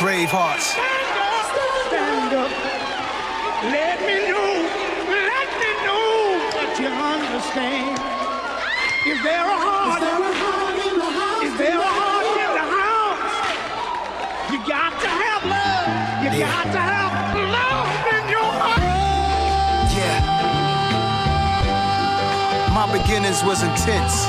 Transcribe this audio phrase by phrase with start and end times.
[0.00, 0.72] brave hearts.
[0.72, 2.48] Stand up.
[3.68, 4.64] Let me know.
[5.12, 8.00] Let me know that you understand.
[9.04, 10.00] Is there a heart?
[11.44, 13.28] Is there a heart in the house?
[14.48, 15.84] You got to have love.
[16.24, 18.80] You got to have love in your heart.
[19.92, 20.24] Yeah.
[22.72, 24.24] My beginnings was intense.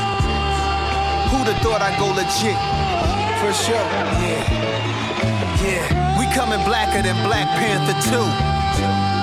[1.31, 2.59] Who'd have thought I'd go legit?
[3.39, 3.87] For sure.
[4.19, 4.80] Yeah.
[5.63, 6.17] Yeah.
[6.17, 8.50] We coming blacker than Black Panther 2.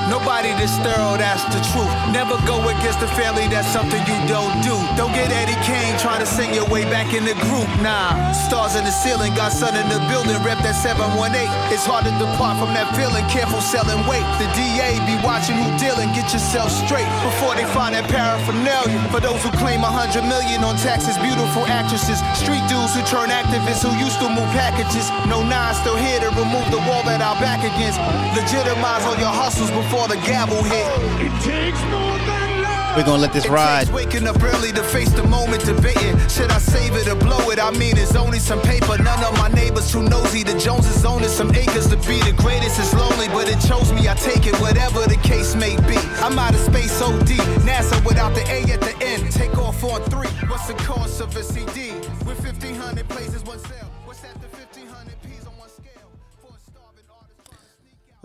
[0.08, 1.92] Nobody this thorough, that's the truth.
[2.16, 4.72] Never go against the family, that's something you don't do.
[4.96, 7.68] Don't get Eddie Kane trying to sing your way back in the group.
[7.84, 11.44] Nah, stars in the ceiling, got sun in the building, rep that 718.
[11.68, 14.24] It's hard to depart from that feeling, careful selling weight.
[14.40, 18.96] The DA be watching who dealing, get yourself straight before they find that paraphernalia.
[19.12, 23.28] For those who claim a hundred million on taxes, beautiful actresses, street dudes who turn
[23.28, 25.12] activists who used to move packages.
[25.28, 28.00] No nine still here to remove the wall that our back against.
[28.32, 30.86] Legitimize all your hustles before the gavel hit.
[31.26, 32.96] It takes more than love.
[32.96, 33.88] We're gonna let this It ride.
[33.90, 36.16] waking up early to face the moment, debating.
[36.28, 37.58] Should I save it or blow it?
[37.58, 38.96] I mean, it's only some paper.
[38.98, 40.42] None of my neighbors too nosy.
[40.42, 44.08] The Joneses owning some acres to be the greatest is lonely, but it chose me.
[44.08, 45.98] I take it, whatever the case may be.
[46.22, 47.36] I'm out of space OD.
[47.68, 49.30] NASA without the A at the end.
[49.32, 50.28] Take off on three.
[50.48, 51.92] What's the cost of a CD?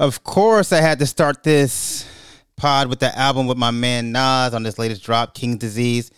[0.03, 2.05] Of course, I had to start this
[2.57, 6.11] pod with the album with my man Nas on this latest drop, King's Disease.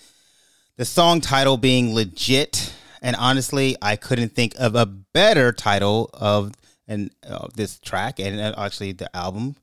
[0.77, 6.53] The song title being legit, and honestly, I couldn't think of a better title of
[6.87, 9.55] and uh, this track and uh, actually the album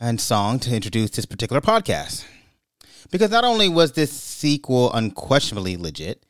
[0.00, 2.26] and song to introduce this particular podcast.
[3.12, 6.24] Because not only was this sequel unquestionably legit,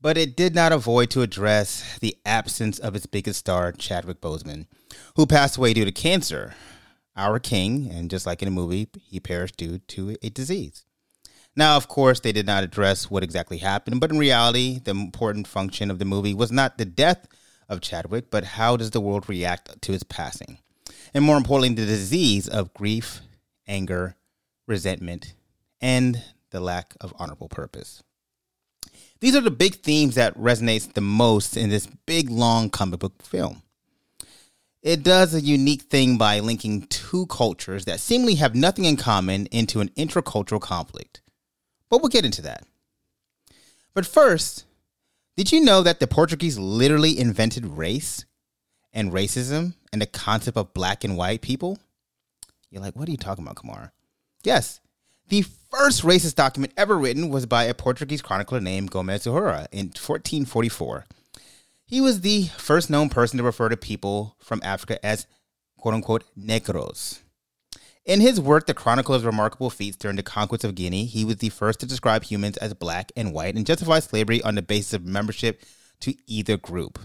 [0.00, 4.66] but it did not avoid to address the absence of its biggest star, Chadwick Boseman,
[5.16, 6.54] who passed away due to cancer.
[7.16, 10.84] Our king, and just like in the movie, he perished due to a disease.
[11.56, 15.46] Now, of course, they did not address what exactly happened, but in reality, the important
[15.46, 17.26] function of the movie was not the death
[17.68, 20.58] of Chadwick, but how does the world react to his passing?
[21.12, 23.20] And more importantly, the disease of grief,
[23.66, 24.16] anger,
[24.66, 25.34] resentment,
[25.80, 28.02] and the lack of honorable purpose.
[29.20, 33.22] These are the big themes that resonates the most in this big long comic book
[33.22, 33.62] film.
[34.82, 39.46] It does a unique thing by linking two cultures that seemingly have nothing in common
[39.46, 41.20] into an intercultural conflict.
[41.90, 42.64] But we'll get into that.
[43.92, 44.64] But first,
[45.36, 48.24] did you know that the Portuguese literally invented race
[48.92, 51.78] and racism and the concept of black and white people?
[52.70, 53.92] You're like, what are you talking about, Kamar?
[54.44, 54.80] Yes,
[55.28, 59.86] the first racist document ever written was by a Portuguese chronicler named Gomez Zahura in
[59.86, 61.06] 1444.
[61.86, 65.26] He was the first known person to refer to people from Africa as
[65.78, 67.20] quote unquote negros.
[68.04, 71.36] In his work, The Chronicle of Remarkable Feats During the Conquest of Guinea, he was
[71.36, 74.94] the first to describe humans as black and white and justify slavery on the basis
[74.94, 75.62] of membership
[76.00, 76.98] to either group.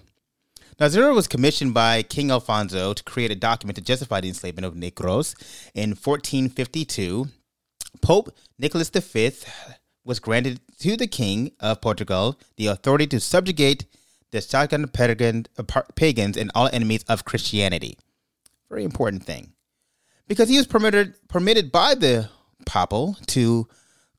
[0.80, 4.74] Nazura was commissioned by King Alfonso to create a document to justify the enslavement of
[4.74, 5.36] Negros.
[5.74, 7.28] In 1452,
[8.02, 9.32] Pope Nicholas V
[10.04, 13.86] was granted to the King of Portugal the authority to subjugate
[14.32, 17.98] the Sagan pagan- uh, pagans and all enemies of Christianity.
[18.70, 19.54] Very important thing.
[20.28, 22.30] Because he was permitted, permitted by the
[22.66, 23.68] Papal to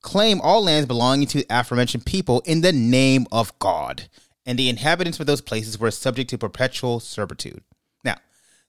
[0.02, 4.08] claim all lands belonging to the aforementioned people in the name of God,
[4.44, 7.62] and the inhabitants of those places were subject to perpetual servitude.
[8.04, 8.18] Now,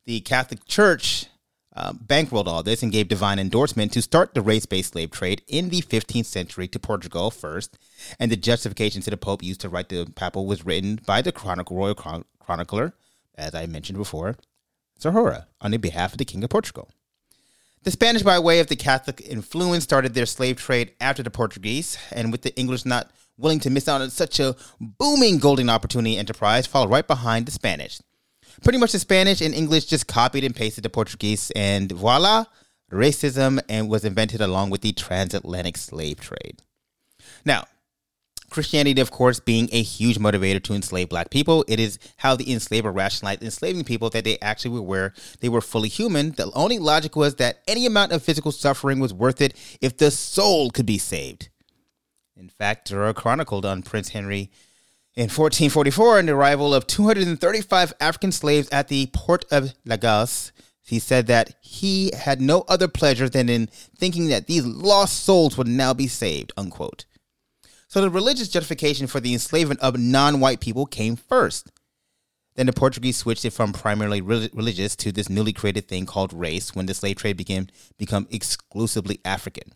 [0.06, 1.28] the Catholic Church
[1.78, 5.44] uh, bankrolled all this and gave divine endorsement to start the race based slave trade
[5.48, 7.78] in the 15th century to Portugal first,
[8.20, 11.32] and the justification to the Pope used to write the papal was written by the
[11.32, 12.94] chronicle, royal chron- chronicler,
[13.36, 14.38] as I mentioned before,
[15.00, 16.90] Zahura, on the behalf of the King of Portugal.
[17.84, 21.96] The Spanish, by way of the Catholic influence, started their slave trade after the Portuguese,
[22.12, 26.18] and with the English not willing to miss out on such a booming golden opportunity
[26.18, 28.00] enterprise, followed right behind the Spanish.
[28.64, 32.46] Pretty much the Spanish and English just copied and pasted the Portuguese, and voila,
[32.92, 36.62] racism and was invented along with the transatlantic slave trade.
[37.46, 37.66] Now,
[38.50, 42.50] Christianity, of course, being a huge motivator to enslave black people, it is how the
[42.52, 46.32] enslaver rationalized enslaving people that they actually were they were fully human.
[46.32, 50.12] The only logic was that any amount of physical suffering was worth it if the
[50.12, 51.50] soul could be saved.
[52.38, 54.50] In fact, Dura chronicled on Prince Henry
[55.18, 60.52] in 1444 and the arrival of 235 African slaves at the port of Lagos.
[60.84, 63.66] He said that he had no other pleasure than in
[63.98, 67.06] thinking that these lost souls would now be saved, unquote.
[67.88, 71.72] So the religious justification for the enslavement of non white people came first.
[72.54, 76.32] Then the Portuguese switched it from primarily rel- religious to this newly created thing called
[76.32, 77.68] race when the slave trade became
[77.98, 79.74] become exclusively African.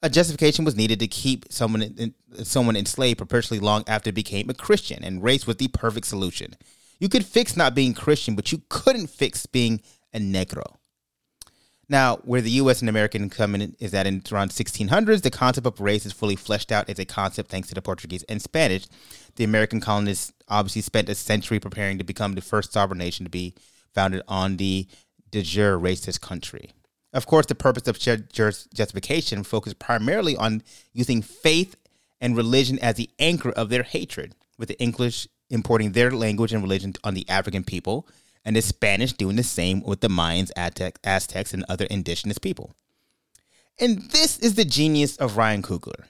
[0.00, 2.14] A justification was needed to keep someone in,
[2.44, 6.54] someone enslaved perpetually long after became a Christian, and race was the perfect solution.
[7.00, 9.80] You could fix not being Christian, but you couldn't fix being
[10.12, 10.76] a Negro.
[11.88, 12.80] Now, where the U.S.
[12.80, 16.36] and American come in is that in around 1600s, the concept of race is fully
[16.36, 18.86] fleshed out as a concept thanks to the Portuguese and Spanish.
[19.36, 23.30] The American colonists obviously spent a century preparing to become the first sovereign nation to
[23.30, 23.54] be
[23.94, 24.86] founded on the
[25.30, 26.72] de jure racist country.
[27.12, 30.62] Of course, the purpose of justification focused primarily on
[30.92, 31.76] using faith
[32.20, 36.62] and religion as the anchor of their hatred, with the English importing their language and
[36.62, 38.06] religion on the African people
[38.44, 42.74] and the Spanish doing the same with the Mayans, Aztecs, and other indigenous people.
[43.80, 46.04] And this is the genius of Ryan Coogler.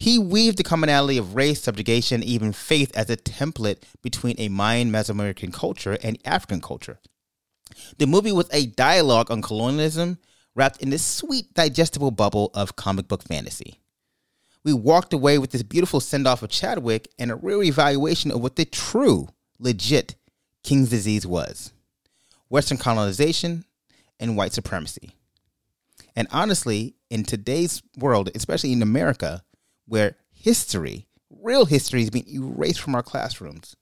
[0.00, 4.90] He weaved the commonality of race, subjugation, even faith as a template between a Mayan
[4.90, 6.98] Mesoamerican culture and African culture.
[7.98, 10.18] The movie was a dialogue on colonialism
[10.54, 13.80] wrapped in this sweet, digestible bubble of comic book fantasy.
[14.62, 18.40] We walked away with this beautiful send off of Chadwick and a real evaluation of
[18.40, 19.28] what the true,
[19.58, 20.14] legit
[20.62, 21.72] King's disease was
[22.48, 23.64] Western colonization
[24.18, 25.10] and white supremacy.
[26.16, 29.42] And honestly, in today's world, especially in America,
[29.86, 33.76] where history, real history, is being erased from our classrooms,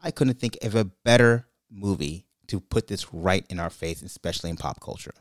[0.00, 4.50] I couldn't think of a better movie to put this right in our face, especially
[4.50, 5.14] in pop culture.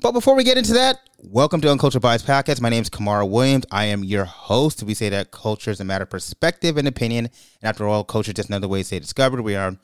[0.00, 2.60] But before we get into that, welcome to Uncultured Bias Podcast.
[2.60, 3.64] My name is Kamara Williams.
[3.70, 4.82] I am your host.
[4.82, 7.26] We say that culture is a matter of perspective and opinion.
[7.26, 9.42] And after all, culture is just another way to say discovered.
[9.42, 9.76] We are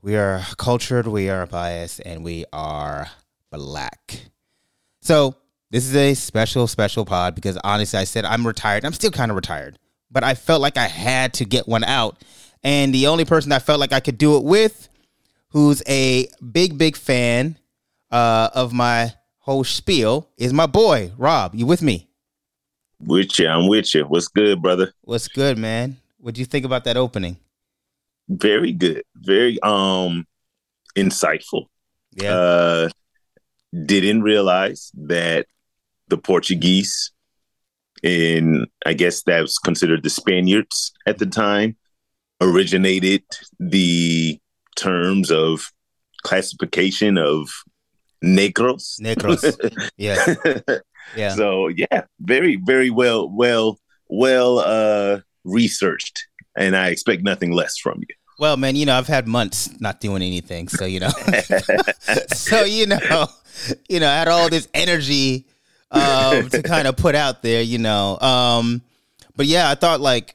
[0.00, 3.08] we are cultured, we are biased, and we are
[3.50, 4.30] black.
[5.02, 5.34] So
[5.70, 8.84] this is a special, special pod because honestly, I said I'm retired.
[8.84, 9.78] I'm still kind of retired,
[10.10, 12.22] but I felt like I had to get one out.
[12.62, 14.88] And the only person I felt like I could do it with,
[15.50, 17.58] who's a big, big fan
[18.10, 21.54] uh, of my whole spiel is my boy Rob.
[21.54, 22.08] You with me?
[23.00, 24.04] With you, I'm with you.
[24.04, 24.92] What's good, brother?
[25.02, 25.96] What's good, man?
[26.18, 27.38] What do you think about that opening?
[28.28, 29.04] Very good.
[29.16, 30.26] Very um
[30.96, 31.66] insightful.
[32.12, 32.34] Yeah.
[32.34, 32.88] Uh
[33.86, 35.46] didn't realize that
[36.08, 37.12] the Portuguese
[38.02, 41.76] in I guess that was considered the Spaniards at the time
[42.40, 43.22] originated
[43.58, 44.38] the
[44.78, 45.72] terms of
[46.22, 47.50] classification of
[48.24, 49.00] negros.
[49.00, 49.88] Negros.
[49.96, 50.34] yeah.
[51.16, 51.34] Yeah.
[51.34, 53.78] So yeah, very, very well, well,
[54.08, 56.26] well uh researched.
[56.56, 58.14] And I expect nothing less from you.
[58.38, 60.68] Well, man, you know, I've had months not doing anything.
[60.68, 61.08] So, you know.
[62.34, 63.26] so, you know,
[63.88, 65.46] you know, I had all this energy
[65.90, 68.18] um to kind of put out there, you know.
[68.20, 68.82] Um,
[69.36, 70.34] but yeah, I thought like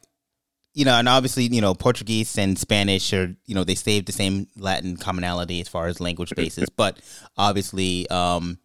[0.73, 4.11] you know, and obviously, you know, Portuguese and Spanish are, you know, they save the
[4.11, 6.99] same Latin commonality as far as language basis, but
[7.37, 8.57] obviously, um,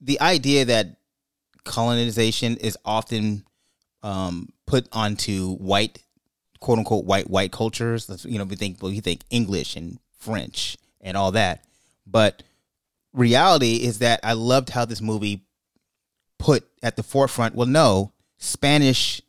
[0.00, 0.96] the idea that
[1.64, 3.44] colonization is often
[4.02, 6.02] um, put onto white,
[6.58, 8.24] quote unquote, white white cultures.
[8.26, 11.64] You know, we think well, you think English and French and all that,
[12.06, 12.42] but
[13.12, 15.44] reality is that I loved how this movie
[16.38, 17.54] put at the forefront.
[17.54, 19.20] Well, no, Spanish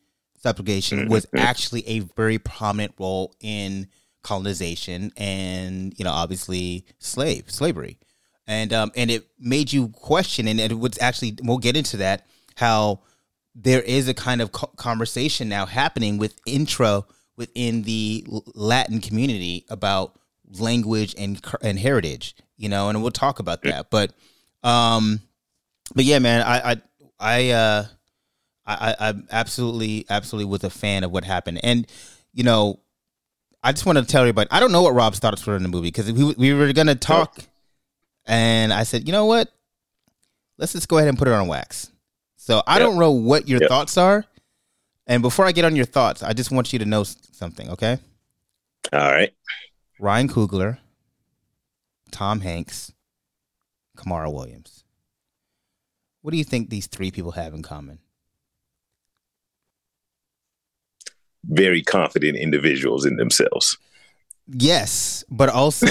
[0.41, 1.11] subjugation mm-hmm.
[1.11, 3.87] was actually a very prominent role in
[4.23, 7.97] colonization and you know obviously slave slavery.
[8.47, 12.25] And um and it made you question and it was actually we'll get into that
[12.55, 13.01] how
[13.55, 17.05] there is a kind of conversation now happening with intro
[17.35, 20.19] within the latin community about
[20.59, 23.89] language and and heritage you know and we'll talk about that.
[23.89, 24.13] But
[24.63, 25.21] um
[25.95, 26.81] but yeah man i i
[27.19, 27.85] i uh
[28.65, 31.59] I, I absolutely, absolutely was a fan of what happened.
[31.63, 31.87] And,
[32.33, 32.79] you know,
[33.63, 35.69] I just want to tell everybody, I don't know what Rob's thoughts were in the
[35.69, 37.39] movie because we, we were going to talk.
[38.25, 39.49] And I said, you know what?
[40.57, 41.91] Let's just go ahead and put it on wax.
[42.35, 42.81] So I yep.
[42.81, 43.69] don't know what your yep.
[43.69, 44.25] thoughts are.
[45.07, 47.97] And before I get on your thoughts, I just want you to know something, okay?
[48.93, 49.33] All right.
[49.99, 50.77] Ryan Coogler,
[52.11, 52.93] Tom Hanks,
[53.97, 54.83] Kamara Williams.
[56.21, 57.99] What do you think these three people have in common?
[61.45, 63.77] Very confident individuals in themselves.
[64.47, 65.87] Yes, but also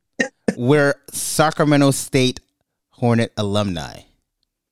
[0.56, 2.40] we're Sacramento State
[2.90, 4.00] Hornet alumni.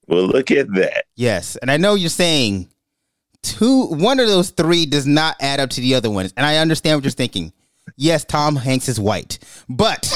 [0.07, 1.07] Well, look at that.
[1.17, 2.69] Yes, and I know you're saying
[3.43, 6.59] two one of those three does not add up to the other ones, and I
[6.59, 7.53] understand what you're thinking.
[7.97, 10.13] Yes, Tom Hanks is white, but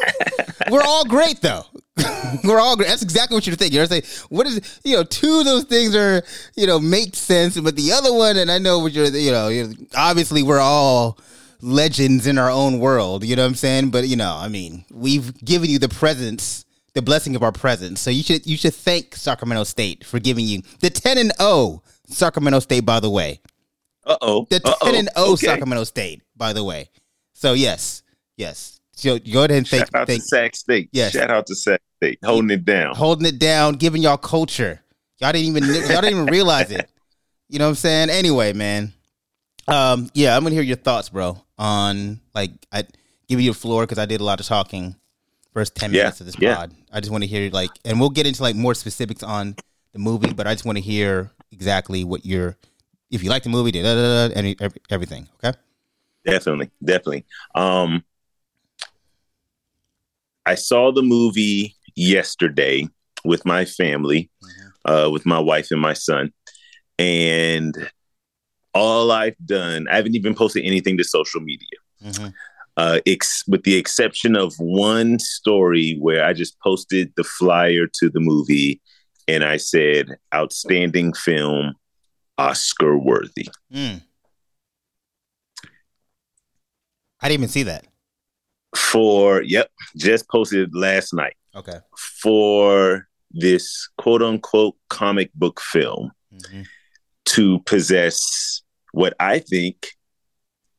[0.70, 1.64] we're all great though.
[2.44, 2.88] we're all great.
[2.88, 3.76] That's exactly what you're thinking.
[3.76, 6.22] You're saying, what is you know, two of those things are
[6.56, 9.48] you know make sense, but the other one, and I know what you're you know,
[9.48, 11.18] you're, obviously we're all
[11.60, 13.24] legends in our own world.
[13.24, 13.90] You know what I'm saying?
[13.90, 18.00] But you know, I mean, we've given you the presence, the blessing of our presence.
[18.00, 21.82] So you should you should thank Sacramento State for giving you the 10 and 0
[22.06, 22.84] Sacramento State.
[22.84, 23.40] By the way,
[24.06, 24.46] Uh oh.
[24.50, 26.22] the 10 and 0 Sacramento State.
[26.36, 26.90] By the way,
[27.32, 28.02] so yes,
[28.36, 28.80] yes.
[28.92, 30.88] So go ahead and thank, Shout out thank to Sac State.
[30.92, 31.12] Yes.
[31.12, 32.18] Shout out to Sac State.
[32.24, 32.94] Holding it down.
[32.94, 34.80] holding it down, giving y'all culture.
[35.18, 36.88] Y'all didn't even y'all didn't even realize it.
[37.48, 38.10] You know what I'm saying?
[38.10, 38.92] Anyway, man.
[39.66, 42.84] Um, yeah, I'm gonna hear your thoughts, bro, on like I
[43.28, 44.96] give you the floor because I did a lot of talking
[45.52, 46.56] first ten Yeah, minutes of this yeah.
[46.56, 46.74] pod.
[46.92, 49.56] I just want to hear like, and we'll get into like more specifics on
[49.92, 52.56] the movie, but I just want to hear exactly what you're,
[53.10, 55.28] if you like the movie, da da da, da, and every- everything.
[55.42, 55.56] Okay.
[56.24, 57.26] Definitely, definitely.
[57.54, 58.02] Um,
[60.46, 62.88] I saw the movie yesterday
[63.24, 64.30] with my family,
[64.84, 66.32] uh, with my wife and my son,
[66.98, 67.74] and
[68.74, 71.68] all I've done, I haven't even posted anything to social media,
[72.04, 72.26] Mm-hmm.
[72.76, 78.10] uh, ex- with the exception of one story where I just posted the flyer to
[78.10, 78.82] the movie,
[79.26, 81.74] and I said, "Outstanding film,
[82.38, 84.02] Oscar worthy." Mm.
[87.20, 87.86] I didn't even see that.
[88.76, 91.36] For yep, just posted last night.
[91.56, 91.78] Okay.
[92.20, 96.62] for this quote unquote comic book film hmm
[97.24, 98.60] to possess
[98.92, 99.86] what I think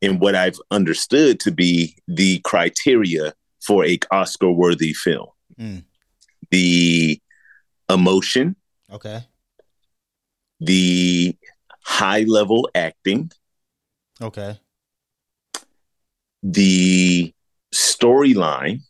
[0.01, 3.33] and what I've understood to be the criteria
[3.65, 5.29] for a Oscar worthy film.
[5.59, 5.85] Mm.
[6.51, 7.19] The
[7.89, 8.55] emotion,
[8.91, 9.24] Okay.
[10.65, 11.36] The
[11.84, 13.31] high level acting,
[14.22, 14.60] Okay.
[16.43, 17.34] the
[17.74, 18.81] storyline,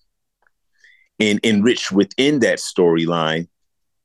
[1.20, 3.48] and enrich within that storyline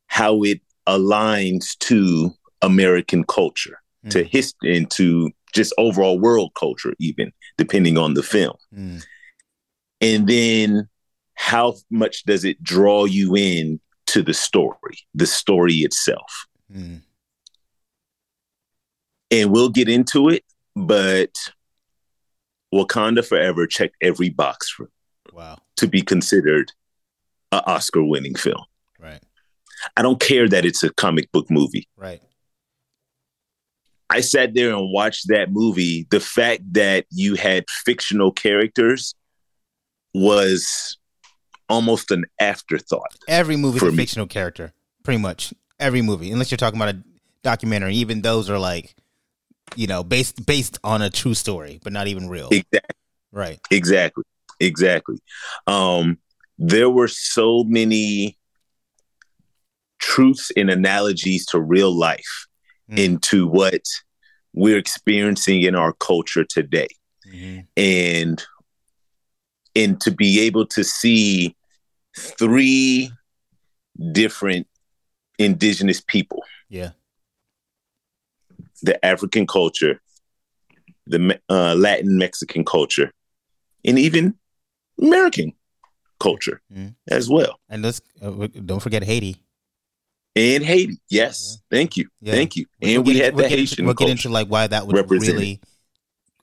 [0.06, 2.30] how it aligns to
[2.62, 4.28] American culture, to Mm.
[4.30, 8.56] history, and to just overall world culture, even depending on the film.
[8.74, 9.04] Mm.
[10.00, 10.88] And then
[11.34, 16.46] how much does it draw you in to the story, the story itself?
[16.72, 17.02] Mm.
[19.30, 20.44] And we'll get into it,
[20.74, 21.32] but
[22.74, 24.90] Wakanda Forever checked every box for,
[25.32, 25.58] Wow.
[25.76, 26.72] to be considered
[27.52, 28.64] an Oscar winning film.
[28.98, 29.22] Right.
[29.96, 31.88] I don't care that it's a comic book movie.
[31.96, 32.20] Right.
[34.08, 36.06] I sat there and watched that movie.
[36.10, 39.14] The fact that you had fictional characters
[40.12, 40.98] was
[41.68, 43.14] almost an afterthought.
[43.28, 43.96] Every movie is a me.
[43.96, 44.72] fictional character,
[45.04, 45.54] pretty much.
[45.78, 47.02] Every movie, unless you're talking about a
[47.42, 47.94] documentary.
[47.94, 48.94] Even those are like,
[49.76, 52.48] you know, based based on a true story, but not even real.
[52.50, 52.96] Exactly.
[53.32, 53.60] right.
[53.70, 54.24] Exactly.
[54.58, 55.18] Exactly.
[55.66, 56.18] Um,
[56.58, 58.36] there were so many
[59.98, 62.46] truths and analogies to real life
[62.90, 62.98] Mm.
[62.98, 63.82] into what
[64.52, 66.88] we're experiencing in our culture today.
[67.26, 67.66] Mhm.
[67.76, 68.44] and
[69.76, 71.54] and to be able to see
[72.18, 73.12] three
[74.12, 74.66] different
[75.38, 76.90] indigenous people Yeah.
[78.82, 80.00] The african culture
[81.06, 83.12] the uh, latin mexican culture
[83.84, 84.34] and even
[85.00, 85.52] american
[86.18, 86.94] culture Mhm.
[87.08, 88.30] as well And let's uh,
[88.64, 89.36] don't forget Haiti.
[90.36, 92.34] and haiti yes thank you Yeah.
[92.34, 94.48] thank you We'll and we had we'll the get into- haitian We'll get into like
[94.48, 95.60] why that was really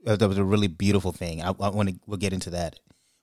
[0.06, 1.41] uh, that was a really beautiful thing.
[1.41, 1.96] I, I want to.
[2.06, 2.79] We'll get into that.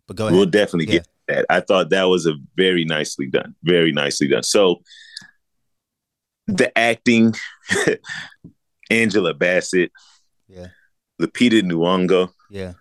[0.07, 0.37] But go ahead.
[0.37, 0.99] We'll definitely Yeah.
[1.01, 1.47] get that.
[1.49, 3.55] I thought that was a very nicely done.
[3.63, 4.43] Very nicely done.
[4.43, 4.83] So
[6.47, 7.35] the acting,
[8.91, 9.91] Angela Bassett,
[10.49, 10.69] Yeah.
[11.21, 12.73] Lupita Nyong'o, Yeah.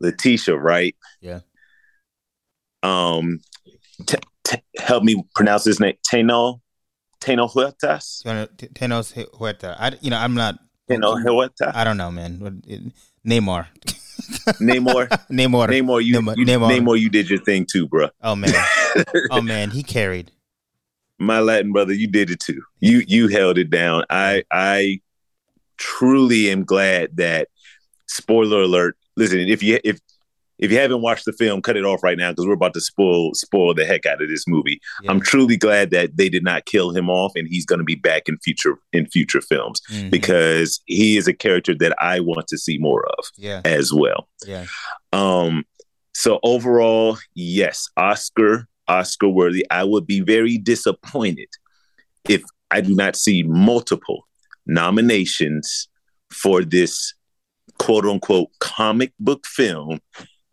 [0.00, 0.96] Letitia Wright.
[1.20, 1.40] Yeah.
[2.82, 3.40] Um,
[4.06, 5.94] t- t- help me pronounce his name.
[6.06, 6.60] Teno,
[7.20, 8.22] Teno Huertas.
[8.24, 9.76] Teno- Tenos Huerta.
[9.78, 10.58] I, you know, I'm not.
[10.90, 11.72] Teno Huerta.
[11.74, 12.38] I don't know, man.
[13.26, 13.66] Neymar.
[14.60, 15.08] Namor.
[15.30, 15.68] Neymar.
[15.68, 16.04] Namor.
[16.04, 16.70] You, Neymar- you, Neymar.
[16.70, 17.00] Namor.
[17.00, 18.08] You did your thing too, bro.
[18.22, 18.52] Oh man.
[19.30, 19.70] Oh man.
[19.70, 20.30] He carried.
[21.18, 22.60] my Latin brother, you did it too.
[22.80, 24.04] You you held it down.
[24.10, 25.00] I I
[25.78, 27.48] truly am glad that
[28.06, 28.96] spoiler alert.
[29.16, 29.98] Listen, if you if
[30.60, 32.80] if you haven't watched the film, cut it off right now because we're about to
[32.80, 34.80] spoil spoil the heck out of this movie.
[35.02, 35.10] Yeah.
[35.10, 37.96] I'm truly glad that they did not kill him off and he's going to be
[37.96, 40.10] back in future in future films Mhm.
[40.10, 43.62] because he is a character that I want to see more of yeah.
[43.64, 44.28] as well.
[44.46, 44.66] Yeah.
[45.12, 45.64] Um,
[46.12, 49.66] so overall, yes, Oscar, Oscar worthy.
[49.72, 51.48] I would be very disappointed
[52.28, 54.26] if I do not see multiple
[54.66, 55.88] nominations
[56.30, 57.14] for this
[57.78, 60.00] quote unquote comic book film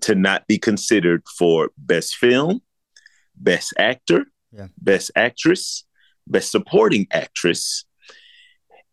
[0.01, 2.61] to not be considered for best film,
[3.35, 4.67] best actor, Yeah.
[4.77, 5.85] best actress,
[6.27, 7.85] best supporting actress.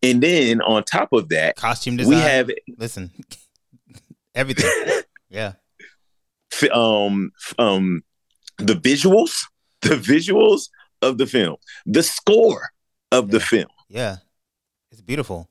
[0.02, 2.14] And then on top of that, Costume design.
[2.14, 3.10] we have Listen.
[4.34, 4.70] Everything.
[5.30, 5.52] Yeah.
[6.72, 8.02] Um, um,
[8.56, 9.32] the visuals,
[9.82, 10.68] the visuals
[11.02, 12.70] of the film, the score
[13.12, 13.68] of the film.
[13.88, 14.16] Yeah.
[14.90, 15.48] It's beautiful.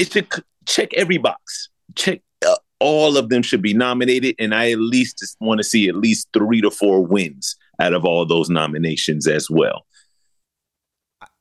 [0.00, 1.68] It should c- check every box.
[1.94, 5.64] Check uh, all of them should be nominated, and I at least just want to
[5.64, 9.84] see at least three to four wins out of all those nominations as well.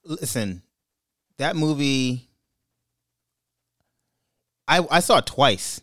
[0.03, 0.61] Listen,
[1.37, 2.27] that movie
[4.67, 5.79] I I saw it twice.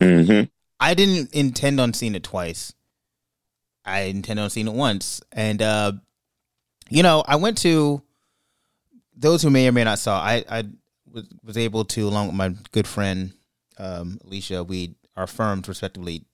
[0.00, 0.44] Mm-hmm.
[0.78, 2.74] I didn't intend on seeing it twice.
[3.84, 5.22] I intended on seeing it once.
[5.32, 5.92] And uh
[6.90, 8.02] you know, I went to
[9.14, 10.64] those who may or may not saw, I I
[11.10, 13.32] was, was able to along with my good friend
[13.78, 16.24] um Alicia, we our firms respectively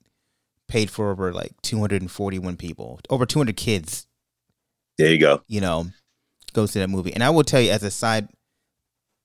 [0.67, 4.05] paid for over like 241 people, over 200 kids
[4.97, 5.41] There you go.
[5.47, 5.87] you know,
[6.53, 7.13] goes to that movie.
[7.13, 8.29] And I will tell you, as a side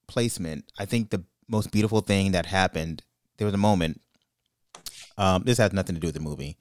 [0.06, 3.02] placement, I think the most beautiful thing that happened,
[3.36, 4.00] there was a moment.
[5.16, 6.56] Um, this has nothing to do with the movie,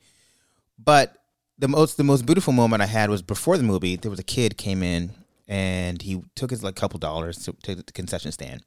[0.78, 1.16] but
[1.58, 3.96] the most the most beautiful moment I had was before the movie.
[3.96, 5.12] There was a kid came in
[5.48, 8.64] and he took his like couple dollars to, to the concession stand,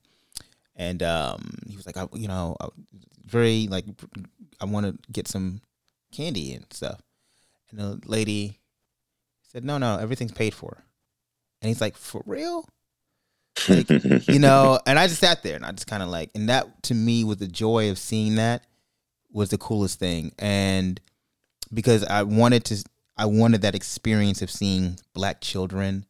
[0.75, 2.69] and um, he was like, I, you know, I-
[3.25, 3.85] very like,
[4.61, 5.61] I want to get some
[6.13, 7.01] candy and stuff.
[7.71, 8.61] And the lady
[9.43, 10.85] said, "No, no, everything's paid for."
[11.61, 12.69] And he's like, "For real?"
[13.69, 13.89] Like,
[14.29, 16.83] you know, and I just sat there and I just kind of like, and that
[16.85, 18.63] to me was the joy of seeing that
[19.33, 21.01] was the coolest thing, and
[21.75, 22.85] because I wanted to,
[23.17, 26.07] I wanted that experience of seeing black children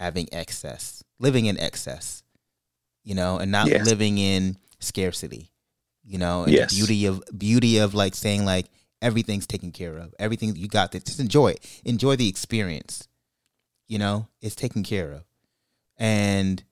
[0.00, 2.22] having excess, living in excess,
[3.04, 3.84] you know, and not Yes.
[3.84, 5.52] living in scarcity,
[6.02, 6.70] you know, and Yes.
[6.70, 8.66] the beauty of beauty of like saying like
[9.02, 13.06] everything's taken care of, everything you got this, just enjoy it, enjoy the experience,
[13.88, 15.24] you know, it's taken care of,
[15.98, 16.64] and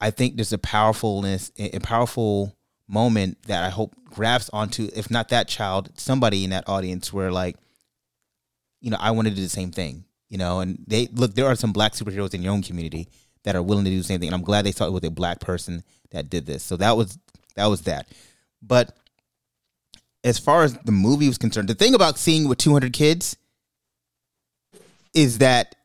[0.00, 2.56] I think there's a powerfulness, a a powerful
[2.86, 7.32] moment that I hope grabs onto, if not that child, somebody in that audience where
[7.32, 7.56] like,
[8.80, 11.46] you know, I want to do the same thing, you know, and they look, there
[11.46, 13.06] are some black superheroes in your own community
[13.44, 14.26] that are willing to do the same thing.
[14.30, 16.64] And I'm glad they saw it with a black person that did this.
[16.64, 17.16] So that was,
[17.54, 18.08] that was that.
[18.60, 18.96] But
[20.24, 23.36] as far as the movie was concerned, the thing about seeing with 200 kids
[25.14, 25.76] is that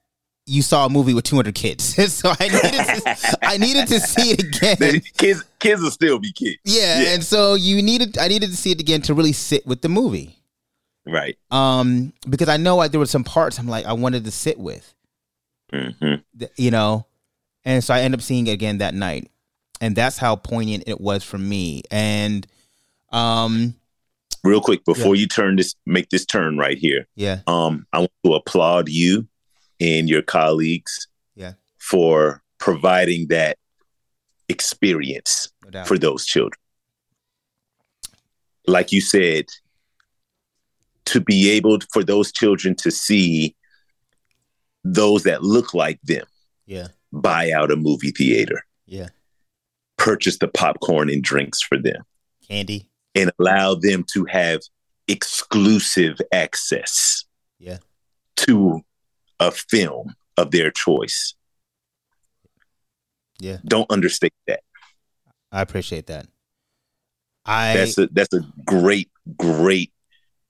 [0.48, 1.84] you saw a movie with 200 kids.
[2.14, 5.02] so I needed to, I needed to see it again.
[5.20, 6.58] kids, kids will still be kids.
[6.66, 7.14] Yeah, Yeah.
[7.14, 9.90] and so you needed I needed to see it again to really sit with the
[9.90, 10.39] movie.
[11.12, 11.38] Right.
[11.52, 14.58] Um because I know like, there were some parts I'm like I wanted to sit
[14.60, 14.94] with,
[15.74, 17.06] hmm th- you know.
[17.66, 19.30] And so I end up seeing it again that night.
[19.82, 21.84] And that's how poignant it was for me.
[21.92, 22.46] And
[23.12, 23.76] um
[24.44, 27.08] Real quick before you turn this, make this turn right here.
[27.16, 29.28] yeah, Um, I want to applaud you
[29.82, 31.54] and your colleagues Yeah.
[31.78, 33.58] for providing that
[34.48, 36.58] experience no for those children.
[38.68, 39.46] Like you said,
[41.12, 43.56] to be able for those children to see
[44.84, 46.26] those that look like them
[46.66, 46.88] yeah.
[47.12, 49.10] buy out a movie theater, Yeah.
[49.98, 52.04] purchase the popcorn and drinks for them,
[52.48, 52.90] Candy.
[53.16, 54.62] and allow them to have
[55.08, 57.26] exclusive access
[57.58, 57.80] Yeah.
[58.38, 58.82] to
[59.40, 61.34] a film of their choice.
[63.40, 63.58] Yeah.
[63.66, 64.62] Don't understate that.
[65.52, 66.28] I appreciate that.
[67.46, 69.92] I That's a that's a great, great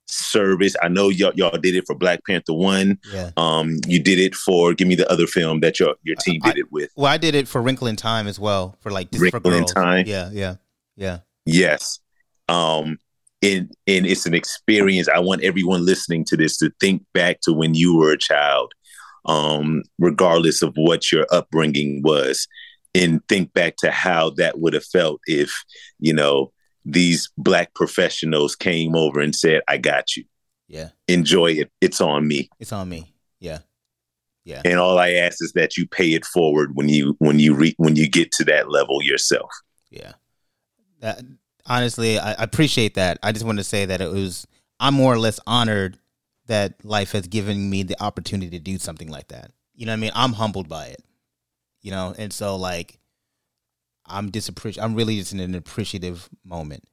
[0.09, 0.75] service.
[0.81, 2.99] I know y'all y'all did it for Black Panther One.
[3.13, 3.31] yeah.
[3.37, 6.57] Um, you did it for give me the other film that your your team did
[6.57, 6.91] it with.
[6.95, 9.65] Well, I did it for Wrinkle in Time as well for like for Wrinkle in.
[9.65, 10.05] Time?
[10.07, 10.55] Yeah, yeah.
[10.95, 11.19] Yeah.
[11.45, 11.99] Yes.
[12.47, 12.97] Um,
[13.41, 15.07] and and it's an experience.
[15.07, 18.73] I want everyone listening to this to think back to when you were a child,
[19.25, 22.47] um, regardless of what your upbringing was,
[22.93, 25.51] and think back to how that would have felt if
[25.99, 26.51] you know
[26.91, 30.25] these black professionals came over and said, "I got you.
[30.67, 30.89] Yeah.
[31.07, 31.71] Enjoy it.
[31.81, 33.13] It's on me." It's on me.
[33.39, 33.59] Yeah.
[34.43, 34.61] Yeah.
[34.65, 37.75] And all I ask is that you pay it forward when you when you re-
[37.77, 39.49] when you get to that level yourself.
[39.89, 40.13] Yeah.
[41.01, 41.21] That
[41.65, 43.19] honestly, I, I appreciate that.
[43.21, 44.47] I just want to say that it was
[44.79, 45.97] I'm more or less honored
[46.47, 49.51] that life has given me the opportunity to do something like that.
[49.75, 50.11] You know what I mean?
[50.15, 51.03] I'm humbled by it.
[51.81, 52.99] You know, and so like
[54.09, 54.83] I'm disappreciative.
[54.83, 56.83] I'm really just in an appreciative moment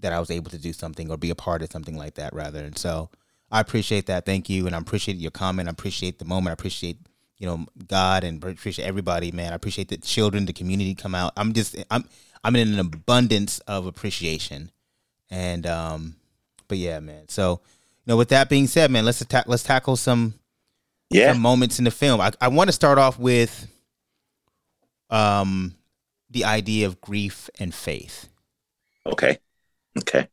[0.00, 2.32] that I was able to do something or be a part of something like that
[2.32, 2.64] rather.
[2.64, 3.10] And so
[3.50, 4.24] I appreciate that.
[4.24, 4.66] Thank you.
[4.66, 5.68] And I appreciate your comment.
[5.68, 6.48] I appreciate the moment.
[6.50, 6.98] I appreciate,
[7.38, 9.52] you know, God and appreciate everybody, man.
[9.52, 11.32] I appreciate the children, the community come out.
[11.36, 12.04] I'm just, I'm,
[12.42, 14.70] I'm in an abundance of appreciation.
[15.30, 16.16] And, um,
[16.68, 17.28] but yeah, man.
[17.28, 17.60] So,
[18.06, 20.34] you know, with that being said, man, let's attack, let's tackle some,
[21.10, 21.32] Yeah.
[21.32, 22.20] some moments in the film.
[22.20, 23.66] I, I want to start off with,
[25.10, 25.74] um,
[26.30, 28.28] the idea of grief and faith.
[29.06, 29.38] Okay.
[29.98, 30.28] Okay.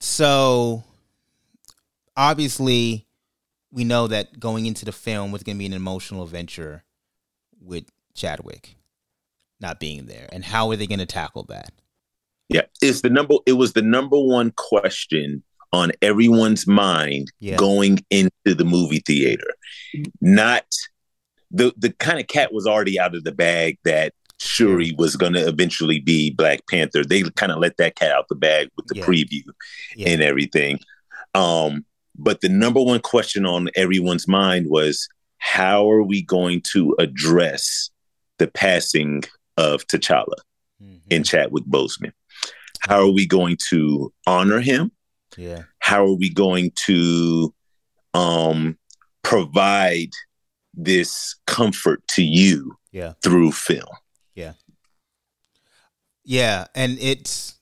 [0.00, 0.84] So
[2.16, 3.06] obviously,
[3.70, 6.84] we know that going into the film was going to be an emotional adventure
[7.60, 8.76] with Chadwick
[9.60, 11.72] not being there, and how are they going to tackle that?
[12.48, 13.36] Yeah, it's the number.
[13.46, 15.42] It was the number one question
[15.72, 17.56] on everyone's mind Yeah.
[17.56, 19.46] going into the movie theater.
[20.20, 20.66] Not
[21.50, 24.12] the the kind of cat was already out of the bag that
[24.44, 27.04] Shuri was going to eventually be Black Panther.
[27.04, 29.04] They kind of let that cat out the bag with the Yeah.
[29.04, 29.42] preview
[29.96, 30.10] Yeah.
[30.10, 30.80] and everything.
[31.34, 31.84] Um,
[32.16, 37.90] but the number one question on everyone's mind was how are we going to address
[38.38, 39.22] the passing
[39.56, 40.36] of T'Challa
[40.82, 41.00] Mhm.
[41.10, 42.12] and Chadwick Boseman?
[42.80, 44.92] How are we going to honor him?
[45.36, 47.52] yeah, How are we going to
[48.14, 48.78] um,
[49.24, 50.10] provide
[50.74, 53.14] this comfort to you yeah.
[53.22, 53.88] through film?
[54.34, 54.52] Yeah,
[56.24, 57.54] Yeah, and it's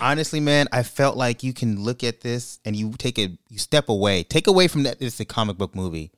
[0.00, 3.58] honestly, man, I felt like you can look at this and you take a you
[3.58, 6.12] step away, take away from that it's a comic book movie.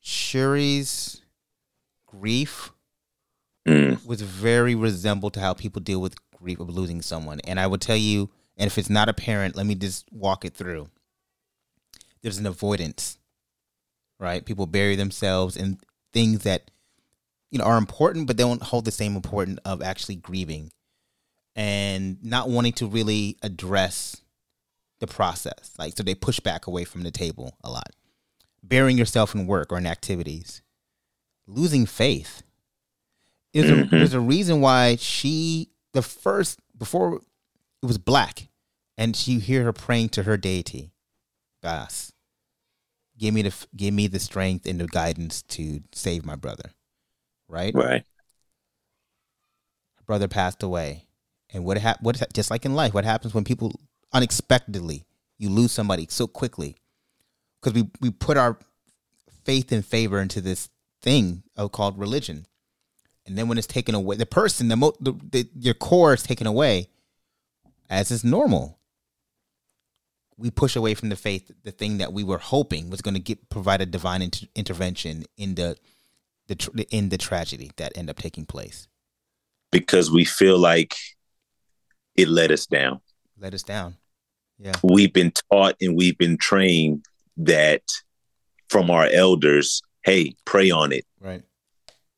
[0.00, 1.20] Shuri's
[2.06, 2.72] grief
[3.68, 7.40] Mm, was very resembled to how people deal with grief of losing someone.
[7.40, 10.54] And I will tell you, and if it's not apparent, let me just walk it
[10.54, 10.88] through.
[12.22, 13.18] There's an avoidance,
[14.18, 14.44] right?
[14.44, 15.78] People bury themselves in
[16.12, 16.70] things that
[17.50, 20.70] you know are important, but they don't hold the same importance of actually grieving
[21.56, 24.16] and not wanting to really address
[25.00, 25.72] the process.
[25.78, 27.90] Like so, they push back away from the table a lot.
[28.62, 30.62] Burying yourself in work or in activities,
[31.46, 32.42] losing faith.
[33.52, 33.90] There's a, Mhm.
[33.90, 37.16] there's a reason why she the first before
[37.82, 38.48] it was black,
[38.96, 40.92] and she hear her praying to her deity,
[41.62, 42.12] Bast.
[43.18, 46.70] Give me the give me the strength and the guidance to save my brother.
[47.50, 48.04] Right, right.
[49.96, 51.06] her brother passed away,
[51.52, 53.72] and what hap- what just like in life, what happens when people
[54.12, 55.04] unexpectedly
[55.38, 56.76] you lose somebody so quickly
[57.60, 58.58] because we we put our
[59.44, 60.68] faith and favor into this
[61.02, 62.46] thing called religion,
[63.26, 66.22] and then when it's taken away, the person, the, mo- the, the your core is
[66.22, 66.88] taken away,
[67.88, 68.78] as is normal.
[70.36, 73.20] We push away from the faith, the thing that we were hoping was going to
[73.20, 75.76] get provide a divine inter- intervention in the
[76.50, 78.88] the tr- in the tragedy that end up taking place.
[79.70, 80.96] Because we feel like
[82.16, 83.00] it let us down.
[83.38, 83.96] Let us down.
[84.58, 87.04] Yeah, We've been taught and we've been trained
[87.38, 87.82] that
[88.68, 91.42] from our elders hey, pray on it, right.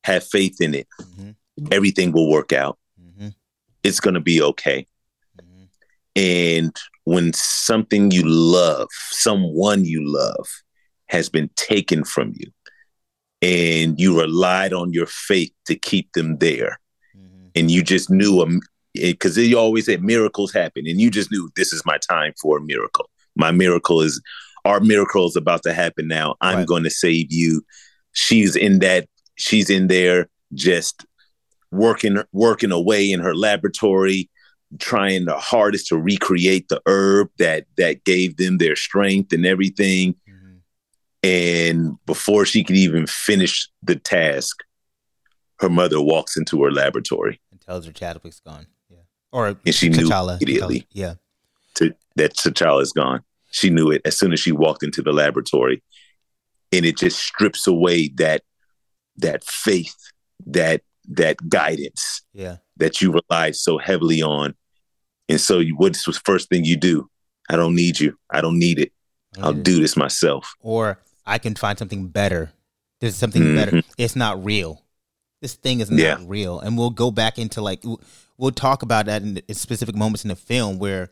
[0.04, 0.88] have faith in it.
[0.98, 1.30] hmm
[1.70, 2.78] Everything will work out.
[2.98, 3.28] hmm
[3.84, 4.86] It's going to be okay.
[5.38, 5.64] hmm
[6.16, 10.48] And when something you love, someone you love,
[11.08, 12.50] has been taken from you,
[13.42, 16.78] and you relied on your faith to keep them there,
[17.14, 18.60] hmm and you just knew
[18.94, 22.58] because you always said miracles happen, and you just knew this is my time for
[22.58, 23.10] a miracle.
[23.36, 24.20] My miracle is
[24.64, 26.36] our miracle is about to happen now.
[26.40, 26.66] I'm Right.
[26.66, 27.64] going to save you.
[28.12, 29.08] She's in that.
[29.36, 31.04] She's in there just
[31.70, 34.28] working working away in her laboratory
[34.78, 40.14] trying the hardest to recreate the herb that that gave them their strength and everything
[41.22, 44.56] and before she could even finish the task
[45.60, 48.66] her mother walks into her laboratory And tells her Chadwick's gone.
[48.88, 48.98] Yeah,
[49.30, 50.40] or And she knew T'Challa.
[50.42, 50.80] immediately.
[50.80, 50.86] T'Challa.
[50.92, 51.14] Yeah,
[51.76, 53.20] to that T'Challa is gone.
[53.52, 55.82] She knew it as soon as she walked into the laboratory,
[56.72, 58.42] and it just strips away that
[59.18, 59.94] that faith,
[60.46, 64.54] that that guidance yeah, that you relied so heavily on.
[65.28, 67.08] And so, you, what's the first thing you do?
[67.48, 68.18] I don't need you.
[68.30, 68.92] I don't need it.
[69.40, 70.52] I'll do this myself.
[70.60, 72.52] Or I can find something better.
[73.00, 73.72] There's something better.
[73.78, 73.90] Mm-hmm.
[73.98, 74.82] It's not real.
[75.40, 76.16] This thing is not Yeah.
[76.24, 78.00] real, and we'll go back into like we'll-
[78.38, 81.10] we'll talk about that in, in specific moments in the film where,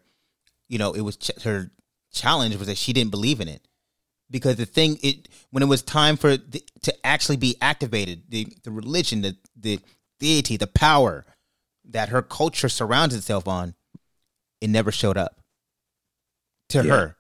[0.69, 1.71] you know, it was ch- her
[2.13, 3.67] challenge was that she didn't believe in it
[4.31, 8.47] because the thing it when it was time for the, to actually be activated, the
[8.63, 9.81] the religion, the the
[10.21, 11.25] deity, the power
[11.85, 13.75] that her culture surrounds itself on,
[14.61, 15.41] it never showed up
[16.69, 16.93] to Yeah.
[16.97, 17.17] her,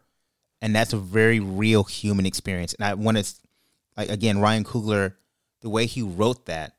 [0.62, 2.74] and that's a very real human experience.
[2.74, 3.34] And I want to,
[3.96, 5.14] like again, Ryan Coogler,
[5.62, 6.76] the way he wrote that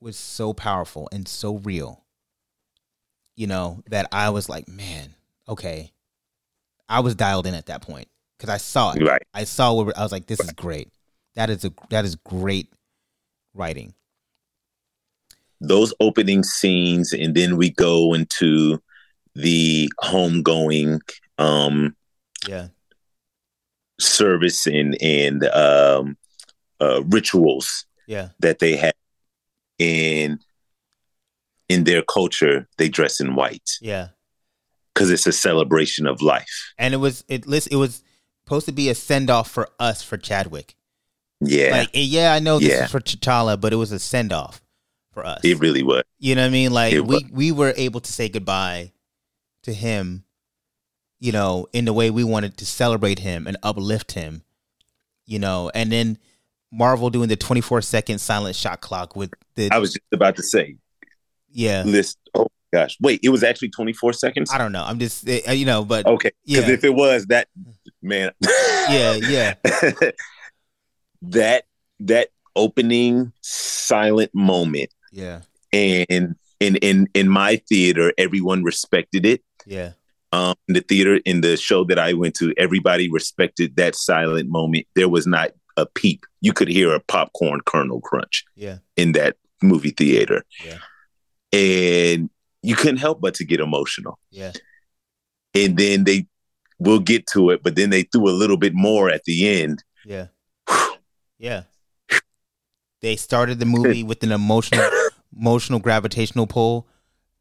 [0.00, 2.04] was so powerful and so real.
[3.36, 5.14] You know that I was like, man,
[5.48, 5.92] okay,
[6.88, 9.02] I was dialed in at that point because I saw it.
[9.02, 9.22] Right.
[9.32, 10.88] I saw where I was like, this is great.
[11.36, 12.72] That is a that is great
[13.54, 13.94] writing.
[15.60, 18.82] Those opening scenes, and then we go into
[19.34, 21.00] the homegoing
[21.38, 21.94] um,
[22.48, 22.68] Yeah,
[24.00, 26.16] service and and um,
[26.80, 28.94] uh, rituals yeah, that they have
[29.78, 30.38] in
[31.68, 34.08] in their culture they dress in white yeah,
[34.94, 36.72] because it's a celebration of life.
[36.78, 38.02] And it was it it was
[38.44, 40.74] supposed to be a send off for us for Chadwick.
[41.40, 42.84] Yeah, Like yeah, I know this Yeah.
[42.86, 44.62] is for T'Challa, but it was a send off
[45.12, 45.40] for us.
[45.44, 46.02] it really was.
[46.18, 46.72] You know what I mean?
[46.72, 47.30] Like It we was.
[47.32, 48.92] we were able to say goodbye
[49.62, 50.24] to him,
[51.20, 54.42] you know, in the way we wanted to celebrate him and uplift him,
[55.26, 56.18] you know, and then
[56.72, 60.42] Marvel doing the 24 second silent shot clock with the I was just about to
[60.42, 60.76] say,
[61.52, 61.82] yeah.
[61.84, 62.18] list.
[62.34, 64.50] Oh my gosh, wait, it was actually 24 seconds.
[64.52, 64.84] I don't know.
[64.84, 66.74] I'm just eh, you know, but Okay, because Yeah.
[66.74, 67.48] if it was that,
[68.02, 68.30] man,
[68.88, 69.54] yeah, yeah,
[71.22, 71.64] that
[72.00, 75.40] that opening silent moment, yeah,
[75.72, 79.42] and in in in my theater, everyone respected it.
[79.66, 79.92] yeah,
[80.32, 84.48] Um, in the theater, in the show that I went to, everybody respected that silent
[84.48, 84.86] moment.
[84.94, 86.24] There was not a peep.
[86.40, 90.44] You could hear a popcorn kernel crunch yeah, in that movie theater.
[90.64, 90.78] Yeah.
[91.52, 92.30] And
[92.62, 94.18] you couldn't help but to get emotional.
[94.30, 94.52] yeah,
[95.54, 96.26] And then they
[96.78, 99.82] we'll get to it, but then they threw a little bit more at the end.
[100.06, 100.28] yeah,
[101.38, 101.62] yeah.
[103.02, 104.88] They started the movie with an emotional,
[105.34, 106.86] emotional gravitational pull,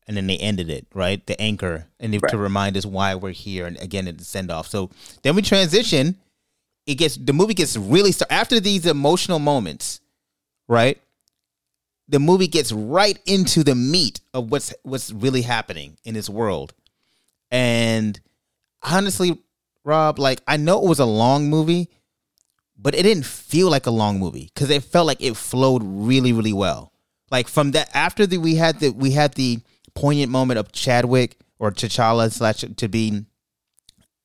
[0.10, 3.30] and then they ended it right, the anchor, and if to remind us why we're
[3.30, 4.68] here, and again the send off.
[4.68, 4.90] So
[5.22, 6.18] then we transition.
[6.88, 10.02] It gets the movie gets really start after these emotional moments,
[10.68, 11.00] right?
[12.08, 16.74] The movie gets right into the meat of what's what's really happening in this world,
[17.52, 18.20] and
[18.82, 19.38] honestly,
[19.84, 21.88] Rob, like I know it was a long movie,
[22.76, 26.34] but it didn't feel like a long movie because it felt like it flowed really,
[26.34, 26.94] really well.
[27.30, 29.60] Like from that after the we had the we had the
[29.94, 33.26] poignant moment of Chadwick or T'Challa slash to be,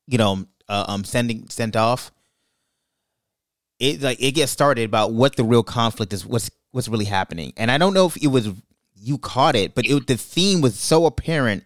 [0.06, 2.10] you know, uh, um sending sent off.
[3.78, 7.52] It like it gets started about what the real conflict is, what's what's really happening,
[7.56, 8.50] and I don't know if it was
[8.96, 11.64] you caught it, but it, the theme was so apparent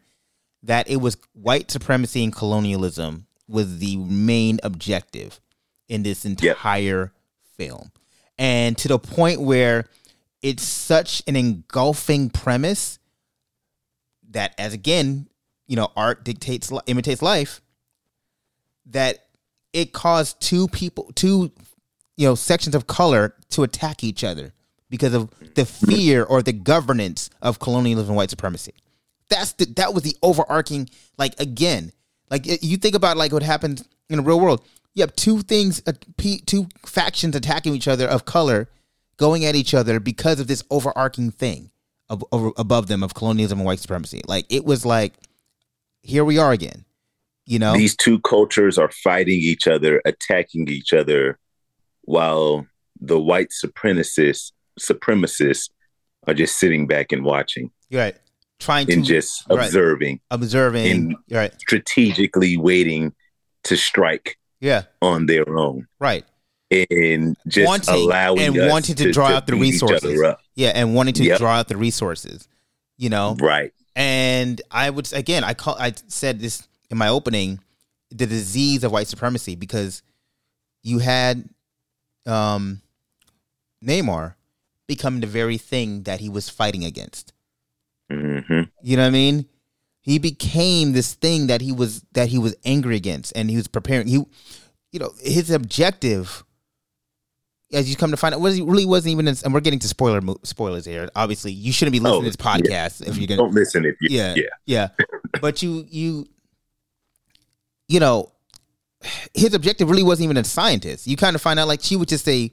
[0.62, 5.40] that it was white supremacy and colonialism was the main objective
[5.88, 7.12] in this entire
[7.56, 7.92] film.
[8.38, 9.86] And to the point where
[10.42, 12.97] it's such an engulfing premise
[14.30, 15.28] that as again,
[15.66, 17.60] you know, art dictates imitates life
[18.86, 19.26] that
[19.72, 21.52] it caused two people two
[22.16, 24.52] you know sections of color to attack each other
[24.90, 28.74] because of the fear or the governance of colonialism and white supremacy.
[29.28, 30.88] That's the that was the overarching
[31.18, 31.92] like again
[32.30, 34.64] like you think about like what happened in the real world.
[34.94, 35.92] You have two things uh,
[36.46, 38.68] two factions attacking each other of color
[39.16, 41.70] going at each other because of this overarching thing
[42.10, 44.22] of, over, above them of colonialism and white supremacy.
[44.26, 45.14] Like it was like
[46.02, 46.84] here we are again
[47.48, 47.72] you know?
[47.72, 51.38] These two cultures are fighting each other, attacking each other,
[52.02, 52.66] while
[53.00, 55.70] the white supremacists supremacists
[56.26, 57.70] are just sitting back and watching.
[57.90, 58.16] Right.
[58.60, 59.64] Trying to and just right.
[59.64, 61.58] observing, observing and- right.
[61.58, 63.14] strategically waiting
[63.64, 64.82] to strike yeah.
[65.00, 65.86] on their own.
[65.98, 66.24] right.
[66.70, 70.34] And just Wanting- allowing and wanting to draw out the beat each other resources.
[70.58, 71.38] Yeah and wanting to Yep.
[71.38, 72.48] draw out the resources
[72.98, 73.72] you know Right.
[73.96, 77.58] And I would again, I call I said this in my opening,
[78.10, 80.02] the disease of white supremacy because
[80.84, 81.48] you had
[82.26, 82.80] um
[83.84, 84.34] Neymar
[84.86, 87.32] become the very thing that he was fighting against.
[88.08, 89.46] hmm You know what I mean?
[90.00, 93.66] He became this thing that he was that he was angry against, and he was
[93.66, 94.06] preparing.
[94.06, 94.22] He,
[94.92, 96.44] you know, his objective,
[97.72, 99.28] as you come to find out, was he really wasn't even.
[99.28, 101.08] And we're getting to spoiler mo- spoilers here.
[101.14, 103.84] Obviously, you shouldn't be listening Oh, to this oh, podcast if you're gonna Don't listen
[103.84, 104.08] if you.
[104.10, 104.44] yeah, Yeah.
[104.66, 104.88] yeah.
[105.40, 106.26] but you, you,
[107.88, 108.32] you know,
[109.34, 111.06] his objective really wasn't even a scientist.
[111.06, 112.50] You kind of find out like she was just a,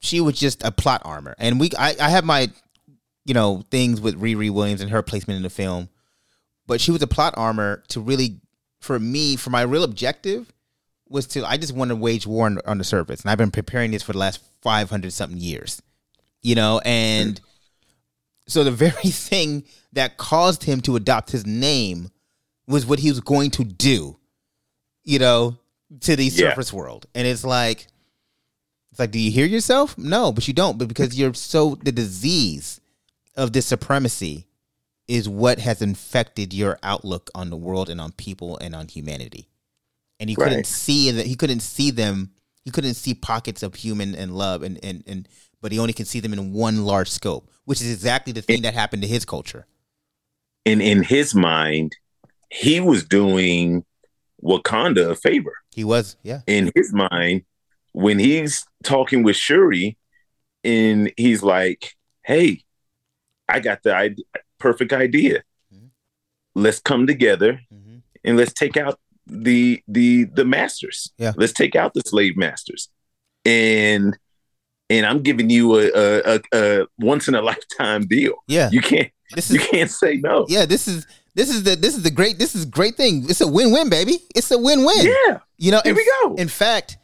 [0.00, 1.34] she was just a plot armor.
[1.38, 2.50] And we, I, I have my,
[3.24, 5.88] you know, things with Riri Williams and her placement in the film,
[6.66, 8.40] but she was a plot armor to really,
[8.80, 10.52] for me, for my real objective
[11.14, 13.50] was to, I just want to wage war on, on the surface, and I've been
[13.50, 15.80] preparing this for the last five hundred something years,
[16.42, 17.40] you know, and.
[18.46, 22.10] So the very thing that caused him to adopt his name
[22.66, 24.18] was what he was going to do,
[25.02, 25.56] you know,
[26.00, 26.50] to the Yeah.
[26.50, 27.06] surface world.
[27.14, 27.86] And it's like
[28.90, 29.96] it's like, do you hear yourself?
[29.96, 32.82] No, but you don't, but because you're so the disease
[33.34, 34.46] of this supremacy
[35.08, 39.48] is what has infected your outlook on the world and on people and on humanity.
[40.20, 40.66] And he couldn't Right.
[40.66, 42.30] see that he couldn't see them
[42.64, 45.28] he couldn't see pockets of human and love and, and, and
[45.60, 48.62] but he only can see them in one large scope, which is exactly the thing
[48.62, 49.66] that happened to his culture.
[50.64, 51.94] And in his mind,
[52.50, 53.84] he was doing
[54.42, 55.54] Wakanda a favor.
[55.74, 56.40] He was, yeah.
[56.46, 57.42] In his mind,
[57.92, 59.96] when he's talking with Shuri,
[60.62, 62.62] and he's like, "Hey,
[63.48, 64.22] I got the id-
[64.58, 65.42] perfect idea.
[65.74, 65.90] Mhm.
[66.54, 67.96] Let's come together Mm-hmm.
[68.24, 71.12] and let's take out the the the masters.
[71.18, 71.32] Yeah.
[71.36, 72.88] Let's take out the slave masters.
[73.44, 74.16] And
[74.90, 78.34] and I'm giving you a a, a, a once in a lifetime deal.
[78.46, 78.70] Yeah.
[78.70, 80.46] You can't This is, you can't say no.
[80.48, 80.66] yeah.
[80.66, 83.24] This is this is the this is the great this is great thing.
[83.28, 84.18] It's a win win, baby.
[84.34, 85.06] It's a win win.
[85.06, 85.38] Yeah.
[85.58, 86.34] You know, Here in, we go.
[86.36, 86.98] In fact,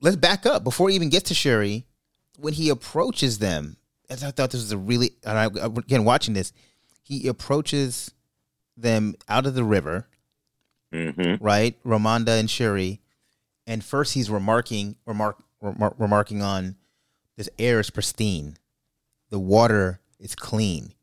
[0.00, 1.86] let's back up before he even gets to Shuri.
[2.38, 3.76] When he approaches them,
[4.10, 6.52] as I thought this was a really, and I, again watching this,
[7.02, 8.12] he approaches
[8.76, 10.08] them out of the river,
[10.94, 11.76] hmm right?
[11.84, 13.00] Ramonda and Shuri,
[13.66, 16.76] and first he's remarking, remark, remark, remarking on
[17.36, 18.56] this air is pristine,
[19.30, 20.94] the water is clean,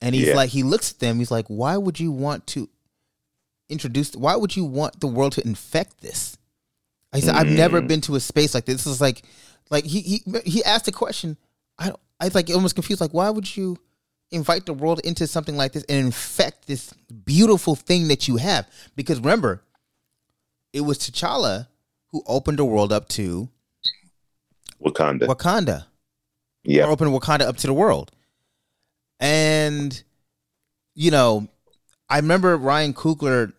[0.00, 0.36] and he's Yeah.
[0.36, 2.68] like, he looks at them, he's like, why would you want to
[3.68, 4.14] introduce?
[4.14, 6.36] Why would you want the world to infect this?
[7.12, 7.86] I said, I've never Mm.
[7.88, 8.84] been to a space like this.
[8.84, 9.22] This is like,
[9.70, 11.36] like he he he asked a question.
[11.78, 13.00] I don't, I was like almost confused.
[13.00, 13.78] Like, why would you
[14.34, 16.92] invite the world into something like this and infect this
[17.24, 18.68] beautiful thing that you have?
[18.96, 19.62] Because remember,
[20.72, 21.68] it was T'Challa
[22.08, 23.48] who opened the world up to
[24.84, 25.26] Wakanda.
[25.26, 25.86] Wakanda.
[26.64, 26.84] yeah.
[26.84, 28.10] Opened Wakanda up to the world.
[29.20, 30.02] And
[30.94, 31.48] you know,
[32.08, 33.52] I remember Ryan Coogler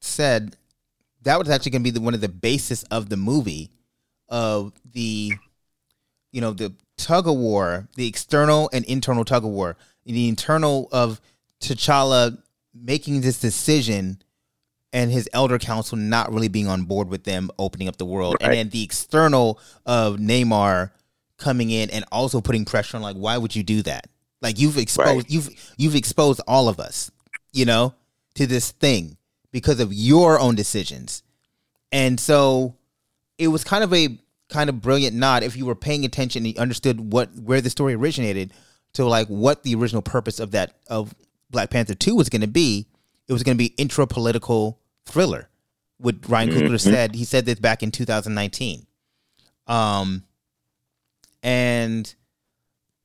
[0.00, 0.56] said
[1.22, 3.70] that was actually going to be the, one of the basis of the movie
[4.28, 5.32] of the
[6.32, 9.76] you know the tug of war the external and internal tug of war
[10.14, 11.20] the internal of
[11.60, 12.38] T'Challa
[12.74, 14.22] making this decision
[14.92, 18.36] and his elder council not really being on board with them opening up the world.
[18.40, 20.90] And then the external of Namor
[21.38, 24.08] coming in and also putting pressure on like why would you do that?
[24.40, 25.30] Like you've exposed Right.
[25.30, 27.10] you've you've exposed all of us
[27.52, 27.94] you know
[28.36, 29.16] to this thing
[29.52, 31.22] because of your own decisions.
[31.92, 32.76] And so
[33.38, 36.54] it was kind of a kind of brilliant nod if you were paying attention and
[36.54, 38.52] you understood what where the story originated
[38.96, 41.14] to like what the original purpose of that of
[41.50, 42.86] Black Panther 2 was going to be
[43.28, 45.48] it was going to be intra political thriller
[45.98, 46.80] what Ryan Coogler Mhm.
[46.80, 47.14] said.
[47.14, 48.86] He said this back in 2019
[49.66, 50.22] um
[51.42, 52.14] and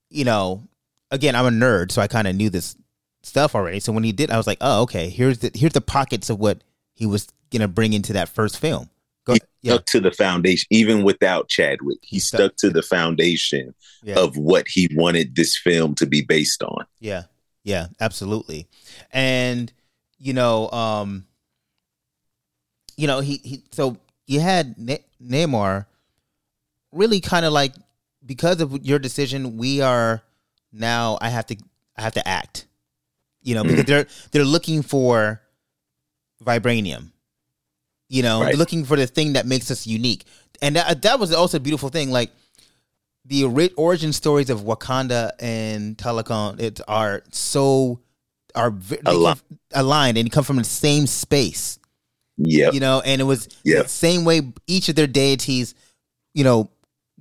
[0.09, 0.63] you know
[1.09, 2.75] again I'm a nerd so I kind of knew this
[3.23, 3.79] stuff already.
[3.79, 6.39] So when he did I was like oh okay here's the here's the pockets of
[6.39, 8.89] what he was going to bring into that first film
[9.25, 11.99] Go, He yeah stuck to the foundation, even without Chadwick.
[12.01, 14.17] He, He stuck- stuck to the foundation yeah.
[14.19, 16.85] of what he wanted this film to be based on.
[16.99, 17.23] Yeah,
[17.63, 18.67] yeah, absolutely.
[19.11, 19.71] And
[20.17, 21.25] you know, um,
[22.97, 23.63] you know, he he.
[23.71, 25.85] So you had ne- Namor
[26.91, 27.73] really kind of like
[28.25, 30.23] because of your decision, we are
[30.71, 31.17] now.
[31.21, 31.57] I have to.
[31.97, 32.65] I have to act.
[33.43, 35.41] You know, because they're they're looking for
[36.43, 37.10] vibranium.
[38.11, 38.57] You know, Right.
[38.57, 40.25] looking for the thing that makes us unique,
[40.61, 42.11] and that that was also a beautiful thing.
[42.11, 42.29] Like
[43.25, 43.45] the
[43.77, 47.99] origin stories of Wakanda and Talokan it are so
[48.53, 48.73] are
[49.05, 49.39] Aligned.
[49.73, 51.79] aligned and come from the same space,
[52.37, 52.71] Yeah.
[52.73, 52.99] you know.
[52.99, 53.83] And it was Yeah.
[53.83, 55.73] the same way each of their deities,
[56.33, 56.69] you know,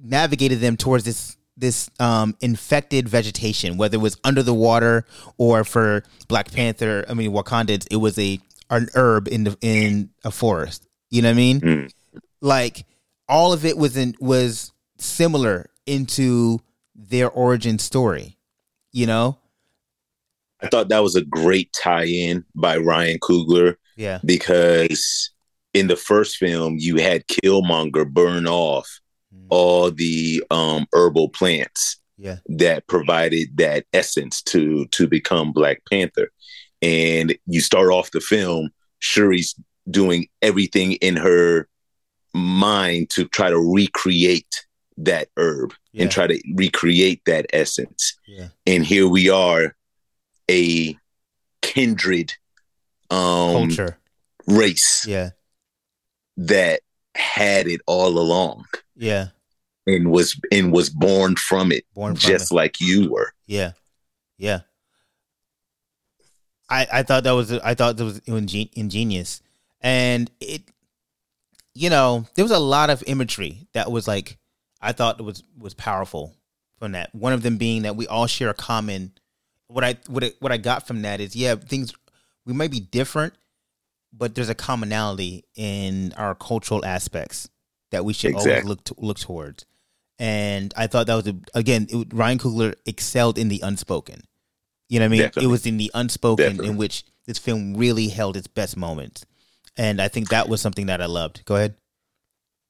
[0.03, 5.05] navigated them towards this this um, infected vegetation, whether it was under the water
[5.37, 7.05] or for Black Panther.
[7.09, 8.41] I mean, Wakanda, it was a
[8.71, 10.87] an herb in the in a forest.
[11.11, 11.61] You know what I mean?
[11.61, 11.93] Mm.
[12.41, 12.87] like
[13.29, 16.61] all of it was in was similar into
[16.95, 18.37] their origin story
[18.93, 19.39] you know
[20.63, 25.31] I thought that was a great tie-in by Ryan Coogler yeah because
[25.73, 29.01] in the first film you had Killmonger burn off
[29.49, 36.31] all the um, herbal plants yeah that provided that essence to to become Black Panther.
[36.83, 39.55] And you start off the film, Shuri's
[39.91, 41.69] doing everything in her
[42.33, 44.67] mind to try to recreate
[44.97, 46.03] that herb yeah.
[46.03, 48.17] and try to recreate that essence.
[48.27, 48.49] yeah.
[48.67, 49.75] And here we are,
[50.51, 50.97] a
[51.63, 52.33] kindred
[53.11, 53.99] um culture.
[54.47, 55.31] race yeah.
[56.37, 56.81] that
[57.15, 58.65] had it all along
[58.97, 59.29] yeah.
[59.87, 62.55] and was and was born from it born from just it.
[62.55, 63.33] like you were.
[63.47, 63.73] yeah.
[64.39, 64.61] Yeah
[66.71, 69.43] i i thought that was i thought that was ingen- ingenious.
[69.83, 70.63] And it
[71.75, 74.39] you know there was a lot of imagery that was like
[74.81, 76.35] i thought was was powerful
[76.79, 77.15] from that.
[77.15, 79.13] One of them being that we all share a common
[79.69, 81.93] what i what I, what i got from that is yeah things
[82.45, 83.35] we might be different
[84.13, 87.49] but there's a commonality in our cultural aspects
[87.93, 89.65] that we should always look to, look towards.
[90.19, 94.23] And i thought that was a, again it, ryan coogler excelled in the unspoken
[94.91, 95.45] you know what i mean Definitely.
[95.45, 96.69] it was in the unspoken Definitely.
[96.69, 99.25] in which this film really held its best moments
[99.79, 101.75] and i think that was something that i loved go ahead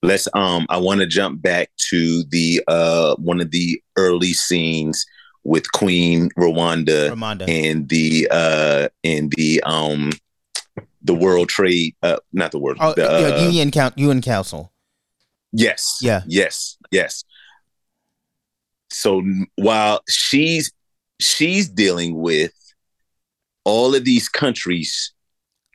[0.02, 5.04] let's um i want to jump back to the uh one of the early scenes
[5.42, 7.10] with queen Ramonda
[7.48, 10.12] and the uh and the um
[11.02, 14.70] the World Trade, uh, not the World, Oh, the, uh, UN count UN Council.
[15.50, 15.98] Yes.
[16.02, 16.22] Yeah.
[16.26, 16.76] Yes.
[16.90, 17.24] Yes.
[18.90, 19.22] So
[19.56, 20.70] while she's
[21.22, 22.52] she's dealing with
[23.64, 25.12] all of these countries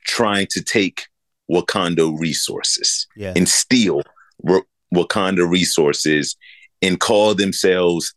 [0.04, 1.06] trying to take
[1.50, 3.32] Wakanda resources Yeah.
[3.36, 4.02] and steal
[4.38, 4.62] Wa-
[4.94, 6.36] Wakanda resources
[6.82, 8.12] and call themselves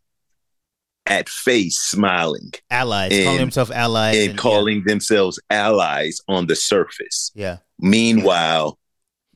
[1.06, 6.56] at face smiling allies, and- calling himself allies, and yeah, calling themselves allies on the
[6.56, 7.32] surface.
[7.34, 7.58] Yeah.
[7.80, 8.78] Meanwhile,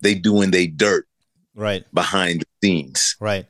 [0.02, 1.08] they doing they dirt
[1.56, 1.86] Right.
[1.94, 3.16] behind the scenes.
[3.20, 3.48] Right.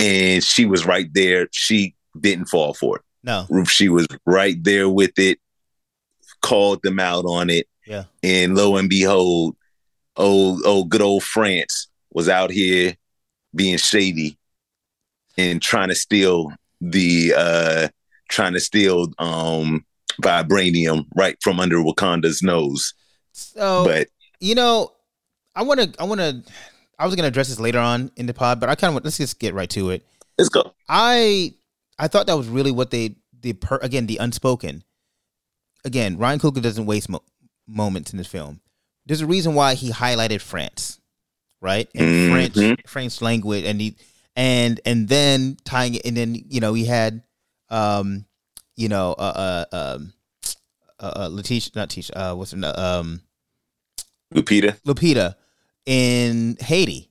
[0.00, 1.48] and she was right there.
[1.50, 3.46] She didn't fall for No.
[3.66, 5.38] She was right there with it,
[6.42, 8.04] called them out on it, Yeah.
[8.22, 9.56] and lo and behold,
[10.16, 12.96] old oh good old France was out here
[13.54, 14.38] being shady
[15.36, 17.88] and trying to steal the uh
[18.28, 19.84] trying to steal um
[20.22, 22.94] vibranium right from under Wakanda's nose.
[23.32, 24.08] So But
[24.40, 24.92] you know,
[25.54, 25.92] I want to.
[26.00, 26.42] I want to.
[26.98, 29.04] I was going to address this later on in the pod, but I kind of
[29.04, 30.04] let's just get right to it.
[30.36, 30.72] let's go.
[30.88, 31.54] I
[31.98, 34.84] I thought that was really what they the per, again the unspoken.
[35.84, 37.24] Again, Ryan Coogler doesn't waste mo-
[37.66, 38.60] moments in this film.
[39.06, 41.00] There's a reason why he highlighted France,
[41.60, 41.88] right?
[41.94, 42.30] And Mhm.
[42.54, 43.96] French French language, and he
[44.36, 47.22] and and then tying it, and then you know he had,
[47.70, 48.26] um,
[48.76, 50.12] you know, uh, uh, um,
[51.00, 53.22] uh, uh Letitia, not Tisha, uh, what's her, na- um,
[54.34, 54.78] Lupita.
[54.82, 55.36] Lupita
[55.86, 57.10] in Haiti.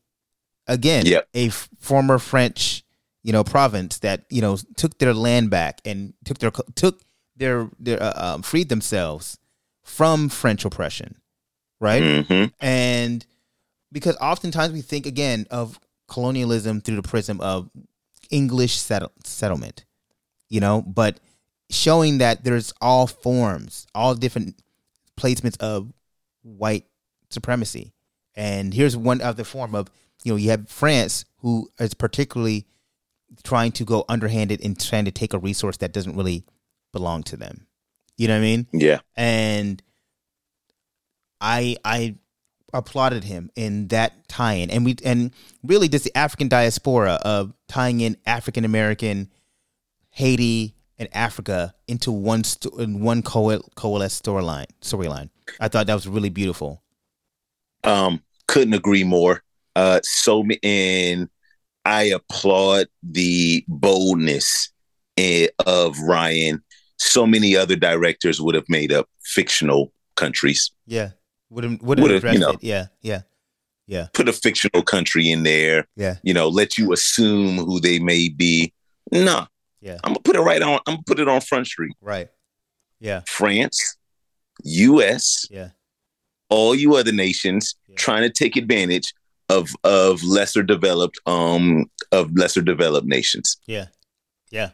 [0.67, 1.29] Again, Yep.
[1.33, 2.83] a f- former French,
[3.27, 7.01] you know, province that you know took their land back and took their took
[7.35, 9.37] their their uh, um, freed themselves
[9.83, 11.17] from French oppression,
[11.81, 12.25] right?
[12.25, 13.25] hmm And
[13.91, 17.69] because oftentimes we think again of colonialism through the prism of
[18.29, 19.83] English settle- settlement,
[20.47, 21.19] you know, but
[21.69, 24.55] showing that there's all forms, all different
[25.17, 25.91] placements of
[26.43, 26.85] white
[27.29, 27.91] supremacy.
[28.35, 29.89] And here's one other form of,
[30.23, 32.65] you know, you have France who is particularly
[33.43, 36.45] trying to go underhanded and trying to take a resource that doesn't really
[36.93, 37.67] belong to them.
[38.17, 38.67] You know what I mean?
[38.73, 38.99] Yeah.
[39.15, 39.81] and
[41.39, 42.15] I I
[42.73, 45.31] applauded him in that tie-in, and we and
[45.63, 49.29] really just the African diaspora of tying in African American,
[50.09, 54.65] Haiti, and Africa into one sto- in one coal- coalesced storyline.
[54.81, 55.29] Storyline.
[55.59, 56.81] I thought that was really beautiful.
[57.83, 59.43] Um, couldn't agree more.
[59.75, 61.29] Uh, so and
[61.87, 64.71] I applaud the boldness
[65.15, 66.61] eh, of Ryan.
[66.97, 70.71] So many other directors would have made up fictional countries.
[70.85, 71.11] Yeah,
[71.49, 72.51] would have would have you know.
[72.51, 72.63] it.
[72.63, 73.21] Yeah, yeah,
[73.87, 75.87] yeah, Put a fictional country in there.
[75.95, 78.73] yeah, You know, let you assume who they may be.
[79.11, 79.45] Nah,
[79.79, 79.97] yeah.
[80.03, 80.79] I'm gonna put it right on.
[80.87, 81.95] I'm gonna put it on Front Street.
[82.01, 82.27] Right.
[82.99, 83.95] Yeah, France,
[84.63, 85.69] U.S., yeah,
[86.49, 87.95] all you other nations Yeah.
[87.95, 89.13] trying to take advantage
[89.49, 93.57] of of lesser developed um of lesser developed nations.
[93.65, 93.85] yeah,
[94.51, 94.71] yeah.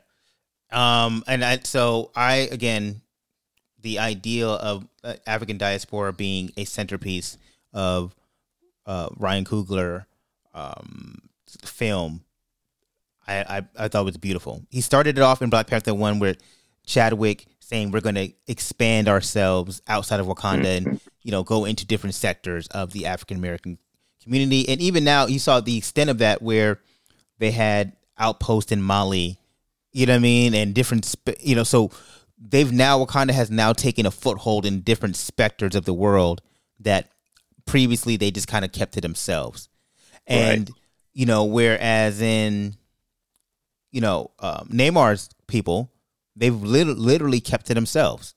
[0.71, 3.01] Um, and I so I again,
[3.81, 7.37] the ideal of uh, African diaspora being a centerpiece
[7.73, 8.15] of
[8.85, 10.05] uh, Ryan Coogler
[10.53, 11.21] um,
[11.63, 12.23] film,
[13.27, 14.63] I, I I thought was beautiful.
[14.69, 16.35] He started it off in Black Panther one where
[16.85, 21.85] Chadwick saying we're going to expand ourselves outside of Wakanda and you know go into
[21.85, 23.77] different sectors of the African American
[24.23, 26.79] community, and even now you saw the extent of that where
[27.39, 29.37] they had outposts in Mali,
[29.91, 31.91] you know what I mean, and different you know so
[32.37, 36.41] they've now Wakanda has now taken a foothold in different specters of the world
[36.79, 37.09] that
[37.65, 39.69] previously they just kind of kept to themselves.
[40.27, 40.69] And
[41.13, 42.75] you know, whereas in
[43.91, 45.91] you know um, Namor's people,
[46.35, 48.35] they've lit- literally kept to themselves,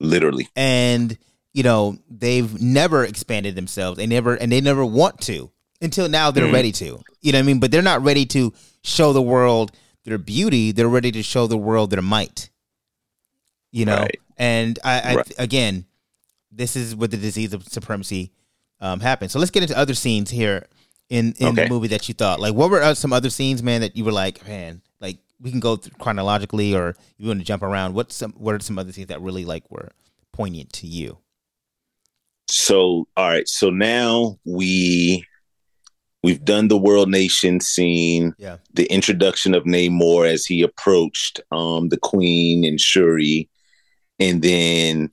[0.00, 0.48] Literally.
[0.54, 1.16] and
[1.54, 3.96] you know they've never expanded themselves.
[3.96, 5.50] They never and they never want to
[5.80, 6.30] until now.
[6.30, 6.52] They're Mhm.
[6.52, 6.84] ready to.
[7.22, 7.60] You know what I mean?
[7.60, 8.52] But they're not ready to
[8.82, 9.72] show the world
[10.04, 10.72] their beauty.
[10.72, 12.50] They're ready to show the world their might.
[13.72, 14.20] You know, Right.
[14.36, 15.32] and I, I Right.
[15.38, 15.86] again,
[16.52, 18.30] this is where the disease of supremacy
[18.80, 19.32] um, happens.
[19.32, 20.66] So let's get into other scenes here
[21.08, 21.62] in in Okay.
[21.64, 22.54] the movie that you thought like.
[22.54, 25.60] What were uh, some other scenes, man, that you were like, man, like we can
[25.60, 27.94] go through chronologically, or you want to jump around?
[27.94, 28.32] What's some?
[28.36, 29.90] What are some other scenes that really like were
[30.32, 31.18] poignant to you?
[32.48, 33.48] So all right.
[33.48, 35.26] So now we
[36.22, 41.88] we've done the world nation scene, Yeah, the introduction of Namor as he approached um
[41.88, 43.48] the Queen and Shuri.
[44.18, 45.10] And then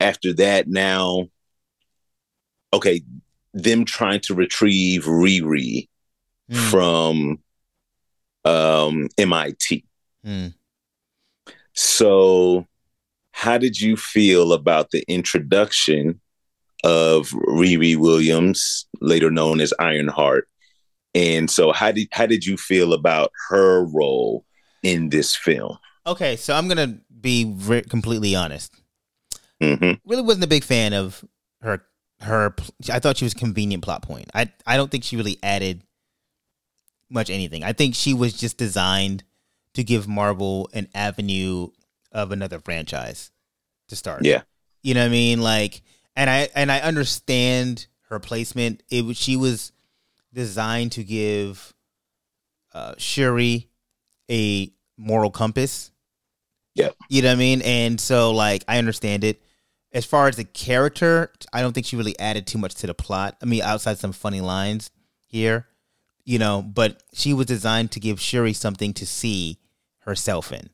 [0.00, 1.26] after that, now
[2.72, 3.02] okay,
[3.54, 5.88] them trying to retrieve Riri
[6.48, 7.38] Mm, from
[8.44, 9.84] um MIT.
[10.24, 10.54] mm.
[11.72, 12.66] So,
[13.32, 16.20] how did you feel about the introduction
[16.84, 20.48] of Riri Williams, later known as Ironheart.
[21.14, 24.44] And so, how did how did you feel about her role
[24.82, 25.78] in this film?
[26.06, 28.74] Okay, so I'm gonna be re- completely honest.
[29.60, 31.24] hmm Really wasn't a big fan of
[31.62, 31.82] her.
[32.20, 32.54] Her,
[32.90, 34.30] I thought she was a convenient plot point.
[34.34, 35.82] I I don't think she really added
[37.10, 37.62] much anything.
[37.62, 39.22] I think she was just designed
[39.74, 41.68] to give Marvel an avenue
[42.12, 43.30] of another franchise
[43.88, 44.24] to start.
[44.24, 44.42] Yeah.
[44.82, 45.40] You know what I mean?
[45.42, 45.82] Like,
[46.16, 48.82] and I and I understand her placement.
[48.88, 49.72] It was she was
[50.32, 51.74] designed to give
[52.74, 53.68] uh, Shuri
[54.30, 55.90] a moral compass.
[56.74, 56.94] Yep.
[57.08, 57.62] You know what I mean?
[57.62, 59.40] And so, like, I understand it.
[59.92, 62.92] As far as the character, I don't think she really added too much to the
[62.92, 63.38] plot.
[63.40, 64.90] I mean, outside some funny lines
[65.26, 65.68] here,
[66.24, 69.58] you know, but she was designed to give Shuri something to see
[70.00, 70.68] herself in,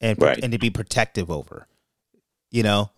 [0.00, 0.38] and Right.
[0.40, 1.66] and to be protective over,
[2.52, 2.90] you know,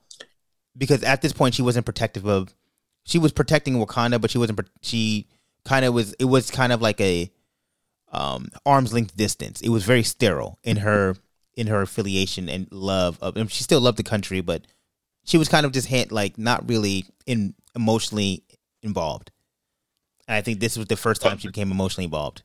[0.79, 2.55] because at this point she wasn't protective of.
[3.05, 4.61] She was protecting Wakanda, but she wasn't.
[4.81, 5.27] She
[5.65, 6.15] kind of was.
[6.15, 7.31] It was kind of like a
[8.13, 9.61] um arm's length distance.
[9.61, 11.17] It was very sterile in her
[11.59, 13.37] in her affiliation and love of.
[13.37, 14.67] And she still loved the country, but
[15.25, 18.45] she was kind of just hand, like not really in emotionally
[18.83, 19.33] involved.
[20.29, 22.43] And I think this was the first time she became emotionally involved.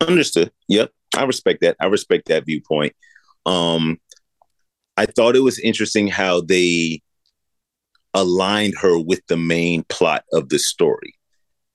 [0.00, 0.52] Understood.
[0.68, 0.90] Yep.
[1.16, 1.76] I respect that.
[1.80, 2.94] I respect that viewpoint.
[3.46, 3.98] Um,
[4.96, 7.02] I thought it was interesting how they
[8.14, 11.14] aligned her with the main plot of the story.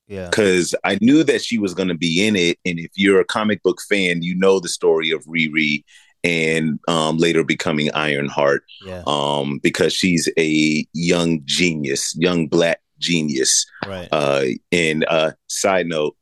[0.08, 0.28] Yeah.
[0.28, 2.58] because I knew that she was going to be in it.
[2.66, 5.84] And if you're a comic book fan, you know the story of Riri
[6.24, 9.04] and um, later becoming Ironheart Yeah.
[9.06, 13.68] um, because she's a young genius, young black genius.
[13.86, 14.10] Right.
[14.12, 16.18] Uh, and uh, side note,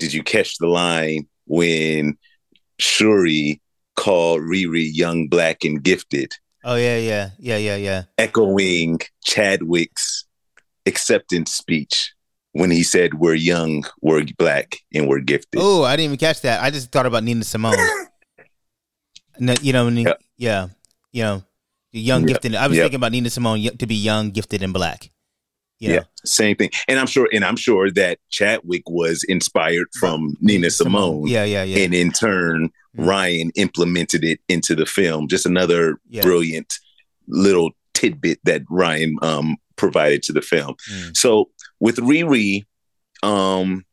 [0.00, 2.18] did you catch the line when
[2.80, 3.60] Shuri
[3.94, 6.32] called Riri young, black, and gifted,
[6.64, 8.02] Oh yeah, yeah, yeah, yeah, yeah.
[8.18, 10.24] echoing Chadwick's
[10.86, 12.12] acceptance speech?
[12.52, 16.40] When he said, "We're young, we're black, and we're gifted." Oh, I didn't even catch
[16.42, 16.62] that.
[16.62, 17.74] I just thought about Nina Simone.
[19.40, 20.14] No, you know, Yeah.
[20.38, 20.68] yeah,
[21.10, 21.42] you know,
[21.90, 22.28] young, Yeah.
[22.28, 22.54] gifted.
[22.54, 22.84] I was Yeah.
[22.84, 25.10] thinking about Nina Simone to be young, gifted, and black.
[25.80, 25.94] You know?
[25.96, 26.70] Yeah, same thing.
[26.86, 31.64] And I'm sure, and I'm sure that Chadwick was inspired from Nina Simone, Yeah, yeah,
[31.64, 31.78] yeah.
[31.84, 33.06] and in turn, Mm.
[33.06, 35.28] Ryan implemented it into the film.
[35.28, 36.22] Just another Yeah.
[36.22, 36.74] brilliant
[37.28, 40.74] little tidbit that Ryan um, provided to the film.
[40.90, 41.16] Mm.
[41.16, 42.62] So with Riri,
[43.22, 43.84] um,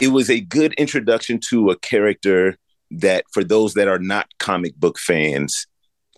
[0.00, 2.56] it was a good introduction to a character
[2.90, 5.66] that, for those that are not comic book fans,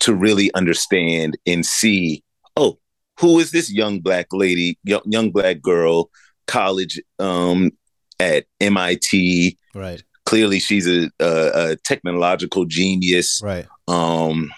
[0.00, 2.22] to really understand and see,
[2.56, 2.78] oh,
[3.20, 6.10] who is this young black lady, young, young black girl,
[6.46, 7.70] college um,
[8.18, 9.56] at MIT?
[9.74, 10.02] Right,
[10.34, 13.40] Clearly, she's a, a, a technological genius.
[13.40, 14.52] right, Um,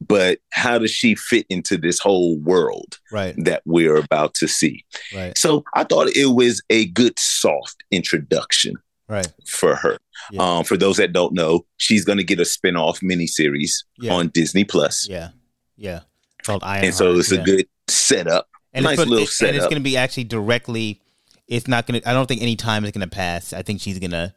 [0.00, 4.84] but how does she fit into this whole world right, that we're about to see?
[5.12, 8.74] right, So I thought it was a good soft introduction
[9.08, 9.26] right.
[9.44, 9.98] for her.
[10.30, 10.58] Yeah.
[10.58, 14.12] Um, for those that don't know, she's going to get a spin-off miniseries Yeah.
[14.14, 15.30] on Disney Plus, Yeah,
[15.76, 16.02] yeah.
[16.44, 16.84] Called Iron.
[16.84, 17.40] and so it's yeah.
[17.40, 18.46] a good setup.
[18.72, 21.00] and nice it's, little and it's going to be actually directly.
[21.48, 22.08] It's not going to.
[22.08, 23.52] I don't think any time is going to pass.
[23.52, 24.32] I think she's going to.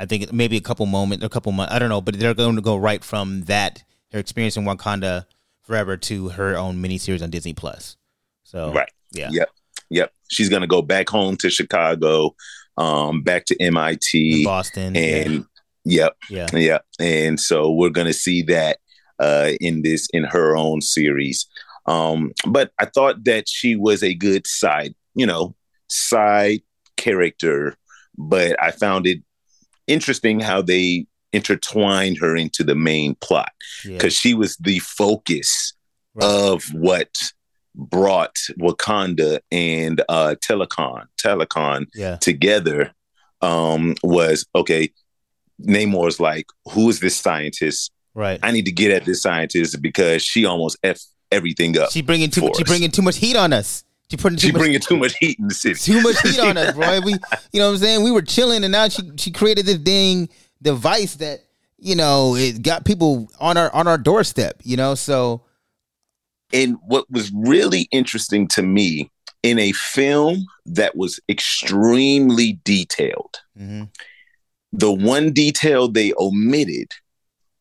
[0.00, 1.74] I think maybe a couple moments, a couple months.
[1.74, 5.26] I don't know, but they're going to go right from that her experience in Wakanda
[5.62, 7.98] forever to her own miniseries on Disney Plus.
[8.42, 8.90] So Right.
[9.12, 9.50] yeah, Yep.
[9.90, 10.12] Yep.
[10.28, 12.34] She's going to go back home to Chicago,
[12.78, 15.44] um, back to in MIT, Boston, and
[15.84, 18.78] yep, yeah, Yeah, and so we're going to see that
[19.18, 21.46] uh, in this in her own series.
[21.86, 25.54] Um, but I thought that she was a good side, you know,
[25.88, 26.62] side
[26.96, 27.76] character.
[28.16, 29.22] But I found it
[29.90, 33.52] interesting how they intertwined her into the main plot
[33.84, 35.74] yeah, because she was the focus
[36.12, 36.26] Right.
[36.28, 37.14] of what
[37.76, 42.92] brought Wakanda and uh, Talokan Talokan yeah, together
[43.42, 44.90] um, was okay.
[45.62, 47.92] Namor's like, who is this scientist?
[48.14, 48.40] right.
[48.42, 51.92] I need to get at this scientist because she almost f everything up.
[51.92, 52.50] She bringing too.
[52.56, 53.84] She bringing too much heat on us.
[54.10, 54.60] She putting too She much.
[54.60, 55.74] bringing too much heat in the city.
[55.76, 57.00] too much heat on us, bro.
[57.04, 57.12] We,
[57.52, 58.02] you know what I'm saying?
[58.04, 60.28] We were chilling, and now she she created this dang
[60.62, 61.40] device that
[61.78, 64.60] you know it got people on our on our doorstep.
[64.64, 65.42] You know, so
[66.52, 69.10] And what was really interesting to me
[69.42, 73.88] in a film that was extremely detailed, mhm.
[74.72, 76.90] the one detail they omitted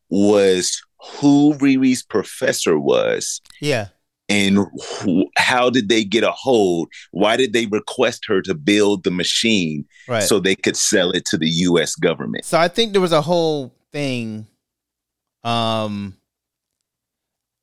[0.09, 3.89] was who Riri's professor was yeah,
[4.29, 4.59] and
[5.01, 6.89] who, how did they get a hold?
[7.11, 10.23] Why did they request her to build the machine right.
[10.23, 11.95] So, they could sell it to the U.S.
[11.95, 12.45] government?
[12.45, 14.47] so I think there was a whole thing.
[15.43, 16.15] Um,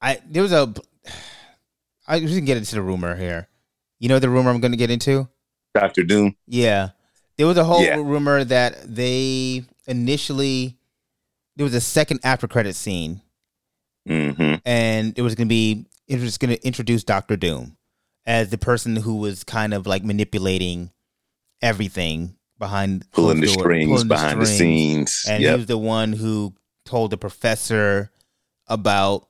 [0.01, 0.73] I there was a.
[2.09, 3.49] I we can get into the rumor here.
[3.99, 5.29] You know the rumor I'm going to get into?
[5.75, 6.37] Doctor Doom.
[6.47, 6.91] Yeah.
[7.37, 7.97] There was a whole Yeah.
[7.97, 10.77] rumor that they initially
[11.57, 13.21] there was a second after credit scene
[14.07, 17.77] hmm and it was going to be it was going to introduce Doctor Doom
[18.25, 20.91] as the person who was kind of like manipulating
[21.63, 24.59] everything behind Pulling the door- strings pulling behind the strings.
[25.15, 25.25] scenes.
[25.29, 26.55] and he was the one who
[26.85, 28.11] told the professor
[28.67, 29.27] about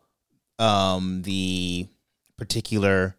[0.59, 1.89] um the
[2.37, 3.17] particular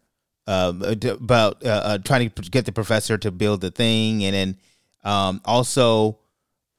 [0.47, 4.33] um uh, about uh, uh, trying to get the professor to build the thing and
[4.33, 4.57] then
[5.03, 6.17] um also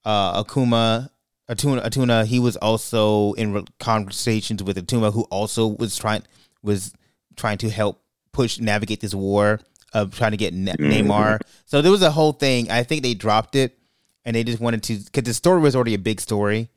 [0.04, 1.10] uh akuma
[1.50, 6.22] atuna atuna he was also in conversations with atuma who also was trying
[6.62, 6.92] was
[7.36, 8.02] trying to help
[8.32, 9.60] push navigate this war
[9.92, 11.40] of trying to get Ne- Namor.
[11.64, 12.70] So there was a whole thing.
[12.70, 13.78] I think they dropped it
[14.24, 16.68] and they just wanted to because the story was already a big story,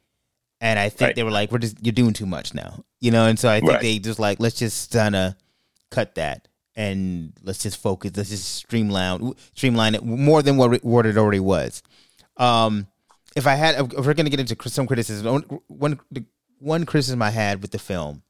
[0.62, 1.16] and I think Right.
[1.16, 3.26] they were like, "We're just you're doing too much now," you know.
[3.26, 3.82] And so I think Right.
[3.82, 5.36] they just like let's just kind of
[5.90, 8.12] cut that and let's just focus.
[8.16, 11.84] Let's just streamline streamline it more than what it- what it already was.
[12.38, 12.88] Um,
[13.36, 16.00] if I had, if we're gonna get into some criticism, one
[16.60, 18.22] one criticism I had with the film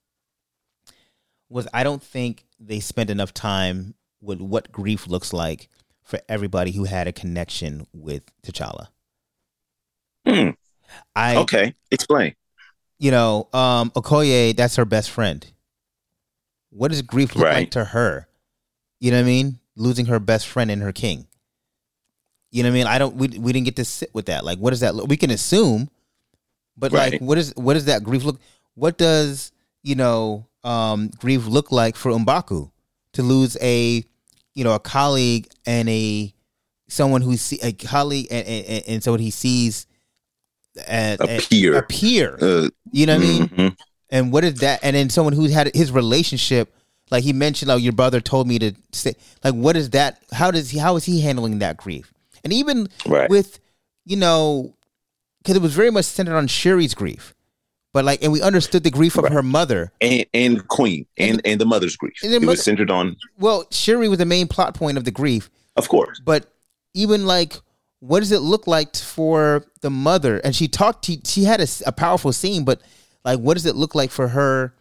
[1.52, 5.68] was I don't think they spent enough time with what grief looks like
[6.04, 8.88] for everybody who had a connection with T'Challa.
[10.28, 10.49] Hmm.
[11.16, 11.74] I Okay.
[11.89, 12.36] Explain.
[12.99, 15.45] you know, um, Okoye, that's her best friend.
[16.70, 18.28] What does grief look like to her?
[18.99, 19.60] You know what I mean?
[19.76, 21.28] Losing her best friend and her king.
[22.52, 22.88] You know what I mean?
[22.88, 23.16] I don't.
[23.16, 24.43] We we didn't get to sit with that.
[24.45, 24.93] Like, what does that?
[24.93, 25.08] Look?
[25.08, 25.89] We can assume,
[26.78, 27.22] but like, Right.
[27.22, 28.39] what is what does that grief look?
[28.76, 29.52] What does
[29.84, 32.72] you know um, grief look like for Mbaku
[33.14, 34.03] to lose a
[34.53, 36.34] you know a colleague and a
[36.88, 39.88] someone who see a colleague and and, and someone he sees
[40.88, 41.78] as, A peer.
[41.78, 42.38] a peer.
[42.41, 43.47] Uh, You know what I mean?
[43.49, 43.78] mhm.
[44.09, 44.80] And what is that?
[44.84, 46.74] And then someone who had his relationship,
[47.12, 50.22] like he mentioned, like your brother told me to say, like what is that?
[50.34, 50.80] How does he?
[50.80, 52.14] How is he handling that grief?
[52.43, 53.30] And even Right.
[53.30, 53.59] with,
[54.05, 54.74] you know,
[55.39, 57.34] because it was very much centered on Shuri's grief,
[57.94, 59.34] but like, and we understood the grief of Right.
[59.34, 59.92] her mother.
[60.02, 62.16] And and Queen and and the mother's grief.
[62.24, 65.12] And it mother- was centered on, Well, Shuri was the main plot point of the
[65.12, 66.22] grief, of course.
[66.24, 66.52] but
[66.94, 67.60] even like
[68.00, 71.92] what does it look like for the mother and she talked she, she had a
[71.92, 72.82] powerful scene but
[73.24, 74.74] like what does it look like for her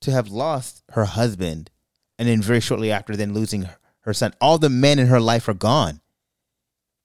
[0.00, 1.70] to have lost her husband
[2.18, 5.20] and then very shortly after then losing her, her son all the men in her
[5.20, 6.00] life are gone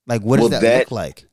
[0.08, 1.26] like what does Well, that, that- look like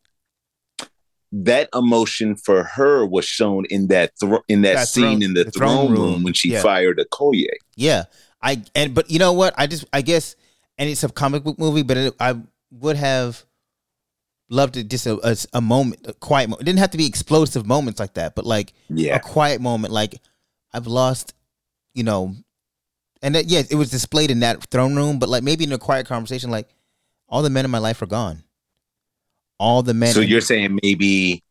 [1.33, 5.35] That emotion for her was shown in that thro- in that, That scene throne- in
[5.35, 6.03] the, the throne throne, room.
[6.12, 6.62] room when she Yeah.
[6.62, 7.47] fired Okoye.
[7.77, 8.05] yeah
[8.43, 10.37] i and but you know what i just i guess
[10.79, 12.37] and it's a comic book movie but it, i
[12.70, 13.45] would have
[14.51, 17.07] loved it just a, a, a moment a quiet moment it didn't have to be
[17.07, 19.16] explosive moments like that but like Yeah.
[19.16, 20.20] a quiet moment like
[20.72, 21.35] i've lost
[21.95, 22.35] you know
[23.22, 25.79] and that yes it was displayed in that throne room but like maybe in a
[25.79, 26.68] quiet conversation like
[27.29, 28.43] all the men in my life are gone
[29.59, 31.42] all the men So you're saying maybe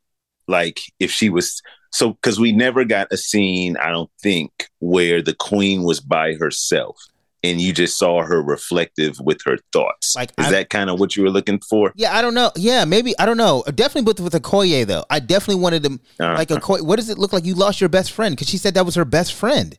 [0.47, 5.21] like if she was so because we never got a scene, I don't think, where
[5.21, 6.97] the queen was by herself
[7.43, 10.15] and you just saw her reflective with her thoughts.
[10.15, 11.93] Like, is I'm- that kind of what you were looking for?
[11.95, 12.51] yeah i don't know.
[12.55, 13.63] Yeah maybe i don't know.
[13.73, 15.05] Definitely with with Okoye though.
[15.09, 17.45] I definitely wanted to Uh, like Okoye, what does it look like?
[17.45, 19.77] You lost your best friend because she said that was her best friend.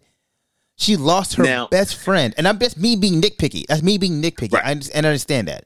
[0.78, 2.34] She lost her Now- best friend.
[2.36, 3.66] And i'm just me being nitpicky.
[3.66, 4.52] That's me being nitpicky.
[4.52, 4.64] Right.
[4.64, 5.64] I, and I understand that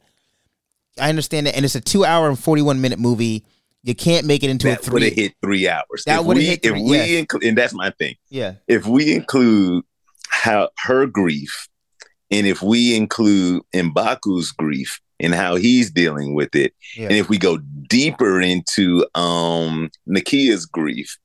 [1.01, 3.44] i understand that and it's a two hour and 41 minute movie
[3.82, 6.05] you can't make it into a that would three have hit three hours.
[6.05, 7.11] That we- hit three, If we yes.
[7.20, 8.14] include, and that's my thing.
[8.28, 9.84] yeah If we include
[10.28, 11.66] how her grief,
[12.30, 17.30] and if we include Mbaku's grief and how he's dealing with it, yeah and if
[17.30, 17.57] we go
[17.88, 21.16] deeper into um Nakia's grief,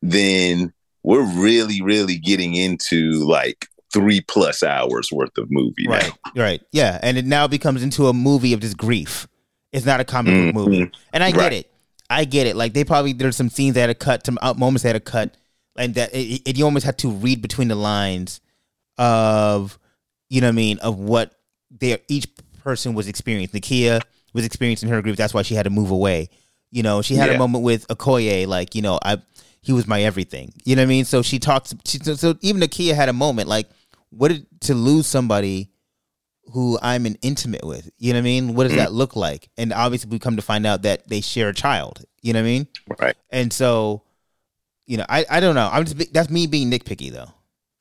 [0.00, 0.72] then
[1.02, 3.66] we're really, really getting into like
[4.00, 5.86] three plus hours worth of movie.
[5.88, 9.26] Right, right, yeah, and it now becomes into a movie of just grief.
[9.72, 10.54] It's not a comic book Mhm.
[10.54, 11.52] movie, and I get Right.
[11.52, 11.72] it.
[12.08, 12.54] I get it.
[12.56, 15.10] Like they probably there's some scenes that had to cut, some moments that had to
[15.10, 15.36] cut,
[15.76, 18.40] and that it, it, you almost had to read between the lines
[18.98, 19.78] of,
[20.30, 21.32] you know, what I mean, of what
[21.70, 22.26] they each
[22.62, 23.60] person was experiencing.
[23.60, 24.00] Nakia
[24.32, 25.16] was experiencing her grief.
[25.16, 26.28] That's why she had to move away.
[26.70, 29.18] You know, she had a moment with Okoye, like you know, I
[29.62, 30.52] he was my everything.
[30.64, 31.04] You know what I mean?
[31.04, 31.74] So she talks.
[31.84, 33.68] She, so, so even Nakia had a moment like,
[34.10, 35.70] what did to lose somebody
[36.52, 37.90] who I'm an intimate with?
[37.98, 38.54] You know what I mean?
[38.54, 39.48] What does that look like?
[39.56, 42.04] And obviously, we come to find out that they share a child.
[42.22, 42.68] You know what I mean?
[43.00, 43.16] Right.
[43.30, 44.02] And so,
[44.86, 45.68] you know, I I don't know.
[45.72, 47.32] I'm just that's me being nitpicky though.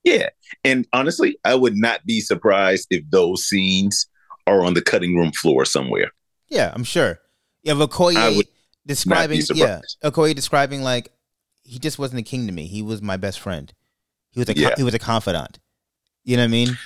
[0.04, 0.30] Yeah.
[0.64, 4.08] And honestly, I would not be surprised if those scenes
[4.48, 6.12] are on the cutting room floor somewhere.
[6.48, 7.20] Yeah, I'm sure.
[7.64, 8.44] Yeah, Okoye
[8.86, 9.82] describing yeah.
[10.04, 11.12] Okoye describing like
[11.64, 12.68] he just wasn't a king to me.
[12.68, 13.74] He was my best friend.
[14.30, 14.76] He was a Yeah.
[14.78, 15.60] he was a confidant.
[16.26, 16.78] You know what I mean?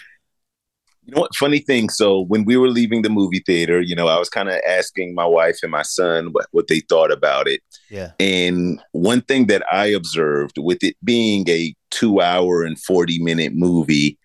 [1.06, 1.36] You know what?
[1.36, 1.90] Funny thing.
[1.90, 5.16] So when we were leaving the movie theater, you know, I was kind of asking
[5.16, 7.62] my wife and my son what, what they thought about it.
[7.90, 8.12] Yeah.
[8.20, 13.54] And one thing that I observed with it being a two hour and 40 minute
[13.56, 14.20] movie,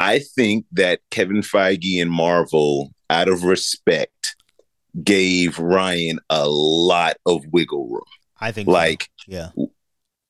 [0.00, 4.36] I think that Kevin Feige and Marvel, out of respect,
[5.02, 8.02] gave Ryan a lot of wiggle room.
[8.40, 8.72] I think so.
[8.72, 9.50] Like, yeah.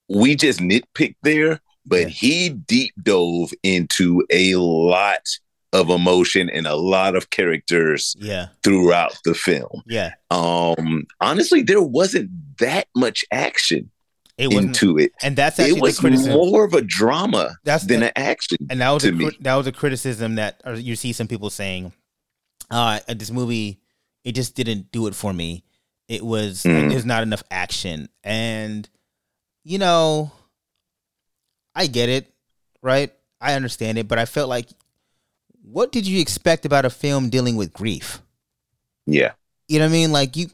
[0.08, 2.08] we just nitpicked there, but Yeah.
[2.08, 5.20] he deep dove into a lot
[5.72, 8.48] of emotion and a lot of characters Yeah.
[8.62, 9.82] throughout the film.
[9.86, 10.12] Yeah.
[10.30, 13.90] Um, honestly, there wasn't that much action
[14.38, 15.12] It into it.
[15.22, 16.32] and that's actually It was criticism.
[16.32, 18.58] more of a drama That's than the- an action.
[18.70, 19.30] and that was to a, me.
[19.40, 21.92] that was a criticism that you see some people saying,
[22.70, 23.80] uh, this movie
[24.24, 25.64] it just didn't do it for me.
[26.08, 26.88] It was Mm.
[26.90, 28.88] there's not enough action, and
[29.64, 30.32] you know,
[31.74, 32.32] I get it,
[32.82, 33.12] right?
[33.40, 34.68] I understand it, but I felt like,
[35.62, 38.20] what did you expect about a film dealing with grief?
[39.06, 39.32] Yeah,
[39.68, 40.12] You know what I mean?
[40.12, 40.48] Like you,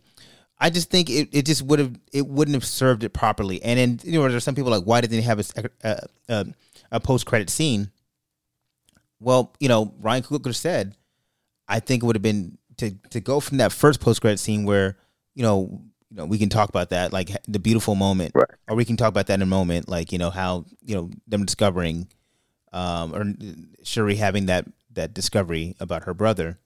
[0.59, 3.63] I just think it, it just would have it wouldn't have served it properly.
[3.63, 5.41] And then you know, there's some people like, why didn't they have
[6.29, 6.47] a
[6.93, 7.91] a post credit scene?
[9.21, 10.97] Well, you know, Ryan Coogler said,
[11.69, 14.65] I think it would have been to to go from that first post credit scene
[14.65, 14.97] where
[15.35, 18.49] you know you know we can talk about that like the beautiful moment, Right.
[18.69, 21.11] or we can talk about that in a moment, like you know how you know
[21.29, 22.09] them discovering,
[22.73, 23.25] um, or
[23.85, 26.59] Shuri having that that discovery about her brother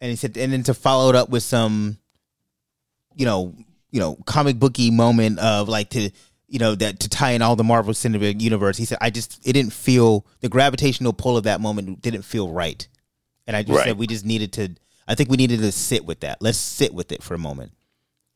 [0.00, 1.96] and he said, and then to follow it up with some,
[3.14, 3.54] you know,
[3.90, 6.10] you know, comic booky moment of like to,
[6.48, 8.76] you know, that to tie in all the Marvel Cinematic Universe.
[8.76, 12.50] He said, I just it didn't feel the gravitational pull of that moment didn't feel
[12.50, 12.86] right,
[13.46, 13.86] and I just Right.
[13.86, 14.74] said we just needed to.
[15.08, 16.42] I think we needed to sit with that.
[16.42, 17.72] Let's sit with it for a moment.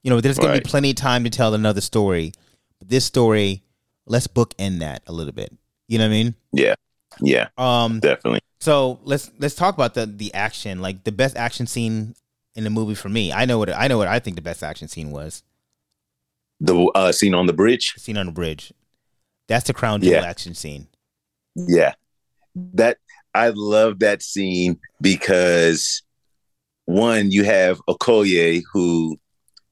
[0.02, 0.56] You know, there's going Right.
[0.56, 2.32] to be plenty of time to tell another story,
[2.78, 3.62] but this story,
[4.06, 5.52] let's bookend that a little bit.
[5.88, 6.34] You know what I mean?
[6.52, 6.74] yeah,
[7.20, 8.40] yeah, Um, definitely.
[8.60, 12.14] so let's let's talk about the the action, like the best action scene
[12.54, 13.32] in the movie for me.
[13.32, 15.42] I know what I know what I think the best action scene was.
[16.60, 17.94] The uh, scene on the bridge.
[17.94, 18.72] The scene on the bridge.
[19.48, 20.22] That's the crown jewel Yeah.
[20.22, 20.86] action scene.
[21.56, 21.94] Yeah.
[22.54, 22.98] That
[23.34, 26.02] I love that scene because
[26.84, 29.18] one, you have Okoye who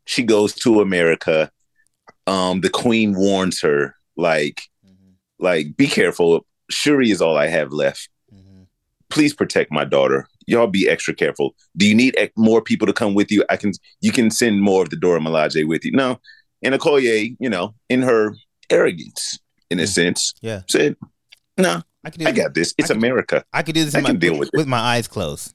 [0.09, 1.51] she goes to America.
[2.27, 4.63] Um, the queen warns her, like,
[5.39, 6.45] like, be careful.
[6.71, 8.09] Shuri is all I have left.
[9.11, 10.27] Please protect my daughter.
[10.47, 11.55] Y'all be extra careful.
[11.77, 13.43] Do you need ec- more people to come with you?
[13.49, 15.93] I can you can send more of the Dora Milaje with you.
[15.93, 16.21] No.
[16.63, 18.35] And Okoye, you know, in her
[18.69, 19.39] arrogance,
[19.71, 19.89] in a Mm.
[19.89, 20.97] sense, Yeah, said,
[21.57, 22.27] No, I can do.
[22.29, 22.75] I got this.
[22.77, 23.45] It's I can- America.
[23.53, 24.57] I can do this I in my, can deal with it.
[24.59, 25.55] with my eyes closed.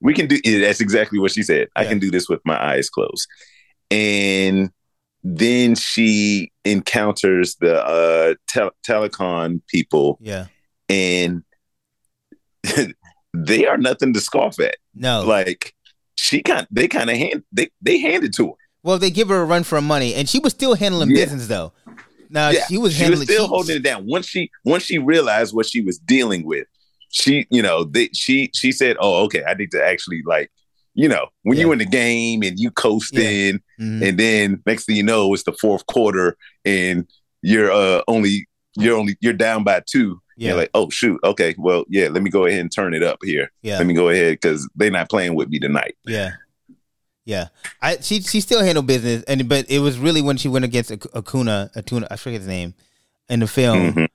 [0.00, 1.68] We can do that's exactly what she said.
[1.74, 3.26] I can do this with my eyes closed.
[3.92, 4.70] And
[5.22, 10.46] then she encounters the uh tel- Talokan people Yeah.
[10.88, 11.42] and
[13.34, 14.76] they are nothing to scoff at.
[14.94, 15.22] No.
[15.22, 15.74] Like
[16.14, 18.52] she kind they kind of hand they they handed to her.
[18.82, 21.24] well, they give her a run for her money, and she was still handling Yeah.
[21.24, 21.72] business though.
[22.30, 23.20] Now yeah, she was she handling.
[23.20, 24.06] was still she- holding it down.
[24.06, 26.66] Once she once she realized what she was dealing with,
[27.10, 30.50] she you know they, she she said, "Oh, okay, I need to actually like."
[30.94, 31.64] You know, when Yeah.
[31.64, 34.02] you in the game and you coasting, Mhm.
[34.08, 37.06] and then next thing you know, it's the fourth quarter, and
[37.42, 40.20] you're uh only you're only you're down by two.
[40.36, 40.48] Yeah.
[40.50, 43.18] You're like, oh shoot, okay, well, yeah, let me go ahead and turn it up
[43.22, 43.50] here.
[43.62, 43.78] Yeah.
[43.78, 45.94] Let me go ahead because they're not playing with me tonight.
[46.06, 46.32] Yeah,
[47.24, 47.48] yeah.
[47.80, 50.90] I she she still handled business, and but it was really when she went against
[50.90, 52.74] Akuna, Atuna, I forget his name,
[53.28, 54.08] in the film, Mhm.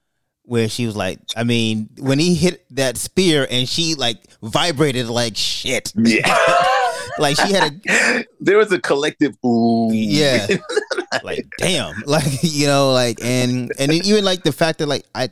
[0.48, 5.08] Where she was like, I mean, when he hit that spear and she like vibrated
[5.08, 6.22] like shit, Yeah,
[7.20, 9.92] like she had a there was a collective ooh.
[9.92, 10.48] yeah,
[11.24, 15.28] like damn, like you know, like and and even like the fact that like I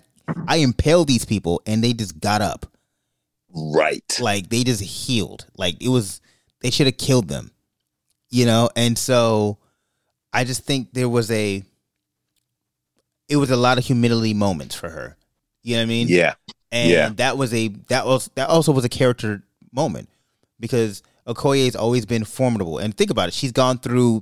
[0.47, 2.65] I impaled these people and they just got up,
[3.53, 4.19] right.
[4.19, 6.19] like they just healed, like it was
[6.61, 7.51] they should have killed them,
[8.29, 9.59] you know, and so
[10.33, 11.63] I just think there was a
[13.29, 15.15] it was a lot of humility moments for her,
[15.63, 16.07] you know what I mean?
[16.09, 16.33] Yeah,
[16.71, 17.09] and Yeah.
[17.17, 20.09] that was a that was that also was a character moment
[20.59, 22.77] because Okoye has always been formidable.
[22.77, 24.21] And think about it, she's gone through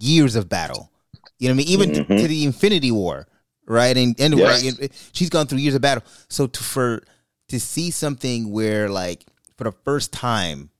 [0.00, 0.90] years of battle.
[1.38, 1.68] You know what I mean?
[1.68, 2.20] Even Mhm.
[2.20, 3.26] to the Infinity War,
[3.66, 3.96] right?
[3.96, 4.78] And and Yes.
[4.78, 6.02] right, she's gone through years of battle.
[6.28, 7.02] So to for
[7.48, 9.24] to see something where like
[9.56, 10.70] for the first time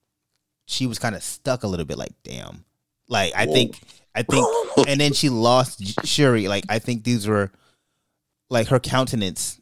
[0.66, 2.64] she was kind of stuck a little bit like damn.
[3.08, 3.52] Like I Whoa.
[3.54, 3.80] think
[4.14, 4.46] I think
[4.88, 6.46] and then she lost Shuri.
[6.48, 7.50] Like I think these were
[8.50, 9.60] like her countenance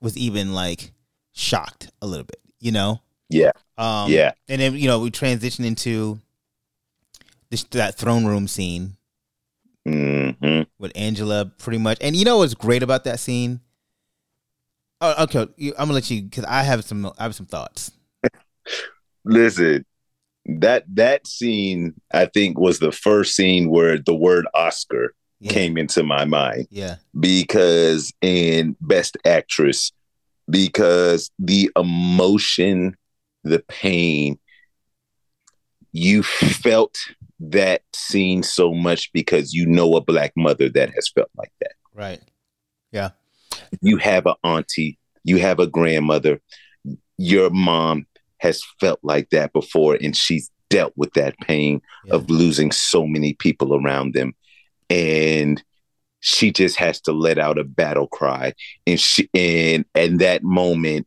[0.00, 0.92] was even like
[1.32, 3.00] shocked a little bit, you know?
[3.28, 3.52] Yeah.
[3.78, 4.32] Um, Yeah.
[4.48, 6.20] And then, you know, we transition into
[7.50, 8.96] this, that throne room scene
[9.86, 11.98] hmm with Angela pretty much.
[12.00, 13.60] And you know what's great about that scene?
[15.00, 15.42] Oh, okay.
[15.42, 17.90] I'm gonna let you because I have some I have some thoughts.
[19.24, 19.84] Listen,
[20.46, 25.14] that that scene I think was the first scene where the word Oscar
[25.44, 25.52] Yeah.
[25.52, 26.96] came into my mind Yeah.
[27.18, 29.92] because in Best Actress,
[30.48, 32.96] because the emotion,
[33.44, 34.38] the pain,
[35.92, 36.96] you felt
[37.40, 41.72] that scene so much because you know a black mother that has felt like that.
[41.92, 42.22] Right.
[42.90, 43.10] Yeah.
[43.82, 46.40] You have an auntie, you have a grandmother,
[47.18, 48.06] your mom
[48.38, 52.14] has felt like that before, and she's dealt with that pain Yeah.
[52.14, 54.34] of losing so many people around them.
[54.90, 55.62] And
[56.20, 58.54] she just has to let out a battle cry.
[58.86, 61.06] And she and and that moment,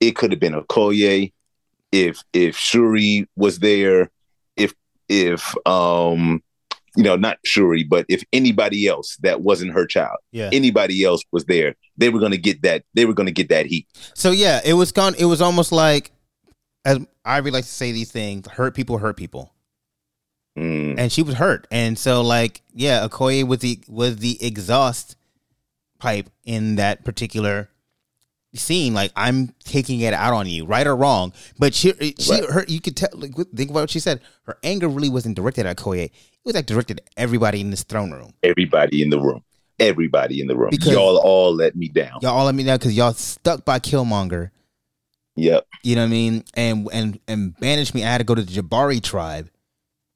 [0.00, 1.32] it could have been Okoye
[1.92, 4.10] if if Shuri was there,
[4.56, 4.72] if
[5.08, 6.42] if um
[6.96, 10.50] you know, not Shuri, but if anybody else that wasn't her child, Yeah.
[10.52, 12.84] anybody else was there, they were gonna get that.
[12.94, 13.86] They were gonna get that heat.
[14.14, 15.14] So yeah, it was gone.
[15.16, 16.10] It was almost like,
[16.84, 19.52] as I really like to say these things, hurt people hurt people,
[20.58, 25.16] Mm, and she was hurt, and so like yeah, Okoye was the was the exhaust
[25.98, 27.68] pipe in that particular
[28.54, 28.92] scene.
[28.94, 31.32] Like I'm taking it out on you, right or wrong.
[31.58, 32.44] But she, she, Right.
[32.44, 33.10] her, you could tell.
[33.14, 34.20] Like, think about what she said.
[34.44, 36.04] Her anger really wasn't directed at Okoye.
[36.06, 36.12] It
[36.44, 38.32] was like directed at everybody in this throne room.
[38.42, 39.44] everybody in the room,
[39.78, 42.18] everybody in the room, Because- y'all all let me down.
[42.22, 44.50] Y'all all let me down because y'all stuck by Killmonger.
[45.36, 45.66] Yep.
[45.84, 46.44] You know what I mean?
[46.54, 48.02] And and and banished me.
[48.04, 49.50] I had to go to the Jabari tribe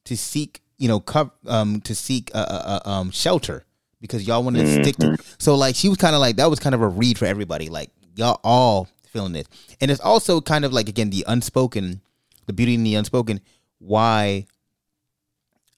[0.05, 1.05] to seek, you know,
[1.47, 3.65] um, to seek uh, uh, uh, um shelter
[4.01, 5.17] because y'all wanted to stick to.
[5.39, 7.69] So like she was kind of like that was kind of a read for everybody.
[7.69, 9.47] Like y'all all feeling this,
[9.81, 12.01] and it's also kind of like again the unspoken,
[12.47, 13.41] the beauty in the unspoken.
[13.79, 14.47] Why,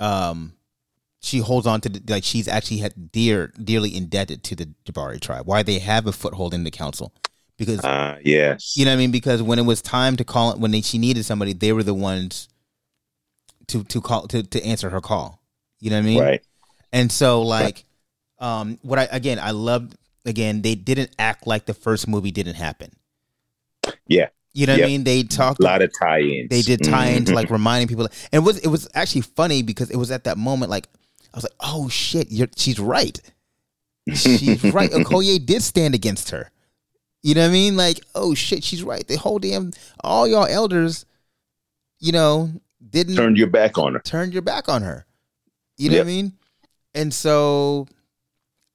[0.00, 0.52] um,
[1.20, 5.20] she holds on to the, like she's actually had dear dearly indebted to the Jabari
[5.20, 5.46] tribe.
[5.46, 7.12] Why they have a foothold in the council
[7.56, 8.76] because Uh, yes.
[8.76, 9.10] you know what I mean?
[9.10, 11.82] Because when it was time to call, it when they, she needed somebody, they were
[11.82, 12.48] the ones
[13.68, 15.40] to to call to to answer her call.
[15.80, 16.20] You know what I mean?
[16.20, 16.42] right.
[16.92, 17.84] And so, like,
[18.38, 22.54] um, what I again, I loved again, they didn't act like the first movie didn't
[22.54, 22.92] happen.
[24.06, 24.28] Yeah.
[24.52, 24.86] You know what Yep.
[24.86, 25.04] I mean?
[25.04, 25.58] They talked.
[25.60, 26.48] A lot of tie-ins.
[26.48, 27.34] They did tie into Mhm.
[27.34, 30.38] like reminding people, and it was it was actually funny because it was at that
[30.38, 30.88] moment like
[31.32, 33.20] I was like, oh shit, you're, she's right.
[34.14, 34.90] She's right.
[34.92, 36.50] Okoye did stand against her.
[37.22, 37.76] You know what I mean?
[37.76, 39.06] Like, oh shit, she's right.
[39.06, 39.72] The whole damn
[40.04, 41.04] all y'all elders,
[41.98, 42.52] you know,
[42.90, 44.00] didn't turned your back on her.
[44.00, 45.06] turned your back on her.
[45.78, 46.04] You know Yep.
[46.04, 46.32] what I mean?
[46.94, 47.86] And so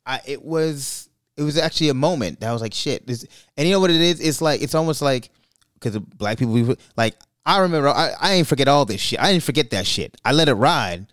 [0.05, 3.05] I it was it was actually a moment that was like shit.
[3.07, 4.19] This, and you know what it is?
[4.19, 5.29] It's like it's almost like
[5.75, 9.19] because black people we- like I remember I, I ain't forget all this shit.
[9.21, 10.17] I didn't forget that shit.
[10.25, 11.07] I let it ride.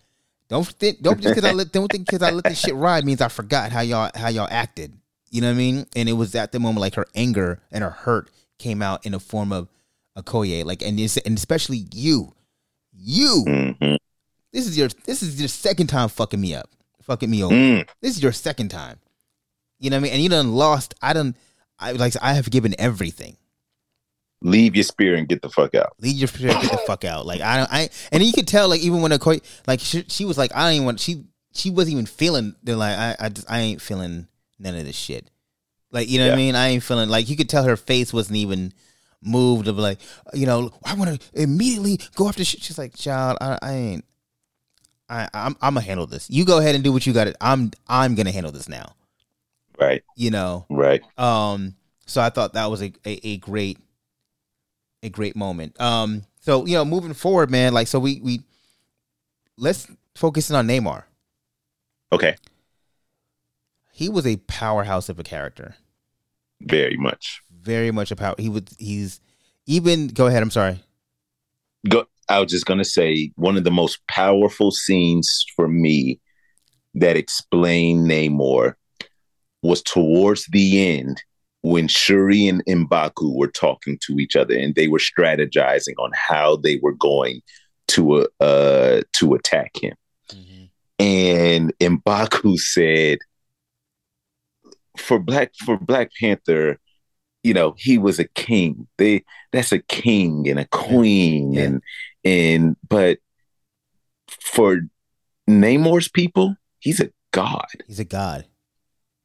[0.49, 3.05] Don't think don't just because I let don't think because I let this shit ride
[3.05, 4.93] means I forgot how y'all how y'all acted.
[5.29, 5.85] You know what I mean?
[5.95, 8.29] And it was at the moment like her anger and her hurt
[8.59, 9.67] came out in a form of
[10.17, 10.63] Okoye.
[10.65, 12.33] Like and and especially you.
[12.99, 13.97] You Mhm.
[14.51, 16.69] this is your this is your second time fucking me up,
[17.03, 17.53] fucking me over.
[17.53, 17.87] Mm.
[18.01, 18.99] This is your second time.
[19.79, 20.13] You know what I mean?
[20.13, 20.95] And you done lost.
[21.01, 21.35] I done.
[21.79, 23.37] I like I have given everything.
[24.41, 25.93] Leave your spear and get the fuck out.
[25.99, 27.25] Leave your spear and get the fuck out.
[27.25, 27.73] Like I don't.
[27.73, 30.63] I and you could tell like even when Okoye like she, she was like I
[30.65, 31.23] don't even want she
[31.53, 32.55] she wasn't even feeling.
[32.63, 34.27] They're like I I just I ain't feeling
[34.59, 35.29] none of this shit.
[35.91, 36.55] Like you know what I mean?
[36.55, 38.73] I ain't feeling like you could tell her face wasn't even
[39.21, 39.99] moved of like
[40.33, 42.61] you know I want to immediately go after shit.
[42.61, 44.05] She's like child I, I ain't.
[45.09, 46.29] I, I'm I'm gonna handle this.
[46.29, 47.25] You go ahead and do what you got.
[47.25, 48.93] to I'm I'm gonna handle this now.
[49.79, 50.03] Right.
[50.15, 50.65] You know.
[50.69, 51.01] Right.
[51.17, 53.77] Um, so I thought that was a, a, a great
[55.03, 55.79] a great moment.
[55.79, 58.41] Um, so you know, moving forward, man, like so we we
[59.57, 61.03] let's focus in on Namor.
[62.11, 62.35] Okay.
[63.91, 65.75] He was a powerhouse of a character.
[66.61, 67.41] Very much.
[67.67, 68.33] Very much a power.
[68.37, 68.69] He would.
[68.79, 69.19] he's
[69.65, 70.81] even go ahead, I'm sorry.
[71.89, 72.05] Go.
[72.29, 76.21] I was just gonna say one of the most powerful scenes for me
[76.95, 78.75] that explained Namor
[79.61, 81.21] was towards the end
[81.61, 86.55] when Shuri and Mbaku were talking to each other and they were strategizing on how
[86.55, 87.41] they were going
[87.89, 89.95] to uh, uh to attack him.
[90.99, 93.17] and Mbaku said
[94.97, 96.79] for black for Black Panther,
[97.43, 98.87] you know, he was a king.
[98.97, 101.63] They that's a king and a queen Yeah.
[101.63, 101.81] and
[102.23, 103.19] and but
[104.41, 104.81] for
[105.49, 107.65] Namor's people, he's a god.
[107.87, 108.45] He's a god.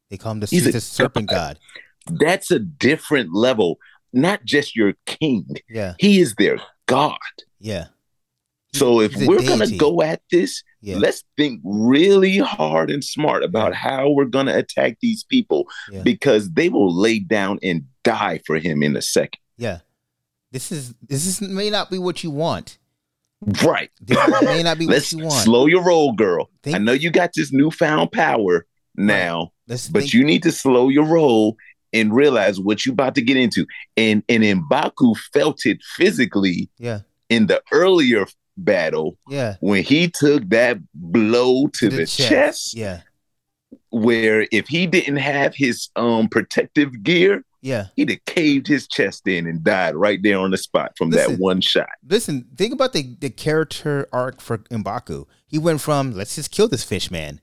[0.09, 1.59] They call him the, He's he's a a serpent god.
[2.07, 2.19] god.
[2.19, 3.77] That's a different level.
[4.13, 5.47] Not just your king.
[5.69, 7.17] Yeah, He is their god.
[7.59, 7.87] yeah.
[8.75, 10.97] So if we're gonna go at this, Yeah.
[10.97, 16.01] let's think really hard and smart about how we're gonna attack these people Yeah.
[16.01, 19.39] because they will lay down and die for him in a second.
[19.57, 19.79] Yeah.
[20.51, 22.77] this is this is may not be what you want.
[23.63, 23.89] Right.
[23.99, 25.43] This may not be Let's what you want.
[25.43, 26.49] slow your roll, girl.
[26.61, 28.65] Think- I know you got this newfound power
[28.95, 31.57] now, Let's but think- you need to slow your roll
[31.91, 33.65] and realize what you're about to get into.
[33.97, 36.99] And and Mbaku felt it physically yeah,
[37.29, 38.25] in the earlier
[38.57, 43.01] battle yeah, when he took that blow to, the, chest, Yeah,
[43.89, 47.87] where if he didn't have his um protective gear, yeah.
[47.95, 51.33] he'd have caved his chest in and died right there on the spot from Listen.
[51.33, 51.89] that one shot.
[52.07, 55.25] Listen, think about the the character arc for Mbaku.
[55.47, 57.39] He went from let's just kill this fish man,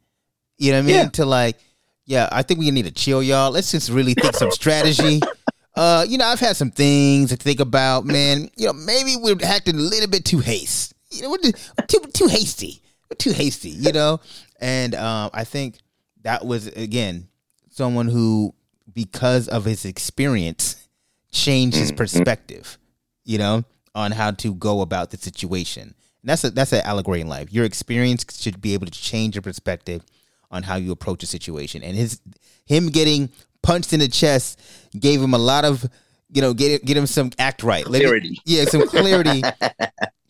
[0.59, 1.09] you know what I mean, Yeah.
[1.11, 1.59] to like,
[2.07, 3.51] yeah, I think we need to chill, y'all.
[3.51, 5.21] Let's just really think some strategy.
[5.77, 8.51] Uh, you know, I've had some things to think about, man.
[8.57, 10.95] You know, maybe we're acting a little bit too haste.
[11.11, 11.53] You know, we're
[11.87, 12.83] too too hasty.
[13.11, 14.21] We're too hasty, you know.
[14.61, 15.79] And um, I think
[16.23, 17.29] that was again
[17.71, 18.55] someone who,
[18.93, 20.87] because of his experience,
[21.33, 22.79] changed his perspective.
[23.25, 25.83] You know, on how to go about the situation.
[25.83, 27.53] And that's a that's an allegory in life.
[27.53, 30.05] Your experience should be able to change your perspective
[30.51, 31.83] on how you approach a situation.
[31.83, 32.21] And his
[32.67, 33.31] him getting
[33.63, 34.61] punched in the chest
[34.99, 35.89] gave him a lot of
[36.31, 38.39] you know get get him some act right Clarity.
[38.45, 39.43] yeah, some clarity.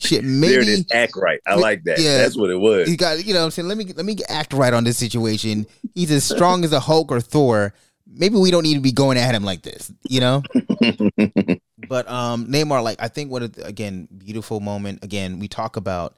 [0.01, 0.87] Shit, there it maybe.
[0.93, 1.41] Act right.
[1.47, 1.99] I like that.
[1.99, 2.19] Yeah.
[2.19, 2.89] That's what it was.
[2.89, 4.97] he got you know what I'm saying let me let me act right on this
[4.97, 5.67] situation.
[5.95, 7.75] He's as strong as a Hulk or Thor.
[8.07, 10.43] Maybe we don't need to be going at him like this, you know.
[11.89, 15.05] but um Namor, like I think what a, again beautiful moment.
[15.05, 16.17] Again, we talk about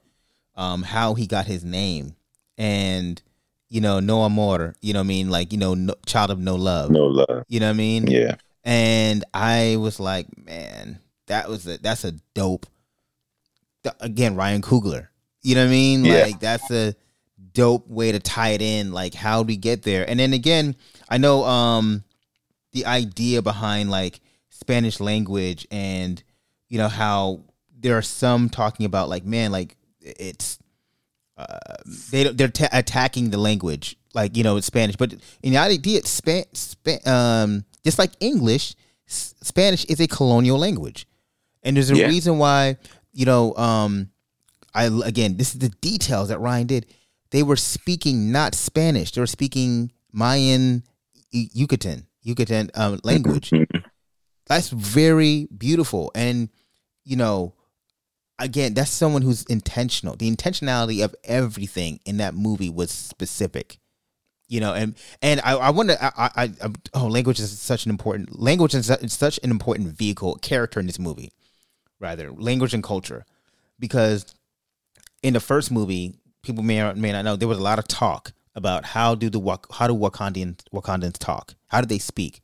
[0.55, 2.15] um how he got his name
[2.57, 3.21] and
[3.69, 4.77] you know no amor.
[4.81, 5.29] You know what I mean?
[5.29, 6.91] Like you know no, child of no love.
[6.91, 7.45] no love.
[7.49, 8.07] You know what I mean?
[8.07, 8.37] Yeah.
[8.63, 12.67] and I was like, man, that was a that's a dope.
[14.01, 15.09] Again, Ryan Coogler.
[15.43, 16.05] You know what I mean?
[16.05, 16.23] Yeah.
[16.23, 16.95] Like that's a
[17.53, 18.93] dope way to tie it in.
[18.93, 20.09] Like how do we get there?
[20.09, 20.77] And then again,
[21.09, 22.05] I know um
[22.73, 24.21] the idea behind like
[24.51, 26.23] Spanish language and
[26.69, 27.41] you know how
[27.79, 30.59] there are some talking about like man like it's
[31.37, 31.47] uh,
[32.11, 35.99] they they're ta attacking the language like you know it's Spanish, but in the idea,
[35.99, 38.75] it's Span, Span, um, just like English,
[39.09, 41.07] S- Spanish is a colonial language,
[41.63, 42.07] and there's a Yeah.
[42.09, 42.77] reason why
[43.13, 43.55] you know.
[43.57, 44.11] Um,
[44.75, 46.87] I again, this is the details that Ryan did.
[47.31, 50.85] They were speaking not Spanish; they were speaking Mayan,
[51.31, 53.53] Yucatan, Yucatan um, language.
[54.47, 56.49] That's very beautiful, and
[57.05, 57.55] you know,
[58.39, 60.17] again, that's someone who's intentional.
[60.17, 63.79] The intentionality of everything in that movie was specific.
[64.49, 67.91] You know, and and I, I wonder, I, I, I, oh, language is such an
[67.91, 71.33] important language is such an important vehicle character in this movie,
[72.03, 73.25] rather language and culture,
[73.79, 74.35] because
[75.23, 77.87] in the first movie, people may or may not know there was a lot of
[77.89, 79.41] talk about how do the
[79.71, 82.43] how do Wakandians Wakandans talk, how do they speak,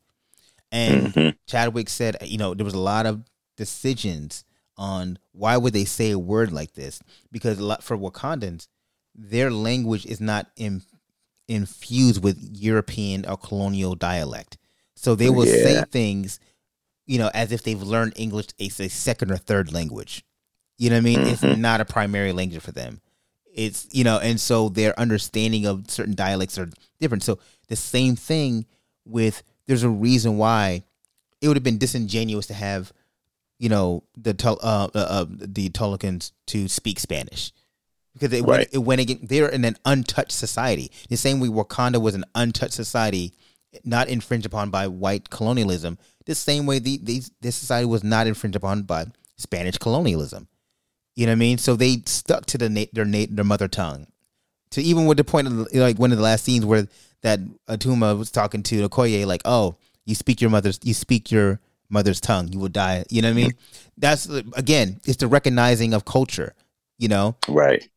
[0.72, 1.34] and Mhm.
[1.46, 3.24] Chadwick said, you know, there was a lot of
[3.56, 4.44] decisions
[4.76, 7.00] on why would they say a word like this?
[7.32, 8.68] Because a lot for Wakandans,
[9.14, 10.82] their language is not in,
[11.48, 14.56] infused with European or colonial dialect,
[14.94, 16.38] so they will say things,
[17.08, 20.24] you know, as if they've learned English as a second or third language.
[20.76, 21.20] You know what I mean?
[21.20, 21.58] It's Mhm.
[21.58, 23.00] not a primary language for them.
[23.52, 27.24] It's you know, and so their understanding of certain dialects are different.
[27.24, 28.66] So the same thing
[29.04, 30.84] with there's a reason why
[31.40, 32.92] it would have been disingenuous to have
[33.58, 37.52] you know the uh, uh, uh the Talokans to speak Spanish
[38.12, 39.20] because it went, it went again.
[39.22, 40.90] They're in an untouched society.
[41.08, 43.32] The same way Wakanda was an untouched society,
[43.84, 45.98] not infringed upon by white colonialism.
[46.28, 49.06] The same way the these this society was not infringed upon by
[49.38, 50.46] Spanish colonialism.
[51.16, 51.56] You know what I mean?
[51.56, 54.06] So they stuck to the na- their na- their mother tongue.
[54.72, 56.86] To even with the point of the- like one of the last scenes where
[57.22, 61.60] that Attuma was talking to Okoye, like, "Oh, you speak your mother's, you speak your
[61.88, 63.54] mother's tongue, you will die." You know what I mean?
[63.96, 66.54] That's again, it's the recognizing of culture.
[66.98, 67.88] You know, Right.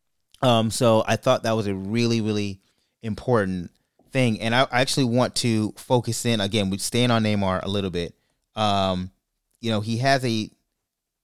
[0.41, 2.61] um, so I thought that was a really, really
[3.03, 3.71] important
[4.13, 6.69] thing, and I, I actually want to focus in again.
[6.69, 8.15] We staying on Namor a little bit.
[8.55, 9.11] Um,
[9.59, 10.49] you know, he has a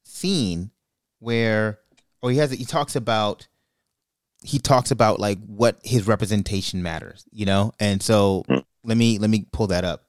[0.04, 0.72] scene
[1.20, 1.80] where,
[2.22, 3.48] or he has, he talks about,
[4.44, 7.26] he talks about like what his representation matters.
[7.32, 8.64] You know, and so Mm.
[8.84, 10.04] let me let me pull that up.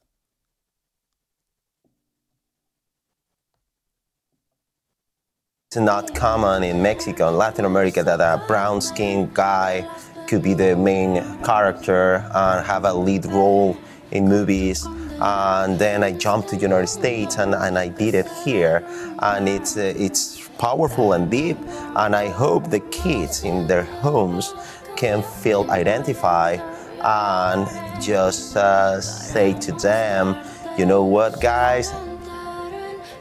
[5.71, 9.87] It's not common in Mexico and Latin America that a brown skinned guy
[10.27, 13.77] could be the main character and have a lead role
[14.11, 14.87] in movies.
[15.21, 18.85] And then I jumped to United States and, and I did it here.
[19.19, 21.59] And it's, uh, it's powerful and deep.
[21.97, 24.55] And I hope the kids in their homes
[24.97, 26.61] can feel identified
[27.01, 27.69] and
[28.03, 30.37] just uh, say to them,
[30.77, 31.93] you know what, guys,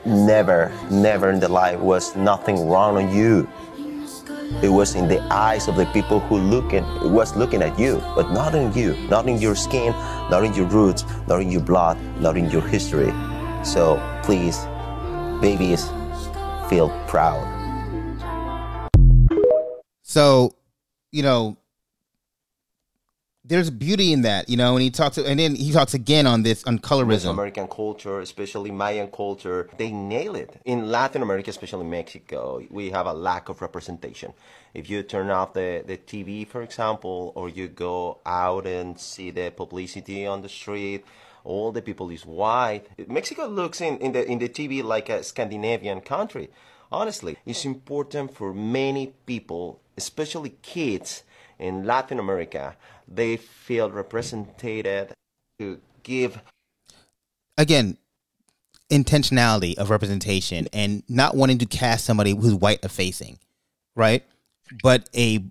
[0.05, 3.47] never, never in the life was nothing wrong on you.
[4.61, 8.01] It was in the eyes of the people who looking It was looking at you,
[8.15, 9.91] but not in you, not in your skin,
[10.31, 13.13] not in your roots, not in your blood, not in your history.
[13.63, 14.57] So please,
[15.41, 15.87] babies,
[16.69, 17.45] feel proud.
[20.01, 20.55] So,
[21.11, 21.57] you know,
[23.47, 26.43] there's beauty in that, you know, and he talks, and then he talks again on
[26.43, 27.29] this on colorism.
[27.31, 30.59] American culture, especially Mayan culture, they nail it.
[30.65, 34.33] In Latin America, especially Mexico, we have a lack of representation.
[34.73, 39.31] If you turn off the, the TV, for example, or you go out and see
[39.31, 41.05] the publicity on the street,
[41.43, 42.87] all the people is white.
[43.07, 46.49] Mexico looks in, in the in the TV like a Scandinavian country.
[46.91, 51.23] Honestly, it's important for many people, especially kids
[51.59, 52.75] in Latin America,
[53.07, 55.13] they feel represented
[55.59, 56.39] to give
[57.57, 57.97] again
[58.89, 63.37] intentionality of representation and not wanting to cast somebody who's white facing,
[63.95, 64.23] right?
[64.81, 65.43] But a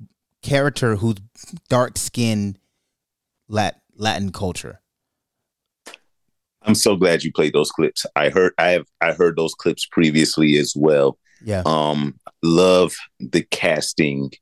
[0.42, 1.16] character who's
[1.68, 2.58] dark skinned
[3.48, 4.80] Lat- Latin culture.
[6.62, 8.04] I'm so glad you played those clips.
[8.16, 11.18] I heard I have I heard those clips previously as well.
[11.44, 11.62] Yeah.
[11.64, 14.32] Um love the casting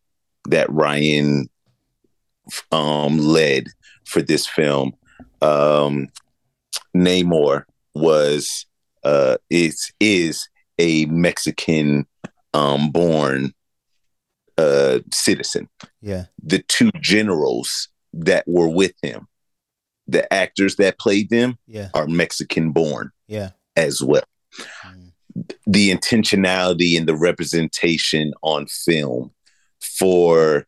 [0.48, 1.48] that Ryan
[2.72, 3.66] um led
[4.06, 4.92] for this film.
[5.42, 6.08] Um
[6.96, 7.64] Namor
[7.94, 8.66] was
[9.02, 12.06] uh is is a Mexican
[12.52, 13.52] um born
[14.58, 15.68] uh citizen.
[16.00, 16.26] Yeah.
[16.42, 19.26] The two generals that were with him,
[20.06, 21.88] the actors that played them Yeah.
[21.94, 23.50] are Mexican born Yeah.
[23.76, 24.22] as well.
[24.86, 25.12] Mm.
[25.66, 29.32] The intentionality and the representation on film
[29.80, 30.66] for,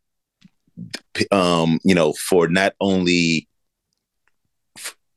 [1.31, 3.49] um, you know, for not only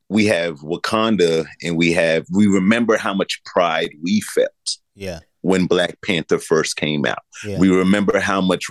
[0.08, 5.20] we have Wakanda and we have we remember how much pride we felt Yeah.
[5.42, 7.22] when Black Panther first came out.
[7.44, 7.58] Yeah.
[7.58, 8.66] We remember how much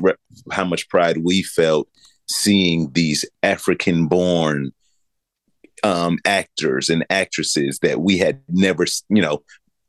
[0.51, 1.87] how much pride we felt
[2.27, 4.71] seeing these African born
[5.83, 9.41] um, actors and actresses that we had never, you know,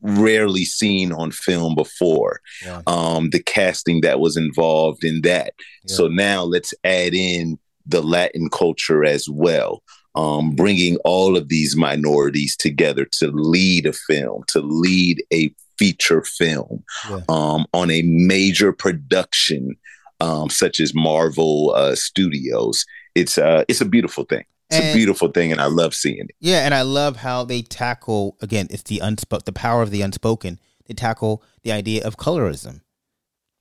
[0.03, 2.41] rarely seen on film before.
[2.65, 2.83] Yeah.
[2.87, 5.55] Um, the casting that was involved in that.
[5.85, 5.97] Yeah.
[5.97, 9.83] So now let's add in the Latin culture as well.
[10.17, 16.23] Um, bringing all of these minorities together to lead a film, to lead a feature
[16.25, 17.21] film Yeah.
[17.29, 19.77] um, on a major production
[20.21, 22.85] um, such as Marvel uh, Studios.
[23.15, 24.45] It's uh, it's a beautiful thing.
[24.71, 26.31] It's a beautiful thing, and I love seeing it.
[26.41, 28.69] Yeah, and I love how they tackle again.
[28.71, 30.59] It's the unspoken, the power of the unspoken.
[30.87, 32.81] They tackle the idea of colorism.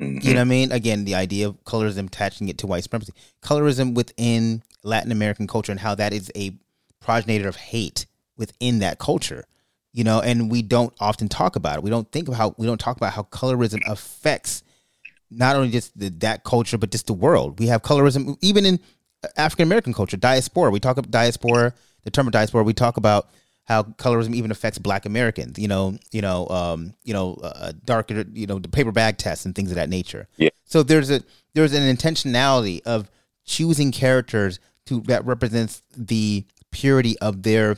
[0.01, 0.23] Mhm.
[0.23, 0.71] You know what I mean?
[0.71, 5.71] Again, the idea of colorism attaching it to white supremacy, colorism within Latin American culture,
[5.71, 6.53] and how that is a
[7.01, 8.05] progenitor of hate
[8.37, 9.45] within that culture.
[9.91, 11.83] You know, and we don't often talk about it.
[11.83, 14.63] We don't think of how we don't talk about how colorism affects
[15.31, 17.59] not only just the, that culture, but just the world.
[17.59, 18.79] We have colorism even in
[19.37, 20.71] African American culture, diaspora.
[20.71, 22.63] We talk about diaspora, the term of diaspora.
[22.63, 23.29] We talk about
[23.65, 25.59] how colorism even affects Black Americans.
[25.59, 29.45] You know, you know, um, you know, uh, darker, you know, the paper bag tests
[29.45, 30.27] and things of that nature.
[30.37, 30.49] Yeah.
[30.65, 31.21] So there's a
[31.53, 33.09] there's an intentionality of
[33.45, 37.77] choosing characters to that represents the purity of their,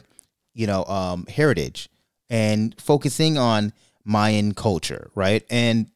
[0.54, 1.90] you know, um, heritage
[2.30, 3.74] and focusing on
[4.06, 5.46] Mayan culture, right?
[5.50, 5.92] And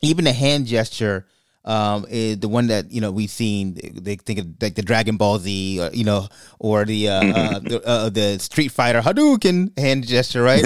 [0.00, 1.26] even the hand gesture
[1.64, 5.16] um is the one that you know we've seen they think of like the dragon
[5.18, 6.26] ball z or, you know
[6.58, 10.64] or the uh, uh, the, uh the street fighter hadouken hand gesture right?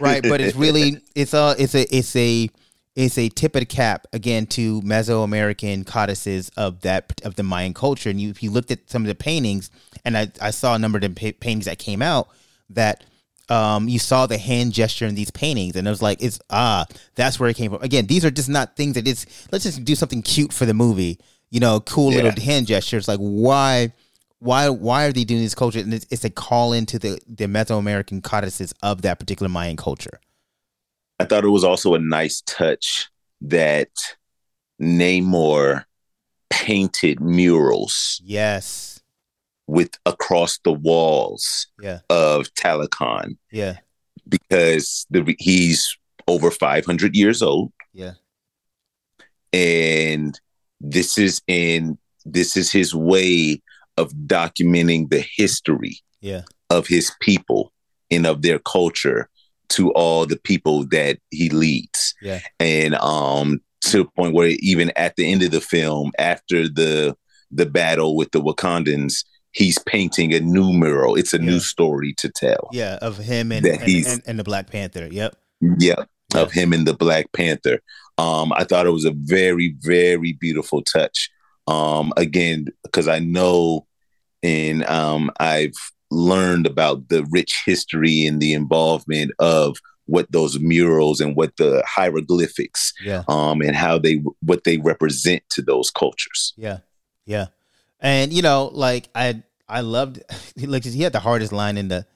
[0.00, 2.48] Right but it's really it's a it's a it's a
[2.96, 7.74] it's a tip of the cap again to mesoamerican codices of that of the mayan
[7.74, 8.08] culture.
[8.08, 9.70] And you if you looked at some of the paintings
[10.04, 12.28] and i, I saw a number of the paintings that came out
[12.70, 13.04] that
[13.48, 16.86] um, you saw the hand gesture in these paintings, and it was like, it's ah,
[17.14, 17.82] that's where it came from.
[17.82, 19.26] Again, these are just not things that it's.
[19.52, 21.18] Let's just do something cute for the movie,
[21.50, 22.22] you know, cool Yeah.
[22.22, 23.06] little hand gestures.
[23.08, 23.92] Like, why,
[24.40, 25.78] why, why are they doing this culture?
[25.80, 30.20] And it's, it's a call into the the Mesoamerican codices of that particular Mayan culture.
[31.18, 33.08] I thought it was also a nice touch
[33.40, 33.88] that
[34.80, 35.84] Namor
[36.50, 38.95] painted murals Yes,
[39.66, 43.36] with across the walls yeah, of Talokan.
[43.50, 43.78] Yeah,
[44.28, 45.96] because the he's
[46.28, 47.72] over 500 years old.
[47.92, 48.12] Yeah,
[49.52, 50.38] and
[50.80, 53.62] this is in this is his way
[53.96, 57.72] of documenting the history yeah, of his people
[58.10, 59.28] and of their culture
[59.68, 62.14] to all the people that he leads.
[62.22, 66.68] Yeah, and um to the point where even at the end of the film after
[66.68, 67.16] the
[67.50, 69.24] the battle with the wakandans
[69.60, 71.50] he's painting a new mural it's a Yeah.
[71.50, 72.98] new story to tell yeah.
[73.00, 75.08] Of him and That and, he's- and, and the Black Panther.
[75.10, 75.34] Yep.
[75.78, 76.02] yeah
[76.34, 77.80] of him and the Black Panther.
[78.18, 81.30] Um, I thought it was a very, very beautiful touch.
[81.66, 83.86] Um, again, because I know
[84.42, 85.76] and um, I've
[86.10, 91.82] learned about the rich history and the involvement of what those murals and what the
[91.86, 93.22] hieroglyphics Yeah.
[93.28, 96.52] um, and how they what they represent to those cultures.
[96.56, 96.78] Yeah,
[97.24, 97.46] yeah,
[98.00, 100.22] and you know, like I, I loved.
[100.58, 102.06] Like he had the hardest line in the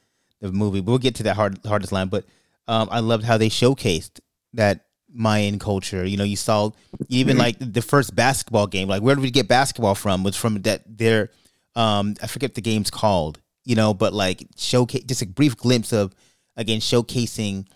[0.41, 0.81] the movie.
[0.81, 2.09] But we'll get to that hard hardest line.
[2.09, 2.25] But
[2.67, 4.21] um, I loved how they showcased
[4.55, 6.05] that Mayan culture.
[6.05, 6.71] You know, you saw
[7.09, 8.89] even like the first basketball game.
[8.89, 10.23] Like, where did we get basketball from?
[10.23, 11.31] Was from that their
[11.77, 13.41] um, I forget the game's called.
[13.65, 16.15] You know, but like showcase just a brief glimpse of
[16.57, 17.67] again showcasing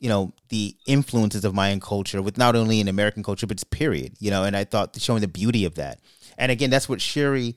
[0.00, 3.64] you know the influences of Mayan culture with not only in American culture but it's
[3.64, 4.14] period.
[4.18, 6.00] You know, and I thought showing the beauty of that.
[6.36, 7.56] And again, that's what Shuri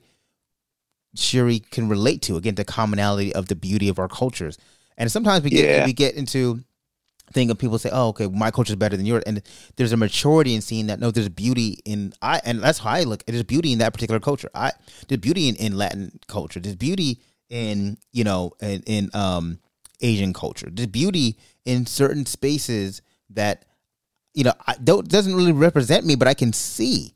[1.14, 2.36] Shuri can relate to.
[2.36, 4.58] Again, the commonality of the beauty of our cultures.
[4.96, 5.86] And sometimes we get Yeah.
[5.86, 6.62] we get into
[7.32, 9.42] thing of people say, "Oh, okay, my culture is better than yours," and
[9.76, 11.00] there's a maturity in seeing that.
[11.00, 13.24] No, there's beauty in I, and that's how I look.
[13.26, 14.50] There's beauty in that particular culture.
[14.54, 14.72] I
[15.08, 16.60] there's beauty in, in Latin culture.
[16.60, 19.58] There's beauty in you know in, in um
[20.00, 20.68] Asian culture.
[20.70, 23.00] There's beauty in certain spaces
[23.30, 23.64] that
[24.34, 27.13] you know I, don't doesn't really represent me, but I can see.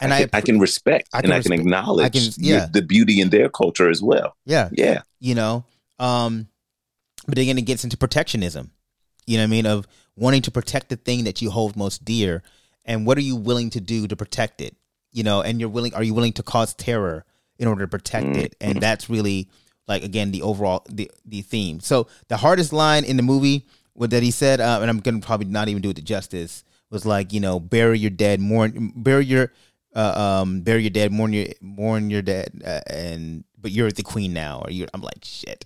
[0.00, 2.66] And I can, I can respect I can and I can acknowledge I can- yeah.
[2.72, 4.36] the beauty in their culture as well.
[4.44, 5.02] yeah, Yeah.
[5.20, 5.64] you know
[5.98, 6.48] um
[7.26, 8.70] but again it gets into protectionism.
[9.26, 9.66] You know what i mean?
[9.66, 9.86] Of
[10.16, 12.42] wanting to protect the thing that you hold most dear
[12.84, 14.76] and what are you willing to do to protect it?
[15.12, 17.24] You know and you're willing are you willing to cause terror
[17.58, 18.54] in order to protect it?
[18.60, 19.48] And that's really
[19.88, 21.80] like again the overall the the theme.
[21.80, 25.20] So the hardest line in the movie what that he said uh, and i'm gonna
[25.20, 28.92] probably not even do it to justice was like you know bury your dead mourn
[28.94, 29.50] bury your
[29.96, 34.02] uh, um bury your dead mourn your mourn your dead uh, and but you're the
[34.02, 35.64] queen now or you i'm like shit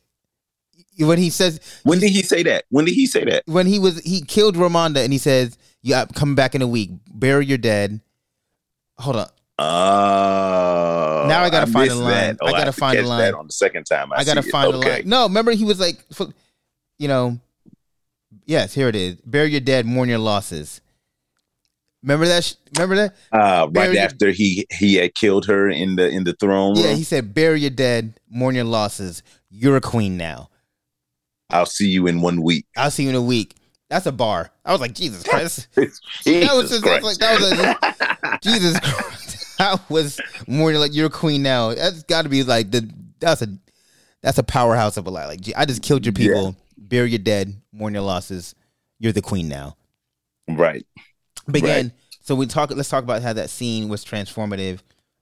[0.99, 2.65] when he says When did he say that?
[2.69, 3.45] When did he say that?
[3.47, 6.91] when he was he killed Ramonda and he says, "Yeah, coming back in a week.
[7.11, 8.01] Bury your dead."
[8.99, 9.29] Hold on,
[9.63, 12.39] Oh, Now I gotta find a line.
[12.41, 13.21] Oh, I gotta to find a line.
[13.21, 14.89] That on the second time, I, I, gotta find okay.
[14.89, 15.03] a line.
[15.09, 16.03] No, remember he was like,
[16.99, 17.39] you know,
[18.47, 19.17] yes, here it is.
[19.17, 20.81] Bury your dead, mourn your losses.
[22.03, 22.45] Remember that?
[22.45, 23.15] sh- Remember that?
[23.33, 26.85] Uh, right your- after he he had killed her in the in the throne room.
[26.85, 29.23] Yeah, he said, "Bury your dead, mourn your losses.
[29.51, 30.49] You're a queen now.
[31.51, 32.67] I'll see you in one week.
[32.77, 33.55] I'll see you in a week."
[33.91, 34.53] That's a bar.
[34.65, 35.67] I was like, Jesus Christ.
[35.75, 37.03] Jesus that was just Christ.
[37.05, 39.37] like that was a, Jesus Christ.
[39.59, 41.75] That was more like you're a queen now.
[41.75, 43.49] That's got to be like the that's a
[44.23, 45.27] that's a powerhouse of a lie.
[45.27, 48.55] Like I just killed your people, bury your dead, mourn your losses.
[49.01, 49.77] You're the queen now.
[50.49, 50.87] right.
[51.53, 52.71] But again, so we talk.
[52.71, 54.81] Let's talk about how that scene was transformative.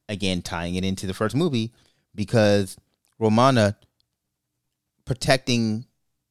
[0.08, 1.72] Again, tying it into the first movie
[2.14, 2.76] because
[3.20, 3.76] Ramonda
[5.04, 5.84] protecting,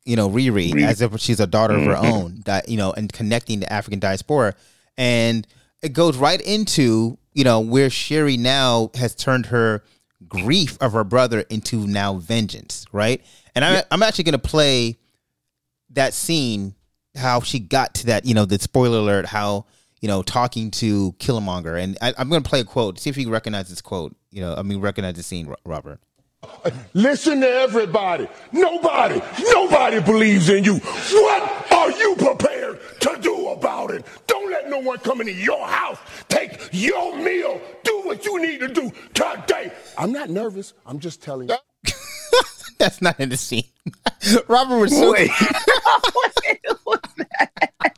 [0.05, 0.83] you know, Riri, Riri.
[0.83, 2.11] as if she's a daughter of her Mhm.
[2.13, 2.41] own.
[2.45, 4.55] That you know, and connecting the African diaspora,
[4.97, 5.45] and
[5.81, 9.83] it goes right into you know where Shuri now has turned her
[10.27, 13.23] grief of her brother into now vengeance, right?
[13.53, 14.97] And I'm I'm actually gonna play
[15.91, 16.75] that scene
[17.15, 19.65] how she got to that you know the spoiler alert how
[20.01, 23.29] you know talking to Killmonger and I, I'm gonna play a quote see if you
[23.29, 25.99] recognize this quote you know I mean recognize the scene Robert
[26.93, 28.27] Listen to everybody.
[28.51, 29.21] Nobody,
[29.51, 30.75] nobody believes in you.
[30.75, 34.05] What are you prepared to do about it?
[34.27, 35.97] Don't let no one come into your house,
[36.29, 39.71] take your meal, do what you need to do today.
[39.97, 40.73] I'm not nervous.
[40.85, 41.55] I'm just telling you.
[42.77, 43.63] that's not in the scene
[44.47, 45.31] Robert was so Wait.
[46.85, 47.96] Was that?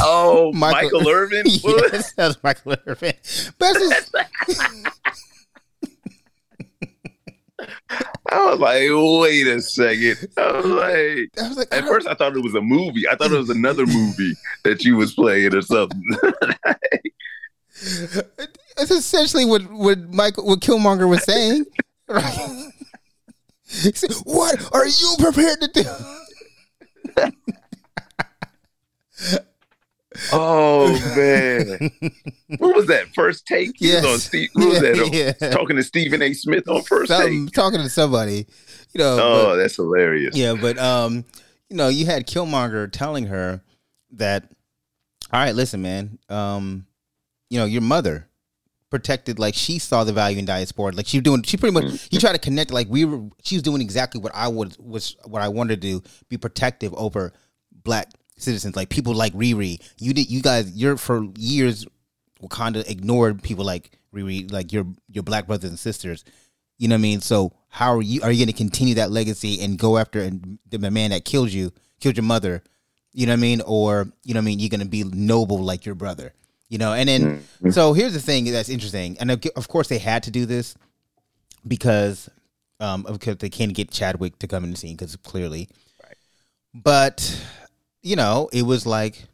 [0.00, 1.46] Oh, Michael, Irvin.
[1.62, 1.92] What?
[1.92, 3.14] yes that was Michael Irvin
[3.58, 4.14] but just,
[8.30, 10.28] I was like, wait a second.
[10.36, 13.06] I was like, I was like at don't- first I thought it was a movie.
[13.08, 14.34] I thought it was another movie
[14.64, 16.02] that you was playing or something.
[17.76, 21.66] it's essentially what what Michael what Killmonger was saying.
[22.08, 22.70] Right?
[23.66, 27.30] He said, what are you prepared to do?
[30.32, 31.90] oh man,
[32.58, 33.72] what was that first take?
[33.80, 34.04] Yes.
[34.04, 34.50] on Steve.
[34.54, 35.10] What was that?
[35.40, 35.50] Yeah.
[35.50, 36.32] Talking to Stephen A.
[36.32, 37.52] Smith on first Some, take.
[37.52, 38.46] talking to somebody,
[38.92, 39.18] you know.
[39.20, 40.36] Oh, but- that's hilarious.
[40.36, 41.24] yeah, but um,
[41.68, 43.62] you know, you had Killmonger telling her
[44.12, 44.44] that,
[45.32, 46.86] all right, listen, man, um,
[47.50, 48.28] you know, your mother
[48.90, 50.92] protected like she saw the value in diaspora.
[50.92, 52.72] Like she was doing, she pretty much he tried to connect.
[52.72, 55.88] Like we were, she was doing exactly what I would was what I wanted to
[55.88, 57.32] do, be protective over
[57.82, 59.80] black citizens, like people like Riri.
[59.98, 61.86] You did, you guys, you're for years
[62.42, 66.24] Wakanda ignored people like Riri, like your your black brothers and sisters.
[66.78, 67.20] You know what I mean?
[67.20, 70.58] So how are you are you going to continue that legacy and go after and
[70.68, 72.62] the man that killed you, killed your mother,
[73.12, 75.58] you know what I mean, or you know what I mean, you're gonna be noble
[75.58, 76.34] like your brother,
[76.68, 76.92] you know.
[76.92, 77.70] And then Mm-hmm.
[77.70, 80.74] so here's the thing that's interesting, and of of course they had to do this
[81.66, 82.28] because
[82.80, 85.68] um because they can't get Chadwick to come in the scene because clearly,
[86.02, 86.16] right.
[86.74, 87.40] but
[88.04, 89.24] you know it was like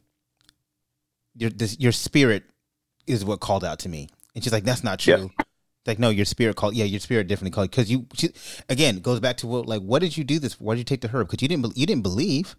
[1.35, 2.43] your this, your spirit
[3.05, 5.17] is what called out to me, and she's like, that's not Yeah.
[5.17, 5.31] true.
[5.87, 6.75] Like no, your spirit called.
[6.75, 8.05] Yeah, your spirit definitely called because you.
[8.13, 8.29] She,
[8.69, 10.59] again, goes back to what like, what did you do this?
[10.59, 11.27] Why did you take the herb?
[11.27, 11.75] Because you didn't.
[11.75, 12.55] You didn't believe.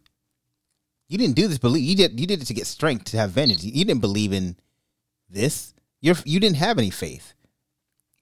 [1.08, 1.58] You didn't do this.
[1.58, 2.18] Believe you did.
[2.18, 3.62] You did it to get strength to have vengeance.
[3.62, 4.56] You didn't believe in
[5.30, 5.72] this.
[6.00, 6.16] You're.
[6.24, 7.34] You didn't have any faith.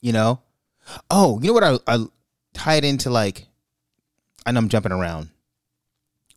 [0.03, 0.43] You know.
[1.11, 1.65] Oh, you know what?
[1.65, 2.05] I I
[2.53, 3.47] tie it into like.
[4.45, 5.31] I know I'm jumping around,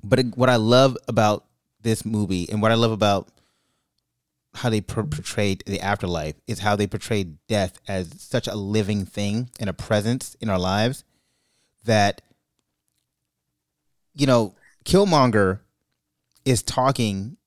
[0.03, 1.45] but it, what I love about
[1.81, 3.30] this movie and what I love about
[4.55, 9.05] how they per- portrayed the afterlife is how they portrayed death as such a living
[9.05, 11.03] thing and a presence in our lives
[11.85, 12.21] that
[14.13, 14.55] you know
[14.85, 15.59] Killmonger
[16.45, 17.38] is talking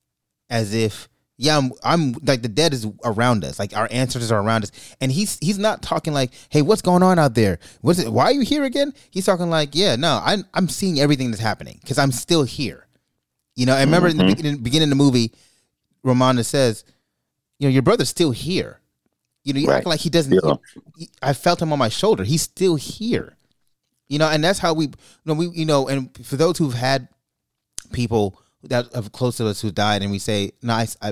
[0.49, 1.09] as if
[1.39, 3.59] yeah I'm, I'm like the dead is around us.
[3.59, 4.73] Like our ancestors are around us.
[5.01, 7.59] And he's he's not talking like hey what's going on out there?
[7.83, 8.93] What's it why are you here again?
[9.11, 12.87] He's talking like yeah no I'm I'm seeing everything that's happening because I'm still here.
[13.55, 14.35] You know I remember in the mm-hmm.
[14.35, 15.33] beginning, beginning of the movie
[16.05, 16.85] Ramonda says
[17.59, 18.81] you know your brother's still here.
[19.45, 19.79] You know you Right.
[19.79, 20.55] act like he doesn't Yeah.
[20.97, 22.25] he- I felt him on my shoulder.
[22.25, 23.37] He's still here.
[24.09, 24.93] You know and that's how we you
[25.27, 27.09] know we you know and for those who've had
[27.93, 31.09] people that are close to us who died and we say no I, I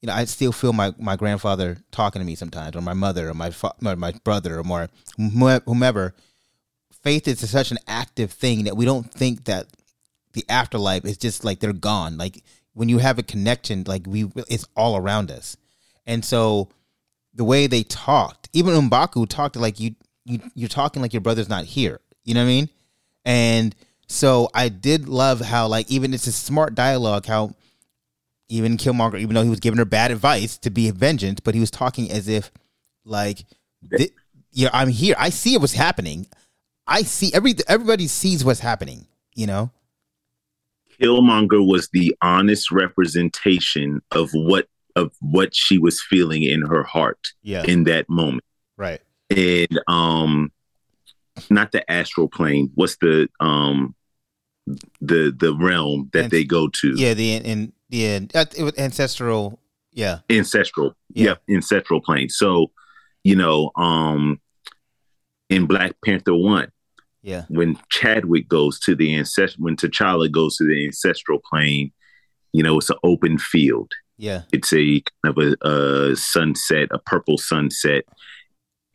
[0.00, 3.28] you know I still feel my my grandfather talking to me sometimes or my mother
[3.28, 6.14] or my fa- or my brother or more whomever.
[7.02, 9.68] Faith is such an active thing that we don't think that
[10.32, 12.18] the afterlife is just like they're gone.
[12.18, 12.42] Like
[12.74, 15.56] when you have a connection like we it's all around us.
[16.06, 16.68] And so
[17.34, 19.94] the way they talked even Mbaku talked like you
[20.24, 22.00] you you're talking like your brother's not here.
[22.24, 22.68] You know what I mean?
[23.24, 23.74] And
[24.06, 27.54] so I did love how like even it's a smart dialogue how
[28.48, 31.60] even Killmonger even though he was giving her bad advice to be vengeance but he
[31.60, 32.50] was talking as if
[33.04, 33.44] like
[34.52, 35.14] you know I'm here.
[35.18, 36.26] I see what's happening.
[36.86, 39.06] I see every everybody sees what's happening
[39.36, 39.70] you know?
[41.00, 44.66] Killmonger was the honest representation of what
[44.96, 47.62] of what she was feeling in her heart yeah.
[47.64, 48.42] in that moment.
[48.78, 49.00] right.
[49.28, 50.50] And um
[51.50, 53.94] not the astral plane, what's the um
[55.00, 56.94] the the realm that And- they go to?
[56.96, 59.60] yeah the in the it was ancestral
[59.92, 60.94] yeah Ancestral.
[61.14, 61.36] Yeah.
[61.48, 62.28] Ancestral plane.
[62.28, 62.70] So,
[63.24, 64.40] you know, um
[65.48, 66.70] in Black Panther 1,
[67.22, 71.92] yeah when Chadwick goes to the ancestral when T'Challa goes to the ancestral plane,
[72.52, 73.90] you know, it's an open field.
[74.18, 78.04] yeah it's a kind of a, a sunset, a purple sunset,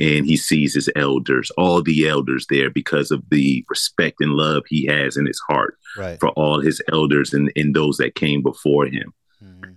[0.02, 4.64] and he sees his elders, all the elders there because of the respect and love
[4.68, 8.42] he has in his heart right for all his elders and, and those that came
[8.42, 9.14] before him.
[9.44, 9.76] Mhm.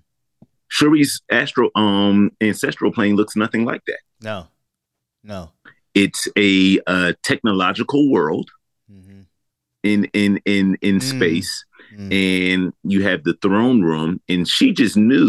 [0.68, 4.00] Shuri's astral um ancestral plane looks nothing like that.
[4.20, 4.48] no
[5.22, 5.50] no
[5.94, 8.50] It's a uh, technological world
[8.88, 9.22] hmm
[9.82, 11.02] in in in in Mm.
[11.02, 11.64] space,
[11.94, 12.12] Mm.
[12.12, 15.28] and you have the throne room, and she just knew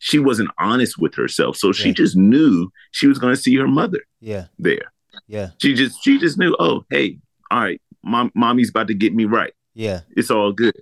[0.00, 1.94] she wasn't honest with herself, so she Yeah.
[1.94, 4.92] just knew she was going to see her mother yeah there.
[5.28, 6.56] yeah She just she just knew.
[6.58, 7.18] Oh, hey,
[7.50, 9.52] all right, mom, mommy's about to get me right.
[9.74, 10.74] yeah It's all good.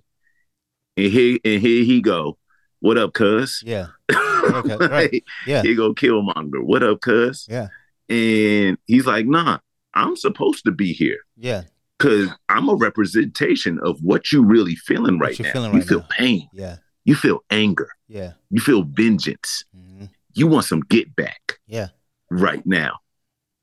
[0.97, 2.39] And here and here he go.
[2.81, 3.62] What up, cuz?
[3.65, 3.89] yeah
[4.49, 5.24] Okay, right.
[5.47, 5.62] Yeah.
[5.62, 6.62] Here go Killmonger.
[6.65, 7.47] What up, cuz?
[7.51, 7.69] Yeah.
[8.09, 9.59] And he's like, Nah,
[9.95, 11.62] I'm supposed to be here yeah
[11.99, 15.51] because I'm a representation of what you really feeling right now.
[15.53, 16.07] feeling you right feel now.
[16.11, 16.49] pain.
[16.53, 16.77] yeah
[17.09, 17.89] You feel anger.
[18.06, 19.64] yeah You feel vengeance.
[19.74, 20.05] hmm
[20.35, 21.89] You want some get back yeah
[22.30, 22.93] right now.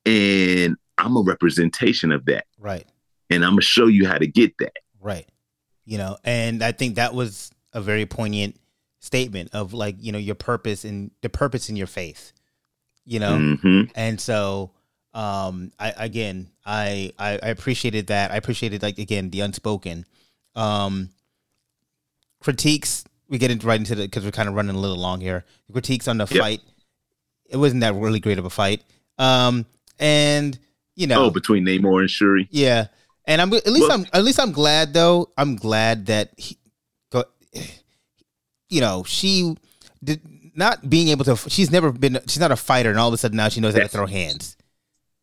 [0.06, 2.46] And I'm a representation of that.
[2.60, 2.88] right
[3.30, 4.78] And I'm gonna show you how to get that.
[5.00, 5.28] Right.
[5.86, 8.56] You know, and I think that was a very poignant
[9.00, 12.34] statement of like, you know, your purpose and the purpose in your faith.
[13.04, 13.38] You know?
[13.62, 14.72] hmm And so
[15.14, 18.32] um I again I, I I appreciated that.
[18.32, 20.06] I appreciated like again the unspoken.
[20.56, 21.10] Um
[22.42, 25.20] critiques we get into right into the because we're kind of running a little long
[25.22, 25.46] here.
[25.72, 26.40] Critiques on the Yep.
[26.42, 26.62] fight.
[27.50, 28.84] It wasn't that really great of a fight.
[29.18, 29.66] Um
[30.00, 30.58] and
[30.96, 32.48] you know Oh, between Namor and Shuri.
[32.52, 32.88] yeah,
[33.26, 35.32] and I'm at least Well- I'm at least I'm glad though.
[35.38, 36.58] I'm glad that he,
[37.12, 37.24] go,
[38.70, 39.56] you know, she
[40.04, 40.22] did
[40.56, 41.36] not being able to.
[41.50, 42.20] She's never been.
[42.28, 44.06] She's not a fighter, and all of a sudden now she knows how to throw
[44.06, 44.56] hands.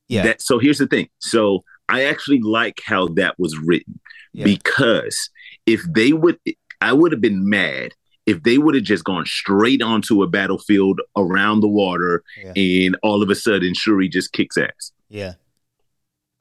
[0.09, 1.09] Yeah, That, so here's the thing.
[1.21, 3.99] So I actually like how that was written
[4.35, 5.31] yeah, because
[5.65, 6.39] if they would,
[6.83, 7.95] I would have been mad
[8.27, 12.53] if they would have just gone straight onto a battlefield around the water Yeah.
[12.85, 14.93] and all of a sudden Shuri just kicks ass.
[15.09, 15.35] yeah,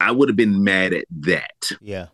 [0.00, 1.60] I would have been mad at that.
[1.80, 2.06] yeah,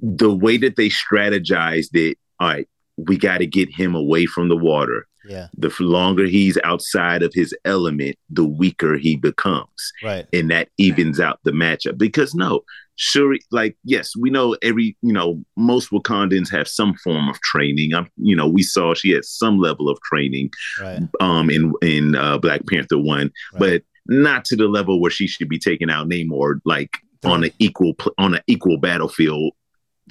[0.00, 4.48] the way that they strategized it, all right, we got to get him away from
[4.48, 5.06] the water.
[5.28, 5.48] Yeah.
[5.56, 9.92] The longer he's outside of his element, the weaker he becomes.
[10.02, 10.26] Right.
[10.32, 11.98] And that evens out the matchup.
[11.98, 12.62] Because no,
[13.02, 17.94] Shuri, like, yes, we know every, you know, most Wakandans have some form of training.
[17.94, 21.00] I'm, you know, we saw she had some level of training Right.
[21.18, 23.58] um in in uh, Black Panther one, Right.
[23.58, 27.52] but not to the level where she should be taking out Namor like on an
[27.58, 29.52] equal pl- on an equal battlefield,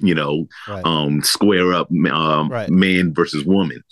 [0.01, 0.83] you know, Right.
[0.83, 2.71] um square up um Right.
[2.71, 3.83] man versus woman.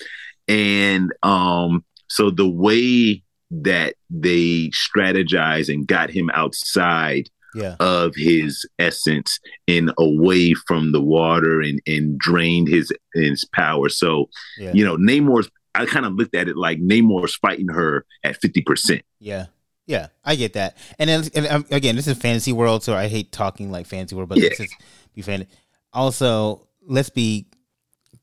[0.47, 3.21] And um so the way
[3.51, 7.75] that they strategized and got him outside yeah.
[7.79, 13.89] of his essence and away from the water and and drained his his power.
[13.89, 14.71] So Yeah.
[14.73, 19.01] you know, Namor's I kind of looked at it like Namor's fighting her at 50%.
[19.19, 19.45] Yeah.
[19.85, 20.75] Yeah, I get that.
[20.99, 24.15] And then and, um, again, this is fantasy world, so I hate talking like fantasy
[24.15, 24.49] world, but Yeah.
[24.59, 24.67] is
[25.15, 25.45] be fan.
[25.93, 27.45] Also, let's be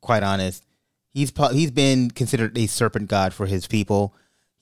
[0.00, 0.62] quite honest.
[1.14, 4.14] He's he's been considered a serpent god for his people.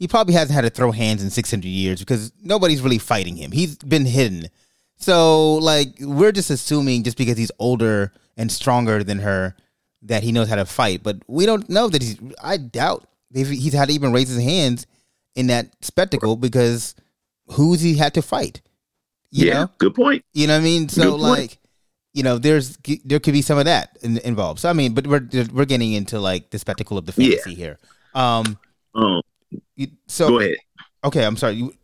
[0.03, 3.53] He probably hasn't had to throw hands in 600 years because nobody's really fighting him.
[3.53, 4.49] He's been hidden.
[4.97, 9.55] So, like, we're just assuming just because he's older and stronger than her
[10.03, 12.19] that he knows how to fight, but we don't know that he's.
[12.43, 14.89] I doubt he's had to even raise his hands
[15.37, 16.97] in that spectacle because
[17.47, 18.61] who's he had to fight?
[19.31, 20.25] You yeah, know, good point.
[20.35, 20.89] you know what I mean.
[20.89, 21.59] So like,
[22.13, 24.59] you know, there's there could be some of that in, involved.
[24.59, 27.37] So I mean, but we're we're getting into like the spectacle of the Yeah.
[27.37, 27.79] fantasy here.
[28.15, 28.59] Um,
[28.95, 29.23] Um,
[29.77, 30.57] you, so go ahead.
[31.05, 31.55] okay, I'm sorry.
[31.55, 31.75] You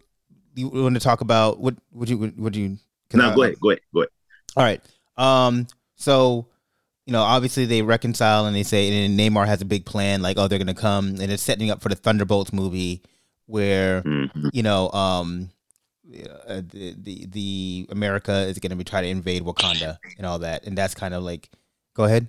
[0.54, 2.78] you want to talk about what would you would you?
[3.12, 3.60] No, I- go ahead.
[3.60, 3.80] Go ahead.
[3.94, 4.10] Go ahead.
[4.56, 4.82] All right.
[5.16, 5.66] Um.
[5.96, 6.46] So,
[7.06, 10.36] you know, obviously they reconcile and they say, and Namor has a big plan, like,
[10.38, 13.02] oh, they're gonna come, and it's setting up for the Thunderbolts movie,
[13.46, 14.50] where Mhm.
[14.52, 15.50] you know, um,
[16.46, 20.64] uh, the, the the America is gonna be trying to invade Wakanda and all that,
[20.66, 21.50] and that's kind of like,
[21.94, 22.28] go ahead.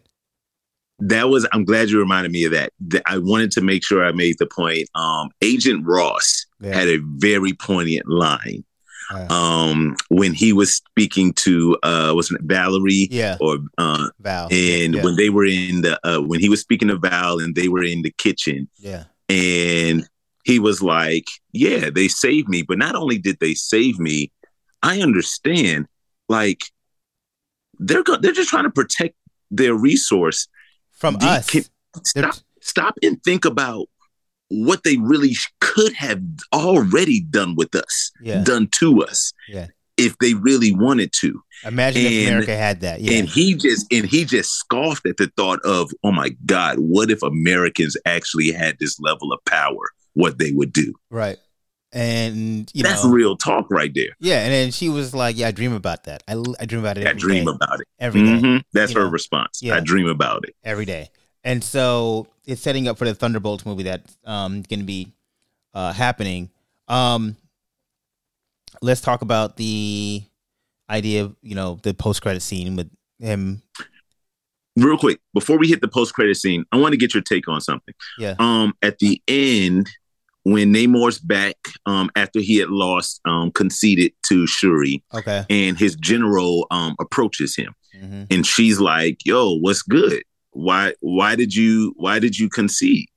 [1.00, 1.48] That was.
[1.54, 2.72] I'm glad you reminded me of that.
[3.06, 4.90] I wanted to make sure I made the point.
[4.96, 6.74] Um, Agent Ross Yeah.
[6.76, 8.64] had a very poignant line
[9.12, 14.48] Uh, um, when he was speaking to uh, wasn't it Valerie yeah, or uh, Val.
[14.52, 17.56] and yeah, when they were in the uh, when he was speaking to Val and
[17.56, 20.08] they were in the kitchen yeah, and
[20.46, 24.32] he was like, "Yeah, they saved me, but not only did they save me,
[24.84, 25.86] I understand.
[26.28, 26.62] Like,
[27.80, 29.16] they're go- they're just trying to protect
[29.52, 30.48] their resource.
[31.00, 31.50] From Do us.
[31.50, 31.66] can-
[32.06, 33.88] Stop, stop, and think about
[34.50, 36.22] what they really could have
[36.54, 38.44] already done with us, Yeah.
[38.44, 39.68] done to us, Yeah.
[39.98, 43.02] if they really wanted to." Imagine if America had that.
[43.02, 46.78] Yeah, And he just and he just scoffed at the thought of, "Oh my God,
[46.80, 49.92] what if Americans actually had this level of power?
[50.14, 51.38] What they would do?" right.
[51.92, 54.10] And you That's know, real talk right there.
[54.20, 54.44] yeah.
[54.44, 56.22] And then she was like, "Yeah, I dream about that.
[56.28, 57.08] I, I dream about it.
[57.08, 57.52] I dream day.
[57.52, 57.88] about it.
[58.00, 58.64] every day, Mhm.
[58.74, 59.12] That's you her know?
[59.12, 59.62] response.
[59.64, 59.76] Yeah.
[59.76, 60.56] I dream about it.
[60.64, 61.10] every day.
[61.44, 65.14] And so it's setting up for the Thunderbolts movie that's um, going to be
[65.74, 66.50] uh, happening.
[66.88, 67.38] Um,
[68.82, 70.22] let's talk about the
[70.90, 72.90] idea of you know the post credit scene with
[73.20, 73.62] him.
[74.76, 77.48] Real quick, before we hit the post credit scene, I want to get your take
[77.48, 77.94] on something.
[78.18, 79.90] Yeah, Um, at the end,
[80.52, 81.56] when Namor's back,
[81.86, 85.46] um, after he had lost, um, conceded to Shuri, okay.
[85.50, 87.74] and his general um approaches him.
[87.94, 90.24] hmm and she's like yo what's good?
[90.52, 93.08] Why why did you why did you concede?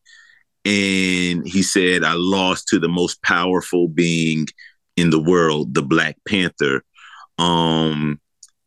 [0.64, 4.46] And he said i lost to the most powerful being
[4.96, 6.82] in the world the black panther.
[7.38, 8.20] Um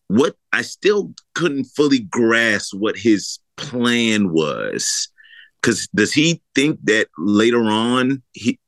[0.08, 5.08] what i still couldn't fully grasp what his plan was
[5.66, 8.60] because does he think that later on he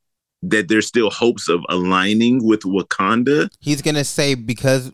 [0.41, 4.91] that there's still hopes of aligning with wakanda He's gonna say because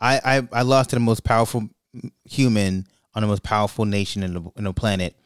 [0.00, 1.68] I, I I lost to the most powerful
[2.24, 5.16] human on the most powerful nation in the in the planet,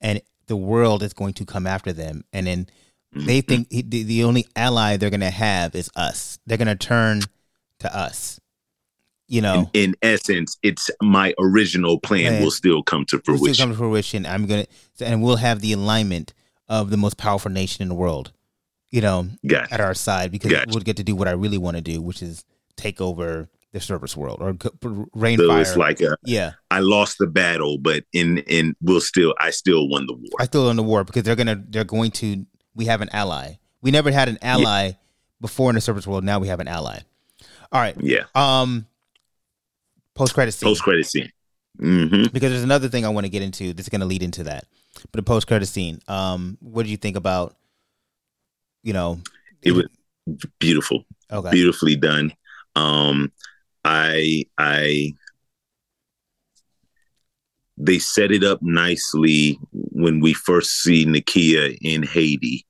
[0.00, 2.66] and the world is going to come after them, and then
[3.12, 3.48] they mm-hmm.
[3.48, 6.38] think he, the, the only ally they're gonna have is us.
[6.46, 7.22] They're gonna turn
[7.80, 8.38] to us.
[9.30, 12.42] You know, in, in essence, it's my original plan Plan.
[12.42, 13.62] will still come to It'll still fruition.
[13.62, 14.26] come to fruition.
[14.26, 14.66] I'm gonna
[15.00, 16.32] and we'll have the alignment
[16.68, 18.32] of the most powerful nation in the world.
[18.90, 19.74] You know, Gotcha.
[19.74, 20.70] at our side because Gotcha.
[20.70, 22.44] we'll get to do what I really want to do, which is
[22.76, 24.56] take over the service world or
[25.14, 25.60] rain So fire.
[25.60, 29.88] it's like a, yeah, I lost the battle, but in in we'll still I still
[29.90, 30.30] won the war.
[30.40, 32.46] I still won the war because they're gonna they're going to.
[32.74, 33.56] We have an ally.
[33.82, 34.92] We never had an ally
[35.38, 36.24] before in the service world.
[36.24, 37.00] Now we have an ally.
[37.70, 37.94] All right.
[38.00, 38.24] yeah.
[38.34, 38.86] Um.
[40.18, 40.68] Post credit scene.
[40.68, 41.30] Post credit scene.
[41.78, 44.42] hmm because there's another thing I want to get into that's going to lead into
[44.44, 44.64] that.
[45.12, 46.00] But the post credit scene.
[46.08, 46.58] Um.
[46.60, 47.56] What do you think about?
[48.82, 49.20] You know.
[49.62, 49.86] It was
[50.60, 51.50] beautiful, Okay.
[51.50, 52.32] beautifully done.
[52.76, 53.32] Um,
[53.84, 55.14] I I
[57.76, 62.66] they set it up nicely when we first see Nakia in Haiti,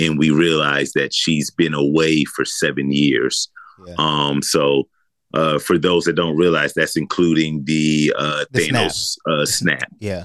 [0.00, 3.48] and we realize that she's been away for seven years.
[3.86, 3.94] Yeah.
[3.98, 4.88] Um, so
[5.34, 9.88] uh, for those that don't realize, that's including the, uh, The Thanos Uh, snap.
[10.00, 10.24] Yeah,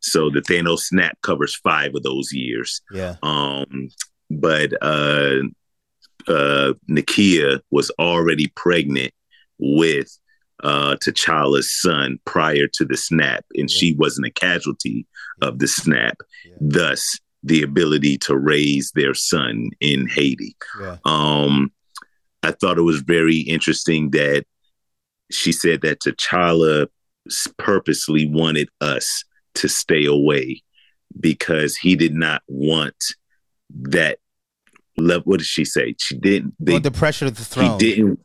[0.00, 2.80] So the Thanos snap covers five of those years.
[2.92, 3.88] yeah, Um,
[4.30, 5.40] but uh,
[6.28, 9.12] uh, Nakia was already pregnant
[9.58, 10.08] with
[10.62, 13.76] uh, T'Challa's son prior to the snap, and Yeah.
[13.76, 15.06] she wasn't a casualty
[15.42, 16.16] of the snap.
[16.46, 16.54] Yeah.
[16.60, 20.56] Thus, the ability to raise their son in Haiti.
[20.80, 21.70] yeah, Um,
[22.44, 24.44] I thought it was very interesting that
[25.30, 26.88] she said that T'Challa
[27.58, 30.62] purposely wanted us to stay away
[31.18, 32.96] because he did not want
[33.70, 34.18] that
[34.96, 35.22] level.
[35.24, 35.94] What did she say?
[35.98, 36.54] She didn't.
[36.60, 37.78] They, well, the pressure of the throne.
[37.78, 38.20] he didn't.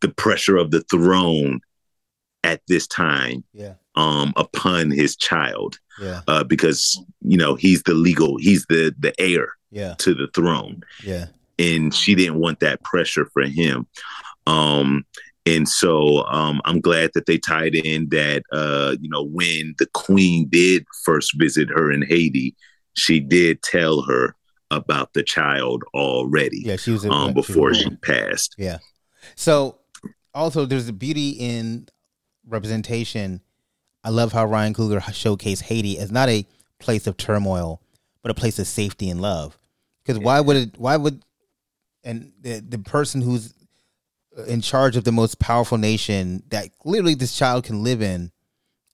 [0.00, 1.60] The pressure of the throne
[2.44, 7.94] at this time Yeah, um, upon his child yeah, uh, because you know he's the
[7.94, 11.26] legal, he's the the heir yeah, to the throne yeah,
[11.58, 13.86] and she didn't want that pressure for him.
[14.46, 15.04] Um,
[15.46, 19.86] and so um, I'm glad that they tied in that uh, you know when the
[19.94, 22.54] queen did first visit her in Haiti,
[22.94, 24.34] she did tell her
[24.70, 26.76] about the child already yeah.
[26.76, 28.54] She was a, um, she before a- she passed.
[28.58, 28.78] Yeah.
[29.34, 29.78] So
[30.34, 31.88] also there's a beauty in
[32.46, 33.40] representation.
[34.04, 36.46] I love how Ryan Coogler showcased Haiti as not a
[36.78, 37.80] place of turmoil,
[38.22, 39.58] but a place of safety and love.
[40.04, 40.78] Because why would it?
[40.78, 41.22] Why would
[42.04, 43.54] and the the person who's
[44.46, 48.30] in charge of the most powerful nation that literally this child can live in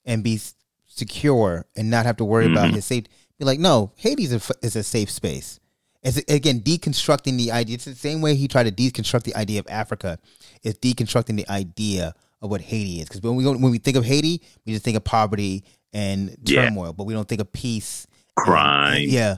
[0.06, 0.40] and be
[0.86, 2.74] secure and not have to worry about Mhm.
[2.74, 3.10] his safety.
[3.38, 5.58] Be like, no, Haiti is a, is a safe space.
[6.02, 7.74] It's again deconstructing the idea.
[7.74, 10.18] It's the same way he tried to deconstruct the idea of Africa.
[10.62, 13.08] It's deconstructing the idea of what Haiti is.
[13.08, 16.36] Because when we go, when we think of Haiti, we just think of poverty and
[16.44, 16.66] Yeah.
[16.66, 18.06] turmoil, but we don't think of peace.
[18.36, 19.02] Crime.
[19.02, 19.36] and- yeah,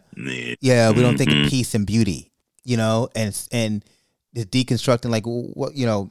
[0.62, 0.90] Yeah.
[0.90, 1.44] we don't think Mhm.
[1.44, 2.32] of peace and beauty,
[2.66, 3.84] you know, and and
[4.32, 6.10] the deconstructing like what you know,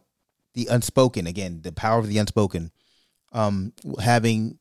[0.54, 2.72] the unspoken again, the power of the unspoken.
[3.34, 4.58] Um, having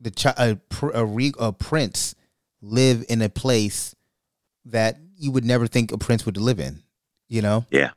[0.00, 0.56] the chi- a,
[0.94, 2.14] a, re- a prince
[2.62, 3.94] live in a place
[4.64, 6.82] that you would never think a prince would live in,
[7.28, 7.90] you know, Yeah.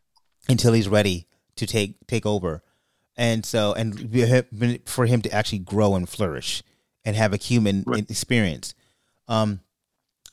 [0.50, 2.62] until he's ready to take take over,
[3.16, 6.62] and so and for him to actually grow and flourish
[7.06, 8.10] and have a human Right.
[8.12, 8.74] experience.
[9.30, 9.62] Um,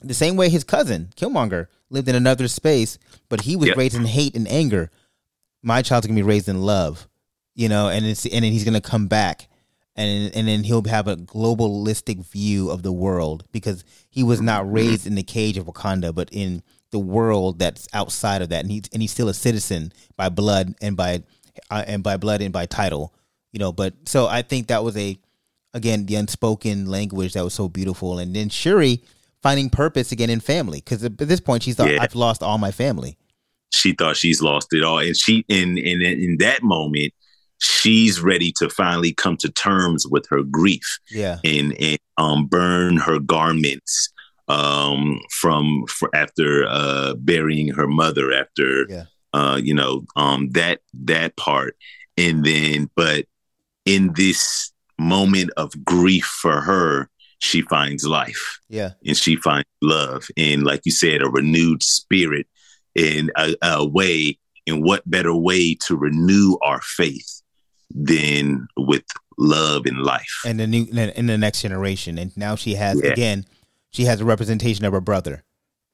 [0.00, 2.98] the same way his cousin Killmonger lived in another space,
[3.28, 3.76] but he was Yep.
[3.76, 4.90] raised in hate and anger.
[5.62, 7.08] My child's gonna be raised in love,
[7.54, 9.48] you know, and it's and then he's gonna come back,
[9.96, 14.70] and and then he'll have a globalistic view of the world because he was not
[14.70, 18.70] raised in the cage of Wakanda, but in the world that's outside of that, and
[18.70, 21.22] he's and he's still a citizen by blood and by
[21.70, 23.14] uh, and by blood and by title,
[23.52, 23.72] you know.
[23.72, 25.16] But so I think that was a
[25.72, 29.02] again the unspoken language that was so beautiful, and then Shuri
[29.44, 32.02] finding purpose again in family because at this point she's thought Yeah.
[32.04, 33.12] I've lost all my family.
[33.80, 37.12] she thought she's lost it all and she in in in that moment
[37.58, 42.96] she's ready to finally come to terms with her grief Yeah, and, and um burn
[43.08, 43.92] her garments
[44.48, 49.04] um from for after uh burying her mother after Yeah.
[49.38, 50.80] uh you know um that
[51.12, 51.76] that part
[52.16, 53.24] and then but
[53.84, 57.08] in this moment of grief for her
[57.44, 62.46] she finds life yeah, and she finds love and like you said a renewed spirit
[62.94, 67.42] in a, a way and what better way to renew our faith
[67.90, 69.04] than with
[69.38, 70.84] love and life and the new
[71.16, 73.10] in the next generation, and now she has Yeah.
[73.12, 73.44] again,
[73.90, 75.44] she has a representation of her brother.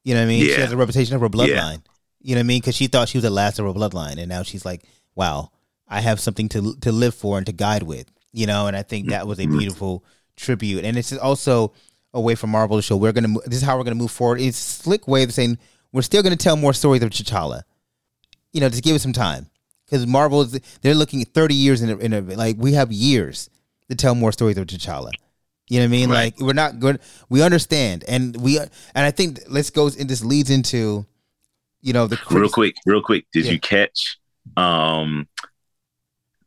[0.04, 0.44] You know what I mean?
[0.44, 1.48] She has a representation of her bloodline.
[1.48, 1.76] Yeah.
[2.22, 2.60] You know what I mean?
[2.60, 4.82] Because she thought she was the last of her bloodline, and now she's like,
[5.14, 5.50] wow,
[5.88, 8.06] I have something to to live for and to guide with.
[8.32, 9.58] You know, and I think that was a Mhm.
[9.58, 10.04] beautiful
[10.40, 11.72] tribute, and it's also
[12.12, 13.34] a way for Marvel to show we're gonna.
[13.46, 14.40] This is how we're gonna move forward.
[14.40, 15.58] It's a slick way of saying
[15.92, 17.62] we're still gonna tell more stories of T'Challa.
[18.52, 19.48] You know, just give it some time
[19.86, 22.90] because Marvel is they're looking at thirty years in a, in a like we have
[22.90, 23.48] years
[23.88, 25.12] to tell more stories of T'Challa.
[25.68, 26.10] You know what I mean?
[26.10, 26.16] Right.
[26.36, 26.98] Like we're not good.
[27.28, 31.06] We understand, and we and I think let's goes and this leads into,
[31.80, 33.52] you know, the real quick real quick did Yeah.
[33.52, 34.18] you catch
[34.56, 35.28] um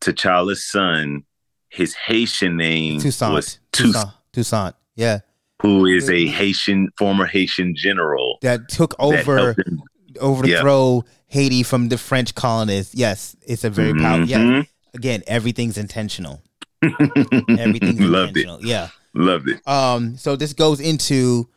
[0.01, 1.23] T'Challa's son
[1.73, 5.19] his Haitian name Toussaint, was Toussaint, Toussaint, Toussaint, yeah,
[5.61, 9.81] who is a Haitian former Haitian general that took that over him-
[10.21, 12.93] overthrow Haiti from the French colonists.
[12.93, 14.27] Yes, it's a very powerful.
[14.27, 14.63] Yeah,
[14.93, 16.41] again, everything's intentional.
[16.81, 18.63] Everything's loved it intentional.
[18.63, 18.89] Yeah.
[19.15, 21.49] loved it Um, so this goes into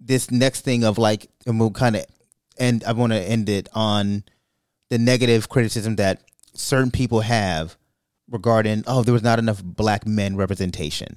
[0.00, 2.06] this next thing of like, and we'll kind of
[2.58, 2.84] end.
[2.84, 4.24] I want to end it on
[4.88, 6.22] the negative criticism that
[6.54, 7.76] certain people have
[8.32, 11.16] regarding, oh, there was not enough black men representation.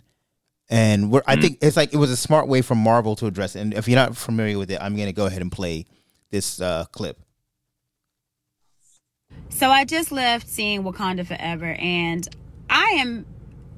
[0.70, 3.56] And we're, I think it's like it was a smart way for Marvel to address
[3.56, 3.62] it.
[3.62, 5.86] And if you're not familiar with it, I'm going to go ahead and play
[6.32, 7.20] this uh, clip.
[9.50, 12.28] So I just left seeing Wakanda Forever and
[12.70, 13.26] I am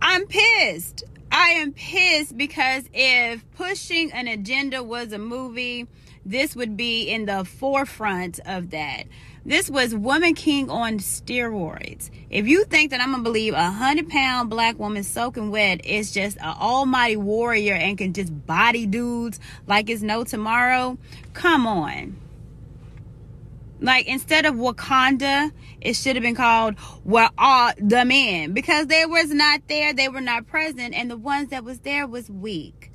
[0.02, 1.04] I'm pissed.
[1.32, 5.88] I am pissed because if pushing an agenda was a movie,
[6.26, 9.04] this would be in the forefront of that.
[9.48, 12.10] This was Woman King on steroids.
[12.30, 16.12] If you think that I'm gonna believe a hundred pound black woman soaking wet is
[16.12, 20.98] just an almighty warrior and can just body dudes like it's no tomorrow,
[21.32, 22.18] come on.
[23.80, 28.52] Like instead of Wakanda, it should have been called Where uh, Are the Men?
[28.52, 32.06] Because they was not there, they were not present, and the ones that was there
[32.06, 32.92] was weak.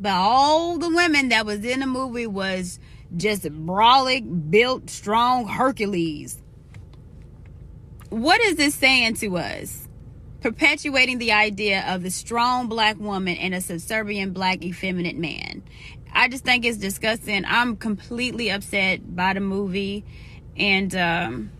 [0.00, 2.80] But all the women that was in the movie was
[3.16, 6.38] just brolic, built, strong Hercules.
[8.10, 9.88] What is this saying to us?
[10.40, 15.62] Perpetuating the idea of the strong black woman and a subservient black effeminate man.
[16.12, 17.44] I just think it's disgusting.
[17.46, 20.04] I'm completely upset by the movie.
[20.56, 21.50] And um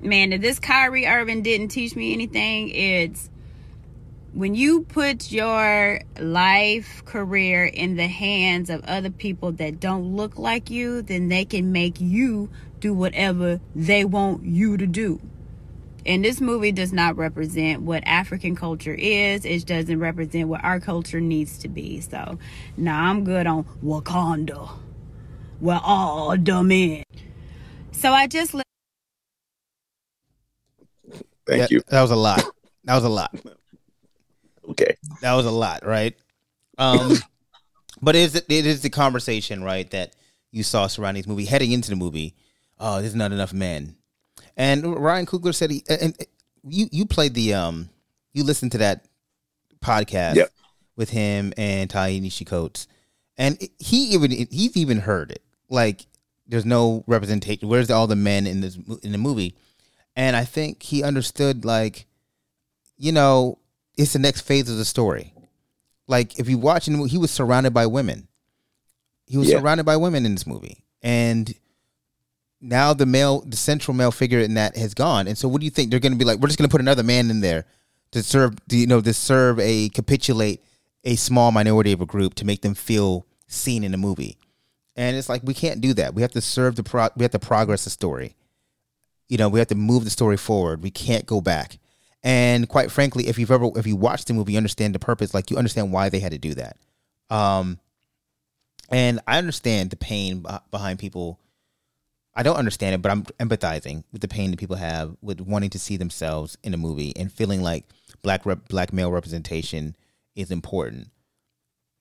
[0.00, 3.30] man, if this Kyrie Irving didn't teach me anything, it's
[4.34, 10.38] when you put your life career in the hands of other people that don't look
[10.38, 12.48] like you, then they can make you
[12.80, 15.20] do whatever they want you to do.
[16.04, 19.44] And this movie does not represent what African culture is.
[19.44, 22.00] It doesn't represent what our culture needs to be.
[22.00, 22.38] So,
[22.76, 24.68] now nah, I'm good on Wakanda.
[25.60, 27.04] We're all the in.
[27.92, 28.52] So I just.
[31.46, 31.82] Thank Yeah, you.
[31.88, 32.42] That was a lot.
[32.84, 33.34] That was a lot.
[34.70, 34.96] Okay.
[35.20, 36.14] That was a lot, right?
[36.78, 37.16] Um,
[38.02, 40.14] but it is it is the conversation, right, that
[40.50, 42.34] you saw surrounding this movie heading into the movie.
[42.78, 43.96] Oh, there's not enough men,
[44.56, 46.16] and Ryan Coogler said he and, and
[46.64, 47.88] you you played the um
[48.32, 49.06] you listened to that
[49.80, 50.50] podcast Yep.
[50.96, 52.86] with him and Ta-Nehisi Coates,
[53.36, 56.06] and he even he's even heard it like
[56.46, 57.68] there's no representation.
[57.68, 59.54] Where's all the men in this in the movie?
[60.14, 62.06] And I think he understood like
[62.96, 63.58] you know
[63.96, 65.34] it's the next phase of the story.
[66.06, 68.28] Like if you watch movie, he was surrounded by women.
[69.26, 69.58] He was Yeah.
[69.60, 71.54] surrounded by women in this movie, and
[72.60, 75.26] now the male, the central male figure in that has gone.
[75.26, 76.38] And so, what do you think they're going to be like?
[76.38, 77.64] We're just going to put another man in there
[78.12, 80.62] to serve, you know, to serve a capitulate
[81.04, 84.38] a small minority of a group to make them feel seen in the movie.
[84.94, 86.14] And it's like we can't do that.
[86.14, 87.08] We have to serve the pro.
[87.16, 88.36] We have to progress the story.
[89.28, 90.82] You know, we have to move the story forward.
[90.82, 91.78] We can't go back.
[92.22, 95.34] And quite frankly, if you've ever if you watched the movie, you understand the purpose.
[95.34, 96.76] Like you understand why they had to do that.
[97.30, 97.80] Um,
[98.90, 101.40] and I understand the pain behind people.
[102.34, 105.70] I don't understand it, but I'm empathizing with the pain that people have with wanting
[105.70, 107.84] to see themselves in a movie and feeling like
[108.22, 109.96] black rep, black male representation
[110.34, 111.08] is important.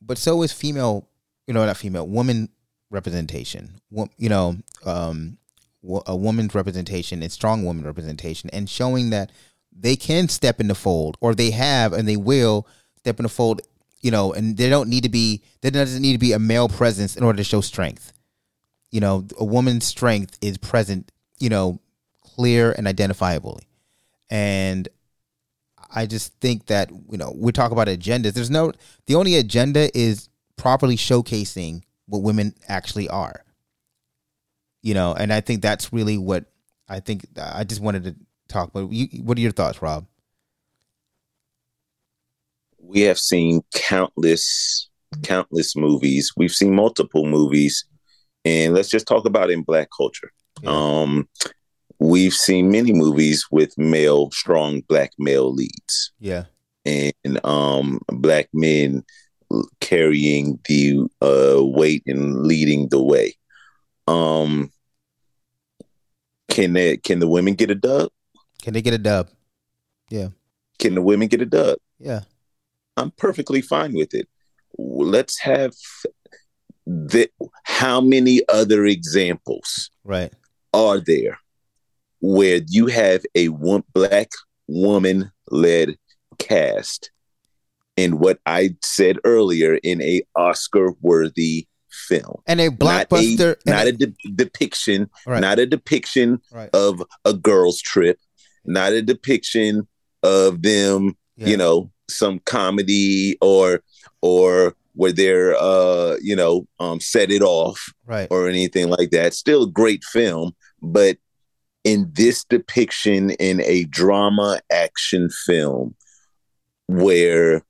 [0.01, 1.07] But so is female,
[1.47, 2.49] you know, not female, woman
[2.89, 3.81] representation.
[4.17, 5.37] You know, um,
[6.05, 9.31] a woman's representation and strong woman representation, and showing that
[9.81, 12.67] they can step in the fold, or they have and they will
[12.97, 13.61] step in the fold.
[14.01, 15.43] You know, and they don't need to be.
[15.61, 18.13] There doesn't need to be a male presence in order to show strength
[18.91, 21.79] you know, a woman's strength is present, you know,
[22.21, 23.61] clear and identifiably.
[24.29, 24.87] And
[25.93, 28.33] I just think that, you know, we talk about agendas.
[28.33, 28.73] There's no,
[29.07, 33.43] the only agenda is properly showcasing what women actually are.
[34.81, 36.45] You know, and I think that's really what
[36.89, 37.25] I think.
[37.39, 38.15] I just wanted to
[38.51, 40.05] talk, but you, what are your thoughts, Rob?
[42.83, 44.89] we have seen countless
[45.23, 47.85] countless movies we've seen multiple movies
[48.43, 50.71] and let's just talk about in black culture Yeah.
[50.71, 51.29] um
[51.99, 56.45] we've seen many movies with male strong black male leads Yeah.
[56.85, 57.13] and
[57.45, 59.03] um black men
[59.79, 63.35] carrying the uh weight and leading the way
[64.07, 64.71] um
[66.49, 68.09] can they, can the women get a dub
[68.61, 69.29] Can they get a dub?
[70.09, 70.29] Yeah.
[70.79, 72.21] Can the women get a dub Yeah.
[72.97, 74.27] I'm perfectly fine with it.
[74.77, 75.73] Let's have
[76.85, 77.29] the
[77.63, 80.33] how many other examples Right.
[80.73, 81.37] are there
[82.19, 84.29] where you have a one, black
[84.67, 85.95] woman led
[86.37, 87.11] cast
[87.95, 92.41] in what I said earlier in a Oscar worthy film.
[92.47, 93.55] And a blockbuster.
[93.65, 95.39] not a, not a de- depiction, Right.
[95.41, 96.69] not a depiction Right.
[96.73, 98.17] of a girl's trip,
[98.65, 99.87] not a depiction
[100.23, 101.47] of them Yeah.
[101.47, 103.81] you know some comedy or
[104.21, 108.27] or where they're uh you know um set it off right.
[108.29, 110.51] or anything like that still a great film
[110.81, 111.17] but
[111.83, 115.95] in this depiction in a drama action film
[116.87, 117.63] where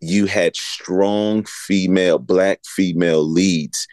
[0.00, 3.86] you had strong female, black female leads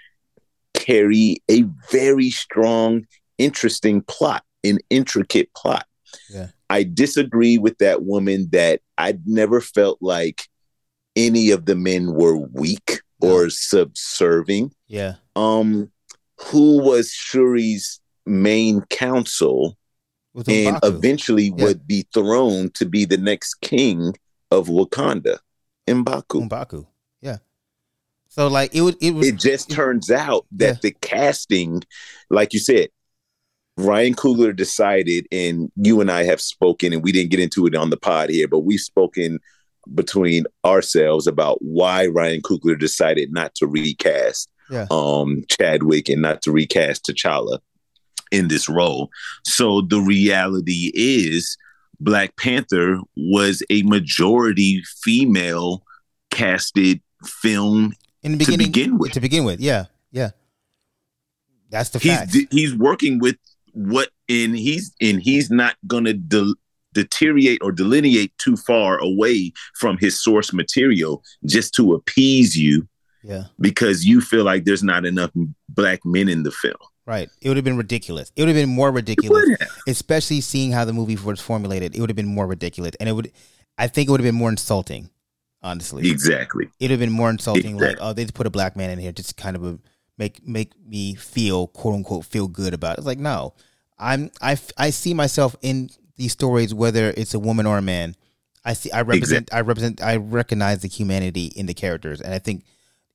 [0.73, 3.05] carry a very strong,
[3.37, 5.85] interesting plot, an intricate plot.
[6.29, 6.47] Yeah.
[6.69, 10.47] I disagree with that woman that I'd never felt like
[11.15, 14.71] any of the men were weak or subserving.
[14.88, 15.15] Yeah.
[15.35, 15.91] Um,
[16.39, 19.77] who was Shuri's main counsel
[20.47, 21.65] and eventually Yeah.
[21.65, 24.13] would be thrown to be the next king
[24.49, 25.39] of Wakanda,
[25.88, 26.47] Mbaku.
[26.49, 26.88] M'Baku.
[27.21, 27.38] Yeah.
[28.29, 30.79] So like it would it was It just turns out that Yeah.
[30.83, 31.83] the casting,
[32.29, 32.89] like you said,
[33.77, 37.76] Ryan Coogler decided, and you and I have spoken, and we didn't get into it
[37.76, 39.39] on the pod here, but we've spoken
[39.95, 44.85] between ourselves about why Ryan Coogler decided not to recast Yeah.
[44.91, 47.60] um, Chadwick and not to recast T'Challa
[48.31, 49.10] in this role.
[49.45, 51.57] So the reality is,
[51.99, 55.84] Black Panther was a majority female
[56.30, 57.93] casted film
[58.23, 59.11] in the to begin with.
[59.14, 60.31] To begin with, yeah, yeah.
[61.69, 62.35] That's the he's fact.
[62.52, 63.38] he's working with
[63.73, 66.56] what and he's and he's not going to de-
[66.93, 72.88] deteriorate or delineate too far away from his source material just to appease you
[73.23, 75.30] yeah, because you feel like there's not enough
[75.69, 76.73] black men in the film.
[77.06, 77.30] right.
[77.41, 78.31] It would have been ridiculous.
[78.35, 79.45] It would have been more ridiculous,
[79.88, 81.95] especially seeing how the movie was formulated.
[81.95, 83.31] It would have been more ridiculous, and it would.
[83.77, 85.11] I think it would have been more insulting.
[85.64, 86.65] Honestly, Exactly.
[86.80, 87.77] it would have been more insulting.
[87.77, 89.77] Like, oh, they just put a black man in here, just kind of a,
[90.22, 92.99] make make me feel quote unquote feel good about it.
[92.99, 93.56] It's like no,
[93.98, 98.15] I'm I I see myself in these stories, whether it's a woman or a man.
[98.64, 102.39] I see I represent I represent I recognize the humanity in the characters, and I
[102.39, 102.65] think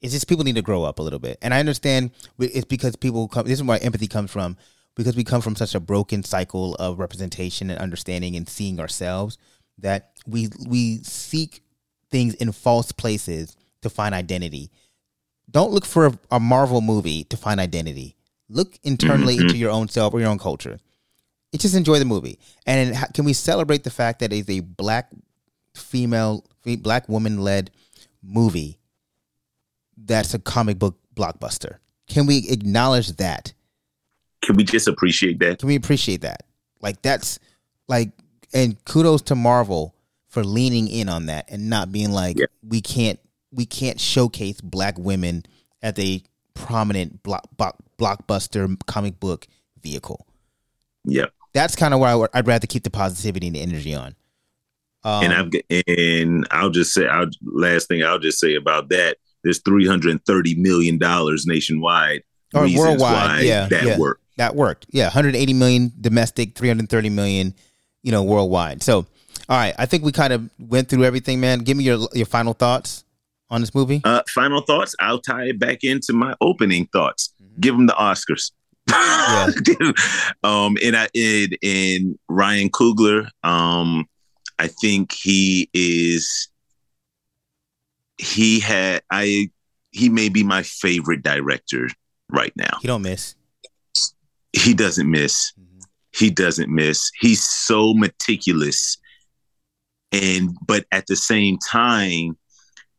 [0.02, 1.38] it's just people need to grow up a little bit.
[1.40, 2.10] And I understand
[2.40, 3.46] it's because people come.
[3.46, 4.56] This is where empathy comes from
[4.96, 9.38] because we come from such a broken cycle of representation and understanding and seeing ourselves
[9.78, 11.62] that we we seek
[12.10, 14.72] things in false places to find identity.
[15.50, 18.16] Don't look for a, a Marvel movie to find identity.
[18.48, 19.46] Look internally mm-hmm.
[19.46, 20.78] into your own self or your own culture.
[21.52, 22.38] And just enjoy the movie.
[22.66, 25.10] And can we celebrate the fact that it's a black
[25.74, 27.70] female, black woman led
[28.22, 28.78] movie
[29.96, 31.78] that's a comic book blockbuster?
[32.08, 33.52] Can we acknowledge that?
[34.42, 35.58] Can we just appreciate that?
[35.60, 36.44] Can we appreciate that?
[36.80, 37.38] Like that's
[37.88, 38.10] like,
[38.52, 39.94] and kudos to Marvel
[40.28, 42.46] for leaning in on that and not being like Yeah.
[42.62, 43.18] we can't
[43.52, 45.44] we can't showcase black women
[45.82, 46.22] as a
[46.54, 49.46] prominent block, block, blockbuster comic book
[49.82, 50.26] vehicle.
[51.04, 51.32] Yep.
[51.54, 54.14] That's kind of where I, would- rather keep the positivity and the energy on.
[55.04, 59.18] Um, and I've and I'll just say I'll last thing I'll just say about that.
[59.44, 62.24] There's 330 million dollars nationwide.
[62.52, 63.98] Or worldwide, why yeah, that yeah.
[63.98, 64.24] worked.
[64.36, 64.86] that worked.
[64.90, 67.54] Yeah, 180 million domestic, 330 million,
[68.02, 68.82] you know, worldwide.
[68.82, 69.06] So,
[69.48, 71.60] all right, I think we kind of went through everything, man.
[71.60, 73.04] Give me your your final thoughts
[73.50, 74.00] on this movie.
[74.04, 74.94] Uh, final thoughts.
[75.00, 77.32] I'll tie it back into my opening thoughts.
[77.60, 78.52] Give them the Oscars.
[78.88, 79.46] Yeah.
[80.44, 83.28] um, and I and, and Ryan Coogler.
[83.42, 84.06] Um,
[84.58, 86.48] I think he is.
[88.18, 89.50] He had I.
[89.90, 91.88] He may be my favorite director
[92.30, 92.78] right now.
[92.80, 93.34] He don't miss.
[94.52, 95.52] He doesn't miss.
[96.14, 97.10] He doesn't miss.
[97.18, 98.98] He's so meticulous,
[100.12, 102.36] and but at the same time,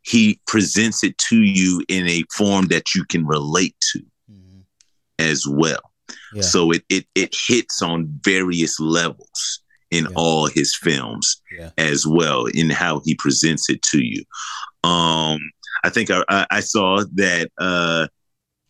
[0.07, 3.99] he presents it to you in a form that you can relate to
[4.31, 4.63] Mhm.
[5.19, 5.91] as well.
[6.33, 6.41] Yeah.
[6.41, 9.59] So it it it hits on various levels
[9.91, 10.11] in Yeah.
[10.15, 11.71] all his films Yeah.
[11.77, 14.23] as well in how he presents it to you.
[14.83, 15.39] Um,
[15.83, 18.07] I think I, I, I saw that uh,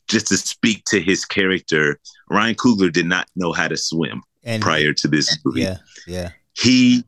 [0.08, 2.00] just to speak to his character,
[2.30, 5.62] Ryan Coogler did not know how to swim And prior to this movie.
[5.62, 5.78] yeah,
[6.08, 7.04] yeah, He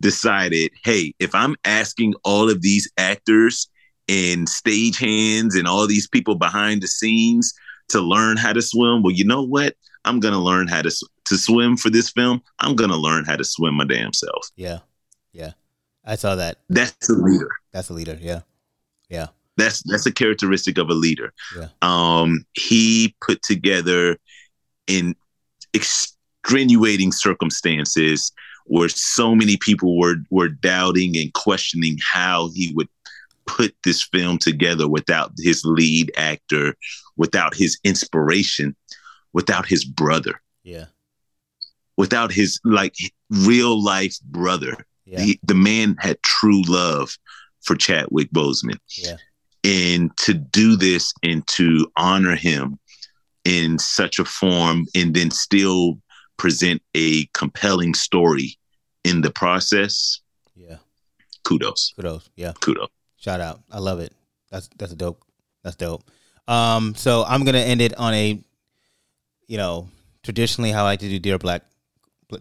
[0.00, 3.68] decided, hey, if I'm asking all of these actors
[4.08, 7.52] and stagehands and all these people behind the scenes
[7.88, 9.74] to learn how to swim, well, you know what?
[10.04, 10.90] I'm gonna learn how to
[11.26, 12.40] to swim for this film.
[12.60, 14.48] I'm gonna learn how to swim my damn self.
[14.54, 14.78] yeah,
[15.32, 15.52] yeah.
[16.04, 16.58] I saw that.
[16.68, 17.50] That's a leader.
[17.72, 18.16] That's a leader.
[18.20, 18.42] Yeah,
[19.08, 21.32] yeah, That's that's a characteristic of a leader.
[21.56, 21.68] Yeah.
[21.82, 24.16] Um, he put together
[24.86, 25.16] in
[25.74, 28.30] extenuating circumstances
[28.68, 32.88] where so many people were were doubting and questioning how he would
[33.46, 36.74] put this film together without his lead actor,
[37.16, 38.74] without his inspiration,
[39.32, 40.86] without his brother, yeah,
[41.96, 42.94] without his like
[43.30, 44.76] real life brother.
[45.04, 47.16] yeah, He, the man had true love
[47.62, 48.78] for Chadwick Boseman.
[48.98, 49.16] yeah,
[49.64, 52.78] And to do this and to honor him
[53.44, 55.98] in such a form and then still
[56.36, 58.58] present a compelling story
[59.04, 60.20] in the process,
[60.54, 60.76] yeah.
[61.44, 61.92] kudos.
[61.96, 62.28] Kudos.
[62.36, 62.52] Yeah.
[62.60, 62.88] Kudos.
[63.16, 63.60] Shout out.
[63.70, 64.12] I love it.
[64.50, 65.22] That's that's a dope.
[65.62, 66.04] That's dope.
[66.48, 68.40] Um, so I'm gonna end it on a,
[69.46, 69.88] you know,
[70.22, 71.62] traditionally how I like to do Dear Black,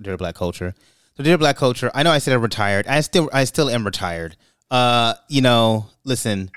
[0.01, 0.75] Dear Black Culture.
[1.17, 1.91] So Dear Black Culture.
[1.93, 2.87] I know I said I'm retired.
[2.87, 4.35] I still I still am retired.
[4.69, 6.51] Uh, you know, listen,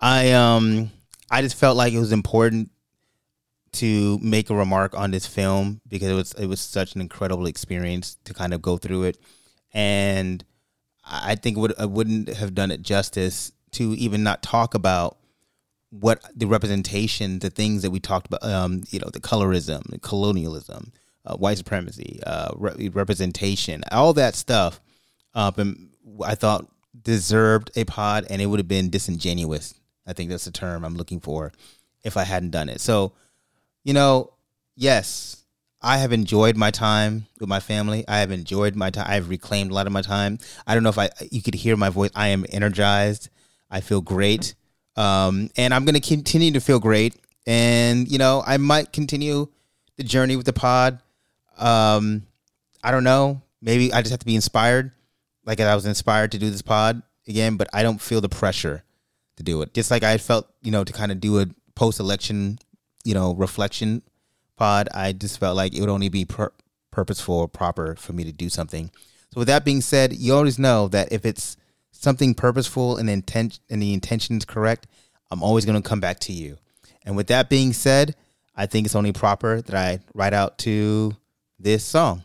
[0.00, 0.90] I um
[1.30, 2.70] I just felt like it was important
[3.72, 7.46] to make a remark on this film because it was it was such an incredible
[7.46, 9.18] experience to kind of go through it,
[9.72, 10.44] and
[11.04, 15.16] I think would I wouldn't have done it justice to even not talk about
[15.90, 19.98] what the representation, the things that we talked about, um, you know, the colorism, the
[19.98, 20.92] colonialism,
[21.26, 24.80] uh, white supremacy, uh, re- representation, all that stuff.
[25.34, 25.52] Uh,
[26.24, 26.66] I thought
[27.02, 29.74] deserved a pod, and it would have been disingenuous.
[30.06, 31.52] I think that's the term I'm looking for
[32.04, 32.80] if I hadn't done it.
[32.80, 33.12] So
[33.84, 34.32] you know,
[34.76, 35.44] yes,
[35.82, 38.04] I have enjoyed my time with my family.
[38.06, 39.06] I have enjoyed my time.
[39.08, 40.38] I've reclaimed a lot of my time.
[40.66, 42.10] I don't know if I you could hear my voice.
[42.14, 43.28] I am energized.
[43.70, 44.54] I feel great.
[44.96, 47.16] Um, and I'm going to continue to feel great.
[47.46, 49.48] And you know, I might continue
[49.96, 51.00] the journey with the pod.
[51.58, 52.26] Um,
[52.84, 53.42] I don't know.
[53.60, 54.92] Maybe I just have to be inspired,
[55.44, 57.56] like I was inspired to do this pod again.
[57.56, 58.84] But I don't feel the pressure
[59.36, 59.74] to do it.
[59.74, 62.58] Just like I felt, you know, to kind of do a post-election
[63.04, 64.02] you know, reflection
[64.56, 66.52] pod, I just felt like it would only be pur-
[66.90, 68.90] purposeful or proper for me to do something.
[69.32, 71.56] So with that being said, you always know that if it's
[71.90, 74.86] something purposeful and intent and the intention is correct,
[75.30, 76.58] I'm always going to come back to you.
[77.04, 78.14] And with that being said,
[78.54, 81.16] I think it's only proper that I write out to
[81.58, 82.22] this song.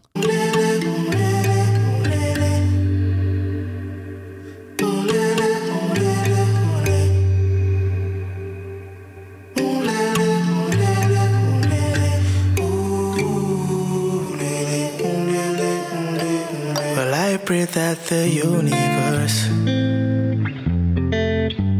[17.47, 19.47] Pray that the universe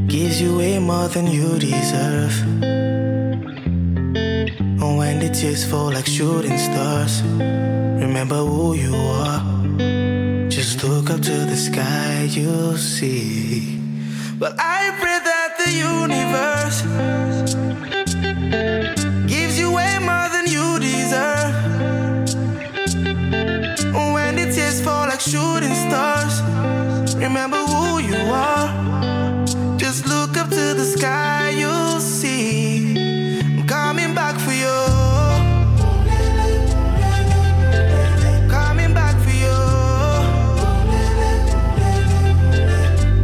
[0.07, 2.34] gives you way more than you deserve.
[4.81, 9.41] And when the tears fall like shooting stars, remember who you are.
[10.48, 13.77] Just look up to the sky, you'll see.
[14.39, 16.80] But I pray that the universe
[27.38, 28.68] remember who you are.
[29.77, 32.97] Just look up to the sky, you'll see.
[32.97, 34.77] I'm coming back for you.
[38.49, 39.57] Coming back for you.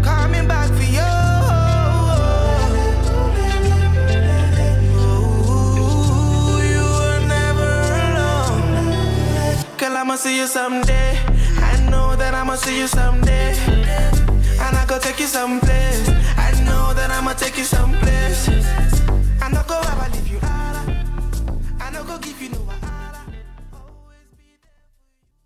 [0.03, 1.11] Coming back for you.
[5.01, 7.71] Ooh, you were never
[8.05, 8.61] alone.
[9.79, 11.12] Girl, I'ma see you someday.
[12.53, 13.55] I'ma see you someday.
[14.59, 16.07] And I go take you someplace.
[16.37, 18.92] I know that I'ma take you someplace.